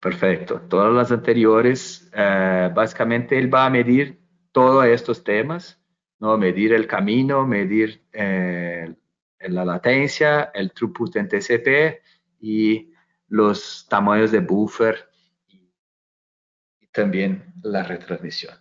Perfecto. 0.00 0.60
Todas 0.68 0.94
las 0.94 1.10
anteriores, 1.10 2.08
eh, 2.14 2.70
básicamente 2.72 3.36
él 3.36 3.52
va 3.52 3.66
a 3.66 3.70
medir 3.70 4.20
todos 4.52 4.86
estos 4.86 5.24
temas, 5.24 5.82
¿no? 6.20 6.38
Medir 6.38 6.72
el 6.72 6.86
camino, 6.86 7.46
medir 7.46 8.04
eh, 8.12 8.94
la 9.40 9.64
latencia, 9.64 10.50
el 10.54 10.72
throughput 10.72 11.16
en 11.16 11.28
TCP 11.28 12.02
y 12.40 12.92
los 13.28 13.86
tamaños 13.88 14.32
de 14.32 14.40
buffer 14.40 15.08
y, 15.46 15.72
también 16.92 17.52
la 17.62 17.82
retransmisión. 17.82 18.56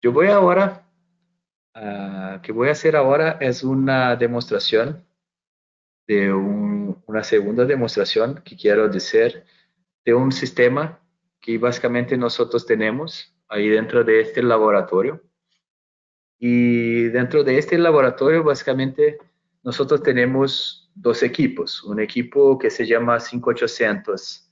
Yo 0.00 0.12
voy 0.12 0.28
ahora, 0.28 0.88
uh, 1.74 2.40
que 2.40 2.52
voy 2.52 2.68
a 2.68 2.72
hacer 2.72 2.96
ahora 2.96 3.38
es 3.40 3.62
una 3.62 4.16
demostración 4.16 5.06
de 6.06 6.32
una 6.32 7.22
segunda 7.22 7.64
demostración 7.64 8.42
que 8.44 8.56
quiero 8.56 8.88
decir 8.88 9.44
de 10.04 10.14
un 10.14 10.32
sistema 10.32 11.00
que 11.40 11.58
básicamente 11.58 12.16
nosotros 12.16 12.66
tenemos 12.66 13.34
ahí 13.48 13.68
dentro 13.68 14.02
de 14.04 14.20
este 14.20 14.42
laboratorio. 14.42 15.22
Y 16.38 17.04
dentro 17.04 17.44
de 17.44 17.58
este 17.58 17.78
laboratorio, 17.78 18.42
básicamente, 18.42 19.18
nosotros 19.62 20.02
tenemos 20.02 20.90
dos 20.94 21.22
equipos. 21.22 21.82
Un 21.84 22.00
equipo 22.00 22.58
que 22.58 22.70
se 22.70 22.86
llama 22.86 23.20
5800 23.20 24.50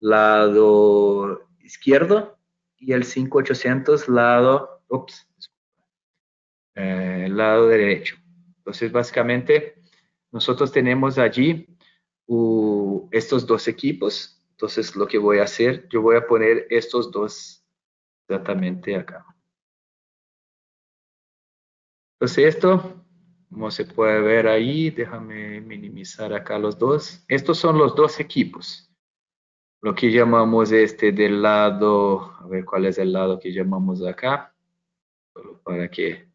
lado 0.00 1.48
izquierdo 1.60 2.38
y 2.76 2.92
el 2.92 3.04
5800 3.04 4.08
lado, 4.08 4.82
ups, 4.88 5.28
eh, 6.74 7.28
lado 7.30 7.68
derecho. 7.68 8.16
Entonces, 8.58 8.92
básicamente, 8.92 9.82
nosotros 10.30 10.72
tenemos 10.72 11.18
allí 11.18 11.66
estos 13.12 13.46
dos 13.46 13.68
equipos 13.68 14.36
entonces, 14.56 14.96
lo 14.96 15.06
que 15.06 15.18
voy 15.18 15.38
a 15.38 15.42
hacer, 15.42 15.86
yo 15.90 16.00
voy 16.00 16.16
a 16.16 16.26
poner 16.26 16.66
estos 16.70 17.10
dos 17.10 17.62
exactamente 18.26 18.96
acá. 18.96 19.26
Entonces, 22.14 22.54
esto, 22.54 23.05
como 23.50 23.70
se 23.70 23.84
puede 23.84 24.20
ver 24.20 24.48
ahí, 24.48 24.90
déjame 24.90 25.60
minimizar 25.60 26.32
acá 26.32 26.58
los 26.58 26.78
dos. 26.78 27.24
Estos 27.28 27.58
son 27.58 27.78
los 27.78 27.94
dos 27.94 28.18
equipos. 28.20 28.90
Lo 29.82 29.94
que 29.94 30.10
llamamos 30.10 30.72
este 30.72 31.12
del 31.12 31.42
lado, 31.42 32.34
a 32.40 32.46
ver 32.48 32.64
cuál 32.64 32.86
es 32.86 32.98
el 32.98 33.12
lado 33.12 33.38
que 33.38 33.52
llamamos 33.52 34.04
acá, 34.04 34.54
solo 35.32 35.60
para 35.62 35.88
que 35.88 36.28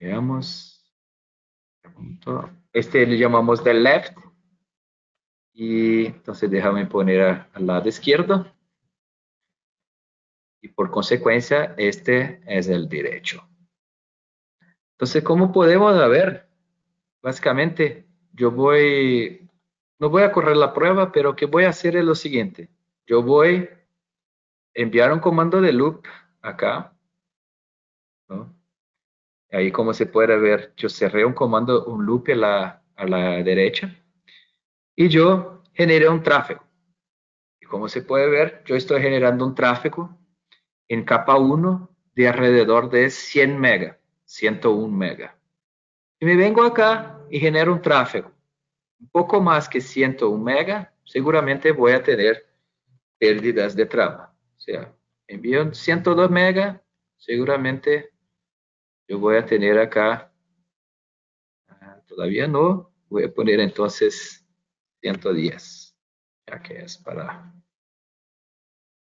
veamos. 0.00 0.74
Este 2.72 3.06
le 3.06 3.16
llamamos 3.16 3.62
del 3.62 3.82
left 3.82 4.16
y 5.52 6.06
entonces 6.06 6.50
déjame 6.50 6.86
poner 6.86 7.46
al 7.52 7.66
lado 7.66 7.88
izquierdo. 7.88 8.52
Y 10.60 10.68
por 10.68 10.90
consecuencia, 10.90 11.74
este 11.78 12.40
es 12.46 12.68
el 12.68 12.88
derecho. 12.88 13.48
Entonces, 14.98 15.22
¿cómo 15.22 15.52
podemos 15.52 15.96
ver? 16.10 16.48
Básicamente, 17.22 18.04
yo 18.32 18.50
voy, 18.50 19.48
no 20.00 20.10
voy 20.10 20.24
a 20.24 20.32
correr 20.32 20.56
la 20.56 20.74
prueba, 20.74 21.12
pero 21.12 21.36
que 21.36 21.46
voy 21.46 21.62
a 21.62 21.68
hacer 21.68 21.94
es 21.94 22.04
lo 22.04 22.16
siguiente. 22.16 22.68
Yo 23.06 23.22
voy 23.22 23.68
a 23.68 23.78
enviar 24.74 25.12
un 25.12 25.20
comando 25.20 25.60
de 25.60 25.72
loop 25.72 26.04
acá. 26.42 26.92
Ahí 29.52 29.70
como 29.70 29.94
se 29.94 30.06
puede 30.06 30.36
ver, 30.36 30.72
yo 30.76 30.88
cerré 30.88 31.24
un 31.24 31.32
comando, 31.32 31.84
un 31.84 32.04
loop 32.04 32.30
a 32.30 32.34
la, 32.34 32.82
a 32.96 33.06
la 33.06 33.42
derecha 33.44 33.94
y 34.96 35.08
yo 35.08 35.62
generé 35.74 36.08
un 36.08 36.24
tráfico. 36.24 36.66
Y 37.60 37.66
como 37.66 37.88
se 37.88 38.02
puede 38.02 38.28
ver, 38.28 38.64
yo 38.64 38.74
estoy 38.74 39.00
generando 39.00 39.46
un 39.46 39.54
tráfico 39.54 40.18
en 40.88 41.04
capa 41.04 41.38
1 41.38 41.88
de 42.16 42.26
alrededor 42.26 42.90
de 42.90 43.10
100 43.10 43.60
mega, 43.60 43.98
101 44.28 44.88
mega. 44.88 45.36
Y 46.20 46.26
me 46.26 46.36
vengo 46.36 46.62
acá 46.62 47.18
y 47.30 47.40
genero 47.40 47.72
un 47.72 47.80
tráfico 47.80 48.32
un 49.00 49.08
poco 49.08 49.40
más 49.40 49.68
que 49.68 49.80
101 49.80 50.42
mega, 50.42 50.92
seguramente 51.04 51.72
voy 51.72 51.92
a 51.92 52.02
tener 52.02 52.46
pérdidas 53.18 53.74
de 53.76 53.86
trama. 53.86 54.34
O 54.56 54.60
sea, 54.60 54.94
envío 55.26 55.72
102 55.72 56.30
mega, 56.30 56.82
seguramente 57.16 58.10
yo 59.06 59.18
voy 59.18 59.36
a 59.36 59.46
tener 59.46 59.78
acá, 59.78 60.32
ah, 61.68 62.02
todavía 62.06 62.46
no, 62.46 62.92
voy 63.08 63.24
a 63.24 63.32
poner 63.32 63.60
entonces 63.60 64.44
110, 65.00 65.96
ya 66.46 66.62
que 66.62 66.78
es 66.78 66.98
para... 66.98 67.54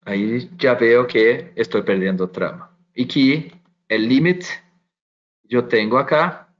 Ahí 0.05 0.49
ya 0.57 0.75
veo 0.75 1.05
que 1.05 1.51
estoy 1.55 1.81
perdiendo 1.81 2.29
trama. 2.29 2.73
Y 2.93 3.07
que 3.07 3.51
el 3.89 4.07
límite 4.07 4.45
yo 5.47 5.67
tengo 5.67 5.97
acá 5.97 6.53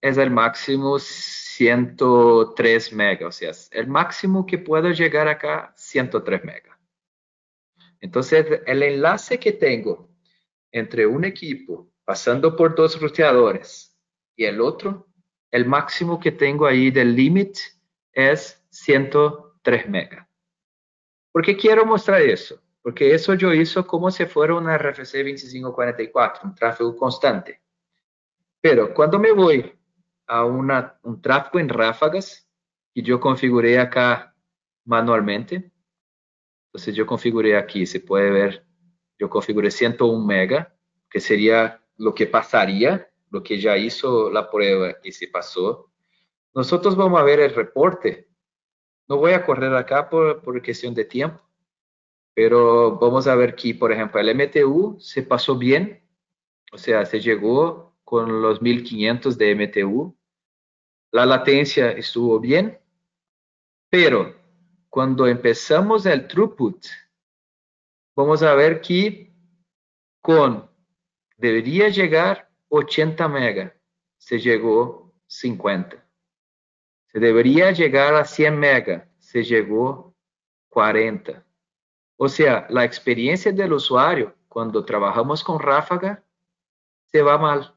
es 0.00 0.18
el 0.18 0.30
máximo 0.30 0.98
103 0.98 2.92
mega, 2.92 3.26
o 3.26 3.32
sea, 3.32 3.52
el 3.70 3.86
máximo 3.86 4.44
que 4.44 4.58
puedo 4.58 4.90
llegar 4.90 5.28
acá 5.28 5.72
103 5.76 6.44
mega. 6.44 6.78
Entonces, 8.00 8.60
el 8.66 8.82
enlace 8.82 9.38
que 9.38 9.52
tengo 9.52 10.10
entre 10.70 11.06
un 11.06 11.24
equipo 11.24 11.90
pasando 12.04 12.54
por 12.54 12.74
dos 12.74 13.00
ruteadores 13.00 13.96
y 14.36 14.44
el 14.44 14.60
otro 14.60 15.08
el 15.50 15.64
máximo 15.66 16.18
que 16.18 16.32
tengo 16.32 16.66
ahí 16.66 16.90
del 16.90 17.14
límite 17.14 17.60
es 18.12 18.60
103 18.70 19.88
megas. 19.88 20.26
¿Por 21.32 21.44
qué 21.44 21.56
quiero 21.56 21.86
mostrar 21.86 22.20
eso? 22.22 22.60
Porque 22.82 23.14
eso 23.14 23.34
yo 23.34 23.54
hice 23.54 23.82
como 23.84 24.10
si 24.10 24.26
fuera 24.26 24.54
una 24.54 24.76
RFC 24.76 25.18
2544, 25.18 26.42
un 26.44 26.54
tráfico 26.54 26.96
constante. 26.96 27.63
Pero 28.64 28.94
cuando 28.94 29.18
me 29.18 29.30
voy 29.30 29.78
a 30.26 30.46
una, 30.46 30.98
un 31.02 31.20
tráfico 31.20 31.58
en 31.58 31.68
ráfagas, 31.68 32.48
y 32.94 33.02
yo 33.02 33.20
configuré 33.20 33.78
acá 33.78 34.34
manualmente, 34.86 35.70
entonces 36.68 36.94
yo 36.94 37.04
configuré 37.04 37.58
aquí, 37.58 37.84
se 37.84 38.00
puede 38.00 38.30
ver, 38.30 38.66
yo 39.18 39.28
configuré 39.28 39.70
101 39.70 40.24
mega, 40.24 40.74
que 41.10 41.20
sería 41.20 41.82
lo 41.98 42.14
que 42.14 42.26
pasaría, 42.26 43.10
lo 43.28 43.42
que 43.42 43.60
ya 43.60 43.76
hizo 43.76 44.30
la 44.30 44.50
prueba 44.50 44.96
y 45.02 45.12
se 45.12 45.28
pasó. 45.28 45.90
Nosotros 46.54 46.96
vamos 46.96 47.20
a 47.20 47.24
ver 47.24 47.40
el 47.40 47.54
reporte. 47.54 48.30
No 49.08 49.18
voy 49.18 49.32
a 49.32 49.44
correr 49.44 49.74
acá 49.74 50.08
por, 50.08 50.40
por 50.40 50.62
cuestión 50.62 50.94
de 50.94 51.04
tiempo, 51.04 51.38
pero 52.32 52.98
vamos 52.98 53.26
a 53.26 53.34
ver 53.34 53.50
aquí, 53.50 53.74
por 53.74 53.92
ejemplo, 53.92 54.22
el 54.22 54.34
MTU 54.34 54.96
se 55.00 55.22
pasó 55.22 55.54
bien, 55.54 56.02
o 56.72 56.78
sea, 56.78 57.04
se 57.04 57.20
llegó 57.20 57.93
con 58.04 58.42
los 58.42 58.60
1500 58.60 59.36
de 59.36 59.54
MTU. 59.54 60.16
La 61.10 61.26
latencia 61.26 61.90
estuvo 61.92 62.38
bien, 62.38 62.78
pero 63.88 64.34
cuando 64.88 65.26
empezamos 65.26 66.06
el 66.06 66.28
throughput, 66.28 66.86
vamos 68.16 68.42
a 68.42 68.54
ver 68.54 68.80
que 68.80 69.32
con 70.20 70.68
debería 71.36 71.88
llegar 71.88 72.50
80 72.68 73.28
mega, 73.28 73.76
se 74.18 74.38
llegó 74.38 75.12
50. 75.26 76.04
Se 77.06 77.20
debería 77.20 77.70
llegar 77.70 78.14
a 78.14 78.24
100 78.24 78.58
mega, 78.58 79.08
se 79.18 79.44
llegó 79.44 80.14
40. 80.68 81.44
O 82.16 82.28
sea, 82.28 82.66
la 82.70 82.84
experiencia 82.84 83.52
del 83.52 83.72
usuario 83.72 84.34
cuando 84.48 84.84
trabajamos 84.84 85.42
con 85.42 85.58
ráfaga 85.58 86.24
se 87.06 87.22
va 87.22 87.38
mal. 87.38 87.73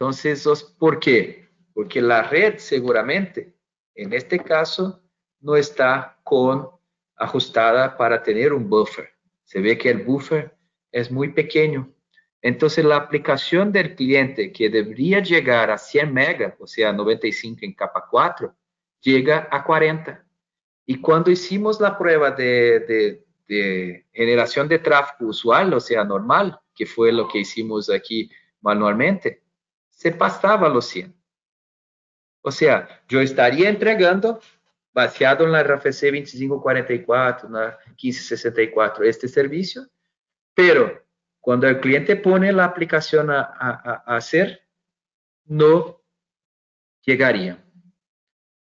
Entonces, 0.00 0.46
¿por 0.78 1.00
qué? 1.00 1.48
Porque 1.74 2.00
la 2.00 2.22
red 2.22 2.58
seguramente, 2.58 3.56
en 3.96 4.12
este 4.12 4.38
caso, 4.38 5.02
no 5.40 5.56
está 5.56 6.20
con 6.22 6.68
ajustada 7.16 7.96
para 7.96 8.22
tener 8.22 8.52
un 8.52 8.70
buffer. 8.70 9.10
Se 9.42 9.60
ve 9.60 9.76
que 9.76 9.90
el 9.90 10.04
buffer 10.04 10.56
es 10.92 11.10
muy 11.10 11.32
pequeño. 11.32 11.92
Entonces, 12.40 12.84
la 12.84 12.94
aplicación 12.94 13.72
del 13.72 13.96
cliente 13.96 14.52
que 14.52 14.70
debería 14.70 15.20
llegar 15.20 15.72
a 15.72 15.78
100 15.78 16.14
megas, 16.14 16.54
o 16.60 16.66
sea, 16.68 16.92
95 16.92 17.58
en 17.62 17.74
capa 17.74 18.06
4, 18.08 18.54
llega 19.00 19.48
a 19.50 19.64
40. 19.64 20.24
Y 20.86 21.00
cuando 21.00 21.32
hicimos 21.32 21.80
la 21.80 21.98
prueba 21.98 22.30
de, 22.30 23.24
de 23.48 24.06
generación 24.12 24.68
de 24.68 24.78
tráfico 24.78 25.24
usual, 25.24 25.74
o 25.74 25.80
sea, 25.80 26.04
normal, 26.04 26.56
que 26.72 26.86
fue 26.86 27.10
lo 27.10 27.26
que 27.26 27.40
hicimos 27.40 27.90
aquí 27.90 28.30
manualmente, 28.60 29.42
se 29.98 30.12
pasaba 30.12 30.68
los 30.68 30.86
100. 30.86 31.12
O 32.42 32.52
sea, 32.52 33.02
yo 33.08 33.20
estaría 33.20 33.68
entregando, 33.68 34.40
baseado 34.92 35.44
en 35.44 35.50
la 35.50 35.64
RFC 35.64 36.12
2544, 36.12 37.48
la 37.48 37.78
1564, 37.88 39.04
este 39.04 39.26
servicio, 39.26 39.88
pero 40.54 41.04
cuando 41.40 41.66
el 41.66 41.80
cliente 41.80 42.14
pone 42.14 42.52
la 42.52 42.64
aplicación 42.66 43.28
a, 43.30 43.40
a 43.40 44.16
hacer, 44.16 44.62
no 45.46 46.00
llegaría. 47.04 47.64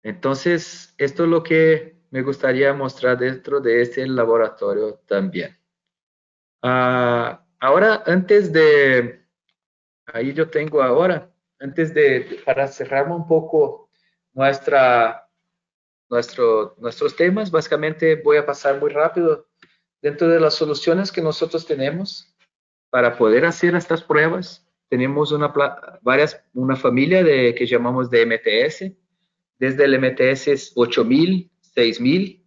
Entonces, 0.01 0.93
esto 0.97 1.23
es 1.23 1.29
lo 1.29 1.41
que 1.41 2.01
me 2.09 2.21
gustaría 2.21 2.73
mostrar 2.73 3.17
dentro 3.17 3.61
de 3.61 3.81
este 3.81 4.05
laboratorio 4.05 4.95
también. 5.07 5.57
Ah, 6.61 7.45
ahora, 7.61 8.03
antes 8.05 8.51
de, 8.51 9.22
ahí 10.13 10.33
yo 10.33 10.49
tengo 10.49 10.81
ahora, 10.81 11.29
antes 11.59 11.93
de, 11.93 12.41
para 12.45 12.67
cerrar 12.67 13.11
un 13.11 13.27
poco 13.27 13.89
nuestra, 14.33 15.27
nuestro, 16.09 16.75
nuestros 16.79 17.15
temas, 17.15 17.51
básicamente 17.51 18.15
voy 18.15 18.37
a 18.37 18.45
pasar 18.45 18.79
muy 18.79 18.91
rápido 18.91 19.47
dentro 20.01 20.27
de 20.27 20.39
las 20.39 20.53
soluciones 20.53 21.11
que 21.11 21.21
nosotros 21.21 21.65
tenemos 21.65 22.33
para 22.89 23.17
poder 23.17 23.45
hacer 23.45 23.75
estas 23.75 24.03
pruebas. 24.03 24.65
Tenemos 24.87 25.31
una, 25.31 25.51
varias, 26.01 26.41
una 26.53 26.75
familia 26.75 27.23
de, 27.23 27.55
que 27.55 27.65
llamamos 27.65 28.09
de 28.09 28.25
MTS, 28.25 28.91
desde 29.57 29.85
el 29.85 29.99
MTS 29.99 30.73
8000 30.75 31.49
6000, 31.73 32.45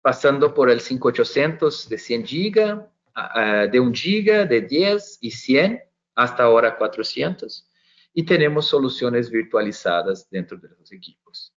pasando 0.00 0.54
por 0.54 0.70
el 0.70 0.80
5800 0.80 1.88
de 1.88 1.98
100 1.98 2.22
GB, 2.22 3.70
de 3.70 3.80
1 3.80 3.92
GB, 3.92 4.48
de 4.48 4.60
10 4.62 5.18
y 5.20 5.30
100, 5.30 5.82
hasta 6.18 6.42
ahora 6.42 6.76
400. 6.76 7.70
Y 8.12 8.24
tenemos 8.24 8.66
soluciones 8.66 9.30
virtualizadas 9.30 10.28
dentro 10.30 10.58
de 10.58 10.68
los 10.68 10.92
equipos. 10.92 11.54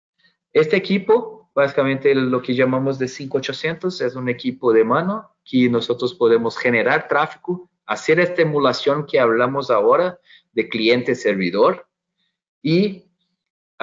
Este 0.54 0.76
equipo, 0.76 1.50
básicamente 1.56 2.14
lo 2.14 2.42
que 2.42 2.54
llamamos 2.54 3.00
de 3.00 3.08
5800, 3.08 4.02
es 4.02 4.16
un 4.16 4.30
equipo 4.30 4.72
de 4.72 4.84
mano 4.84 5.36
que 5.44 5.70
nosotros 5.70 6.14
podemos 6.14 6.58
generar 6.58 7.08
tráfico, 7.08 7.70
hacer 7.86 8.20
esta 8.20 8.42
emulación 8.42 9.06
que 9.06 9.20
hablamos 9.20 9.72
ahora 9.72 10.20
de 10.52 10.70
cliente-servidor 10.70 11.88
y 12.62 13.12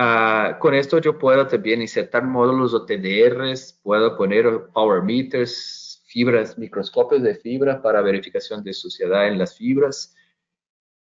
Ah, 0.01 0.59
con 0.61 0.77
esto 0.77 1.01
yo 1.01 1.19
puedo 1.19 1.45
también 1.49 1.83
insertar 1.83 2.23
módulos 2.23 2.73
o 2.73 2.87
TDRs, 2.87 3.81
puedo 3.83 4.17
poner 4.17 4.69
power 4.73 5.03
meters, 5.03 6.05
fibras, 6.07 6.57
microscopios 6.57 7.21
de 7.21 7.35
fibra 7.35 7.83
para 7.83 8.01
verificación 8.01 8.63
de 8.63 8.75
suciedad 8.75 9.27
en 9.27 9.39
las 9.39 9.57
fibras. 9.57 10.15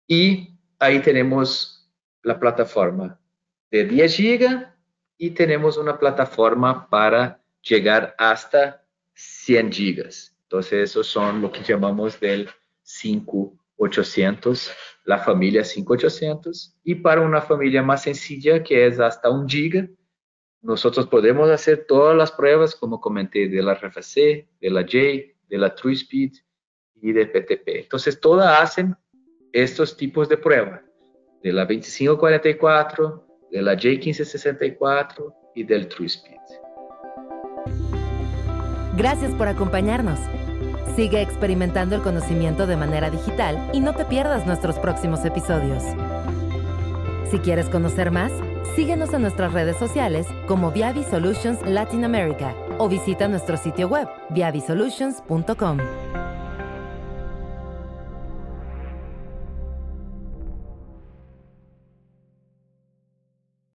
Y 0.06 0.58
ahí 0.78 1.00
tenemos 1.00 1.90
la 2.22 2.38
plataforma 2.38 3.18
de 3.70 3.84
10 3.84 4.18
GB 4.18 4.66
y 5.18 5.30
tenemos 5.30 5.76
una 5.76 5.98
plataforma 5.98 6.88
para 6.88 7.42
llegar 7.62 8.14
hasta 8.18 8.84
100 9.14 9.70
GB. 9.70 10.08
Entonces, 10.42 10.90
esos 10.90 11.06
son 11.06 11.40
lo 11.42 11.50
que 11.50 11.62
llamamos 11.62 12.20
del 12.20 12.48
5800 12.82 14.72
la 15.06 15.18
familia 15.18 15.64
5800 15.64 16.76
y 16.82 16.96
para 16.96 17.20
una 17.20 17.40
familia 17.40 17.82
más 17.82 18.02
sencilla 18.02 18.62
que 18.62 18.86
es 18.86 18.98
hasta 18.98 19.30
un 19.30 19.48
giga, 19.48 19.88
nosotros 20.60 21.06
podemos 21.06 21.48
hacer 21.48 21.86
todas 21.86 22.16
las 22.16 22.32
pruebas, 22.32 22.74
como 22.74 23.00
comenté, 23.00 23.48
de 23.48 23.62
la 23.62 23.74
RFC, 23.74 24.48
de 24.60 24.70
la 24.70 24.82
J, 24.82 24.98
de 25.48 25.58
la 25.58 25.74
TrueSpeed 25.74 26.32
y 26.96 27.12
de 27.12 27.26
PTP. 27.26 27.68
Entonces, 27.84 28.20
todas 28.20 28.60
hacen 28.60 28.96
estos 29.52 29.96
tipos 29.96 30.28
de 30.28 30.36
pruebas, 30.36 30.80
de 31.42 31.52
la 31.52 31.62
2544, 31.62 33.26
de 33.50 33.62
la 33.62 33.74
J1564 33.74 35.34
y 35.54 35.64
del 35.64 35.88
TrueSpeed. 35.88 36.36
Gracias 38.96 39.34
por 39.34 39.48
acompañarnos. 39.48 40.18
Sigue 40.96 41.20
experimentando 41.20 41.94
el 41.94 42.02
conocimiento 42.02 42.66
de 42.66 42.76
manera 42.76 43.10
digital 43.10 43.70
y 43.74 43.80
no 43.80 43.94
te 43.94 44.06
pierdas 44.06 44.46
nuestros 44.46 44.78
próximos 44.78 45.24
episodios. 45.24 45.82
Si 47.30 47.38
quieres 47.40 47.68
conocer 47.68 48.10
más, 48.10 48.32
síguenos 48.74 49.12
en 49.12 49.22
nuestras 49.22 49.52
redes 49.52 49.76
sociales 49.76 50.26
como 50.46 50.70
Viavi 50.70 51.04
Solutions 51.04 51.60
Latin 51.66 52.04
America 52.04 52.54
o 52.78 52.88
visita 52.88 53.28
nuestro 53.28 53.56
sitio 53.56 53.88
web 53.88 54.08
viavisolutions.com. 54.30 56.05